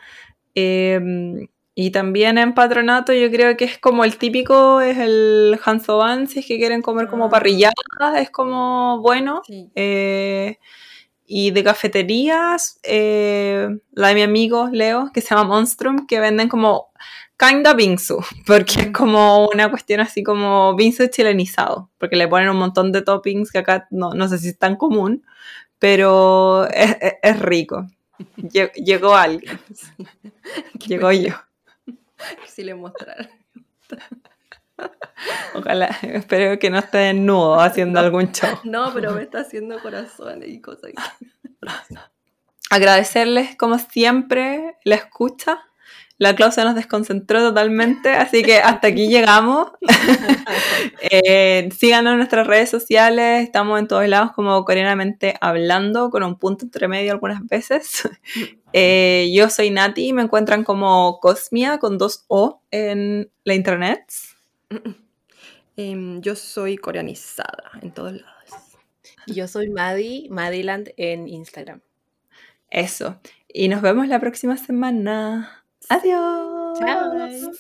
Eh, 0.56 1.48
y 1.78 1.92
también 1.92 2.38
en 2.38 2.54
Patronato 2.54 3.12
yo 3.14 3.30
creo 3.30 3.58
que 3.58 3.66
es 3.66 3.78
como 3.78 4.06
el 4.06 4.18
típico, 4.18 4.80
es 4.82 4.98
el 4.98 5.60
Hansoban, 5.66 6.28
si 6.28 6.40
es 6.40 6.46
que 6.46 6.58
quieren 6.58 6.82
comer 6.82 7.08
como 7.10 7.26
Ah. 7.26 7.30
parrilladas, 7.30 7.76
es 8.18 8.30
como 8.30 9.02
bueno. 9.02 9.42
Sí. 9.46 9.70
Eh, 9.76 10.58
y 11.28 11.52
de 11.52 11.64
cafeterías, 11.64 12.80
eh, 12.84 13.68
la 13.94 14.10
de 14.10 14.16
mi 14.16 14.22
amigo 14.22 14.70
Leo, 14.72 15.12
que 15.14 15.22
se 15.22 15.30
llama 15.36 15.50
Monstrum, 15.50 16.06
que 16.08 16.20
venden 16.20 16.48
como 16.50 16.90
kinda 17.38 17.74
bingsu, 17.74 18.20
porque 18.48 18.80
es 18.82 18.92
como 18.92 19.48
una 19.50 19.70
cuestión 19.70 20.00
así 20.00 20.24
como 20.24 20.76
bingsu 20.76 21.08
chilenizado, 21.08 21.90
porque 21.98 22.16
le 22.16 22.28
ponen 22.30 22.50
un 22.50 22.58
montón 22.58 22.92
de 22.94 23.02
toppings 23.02 23.52
que 23.52 23.58
acá 23.58 23.88
no, 23.92 24.12
no 24.12 24.28
sé 24.30 24.38
si 24.38 24.50
es 24.50 24.58
tan 24.60 24.76
común, 24.78 25.26
pero 25.80 26.68
es, 26.70 26.96
es- 27.02 27.14
es 27.22 27.40
rico. 27.40 27.86
Lle- 28.38 28.72
Llegó 28.74 29.16
alguien, 29.16 29.60
llegó 30.88 31.12
yo. 31.12 31.34
Si 32.48 32.64
le 32.64 32.74
mostrara. 32.76 33.30
Ojalá, 35.54 35.88
espero 36.02 36.58
que 36.60 36.70
no 36.70 36.80
esté 36.80 36.98
desnudo 37.00 37.60
haciendo 37.60 38.00
algún 38.00 38.32
show. 38.32 38.58
No, 38.64 38.94
pero 38.94 39.12
me 39.14 39.24
está 39.24 39.40
haciendo 39.42 39.80
corazones 39.82 40.50
y 40.50 40.60
cosas. 40.62 40.92
agradecerles 42.70 43.56
como 43.58 43.78
siempre 43.80 44.78
la 44.84 44.96
escucha. 44.96 45.64
La 46.18 46.34
Claudia 46.34 46.64
nos 46.64 46.76
desconcentró 46.76 47.40
totalmente, 47.40 48.10
así 48.10 48.42
que 48.42 48.58
hasta 48.58 48.88
aquí 48.88 49.08
llegamos. 49.08 49.72
Eh, 51.02 51.70
síganos 51.76 52.12
en 52.12 52.18
nuestras 52.18 52.46
redes 52.48 52.70
sociales, 52.70 53.44
estamos 53.44 53.80
en 53.80 53.88
todos 53.88 54.08
lados 54.08 54.32
como 54.34 54.64
coreanamente 54.64 55.36
hablando, 55.42 56.10
con 56.10 56.24
un 56.24 56.38
punto 56.38 56.66
entre 56.66 56.88
medio 56.88 57.12
algunas 57.12 57.46
veces. 57.48 58.08
Eh, 58.78 59.32
yo 59.34 59.50
soy 59.50 59.70
Nati, 59.72 60.12
me 60.12 60.22
encuentran 60.22 60.66
como 60.66 61.22
Cosmia 61.22 61.78
con 61.78 61.98
dos 61.98 62.26
O 62.28 62.62
en 62.72 63.32
la 63.46 63.54
internet. 63.54 64.04
Em, 65.78 66.22
yo 66.22 66.36
soy 66.36 66.76
coreanizada 66.76 67.72
en 67.82 67.92
todos 67.92 68.14
lados. 68.14 68.36
Y 69.28 69.36
yo 69.36 69.48
soy 69.48 69.70
Maddie, 69.70 70.28
Madiland 70.30 70.92
en 70.98 71.30
Instagram. 71.30 71.80
Eso. 72.70 73.20
Y 73.48 73.70
nos 73.70 73.82
vemos 73.82 74.10
la 74.10 74.20
próxima 74.20 74.58
semana. 74.58 75.65
Adiós. 75.90 76.80
Chao. 76.80 77.52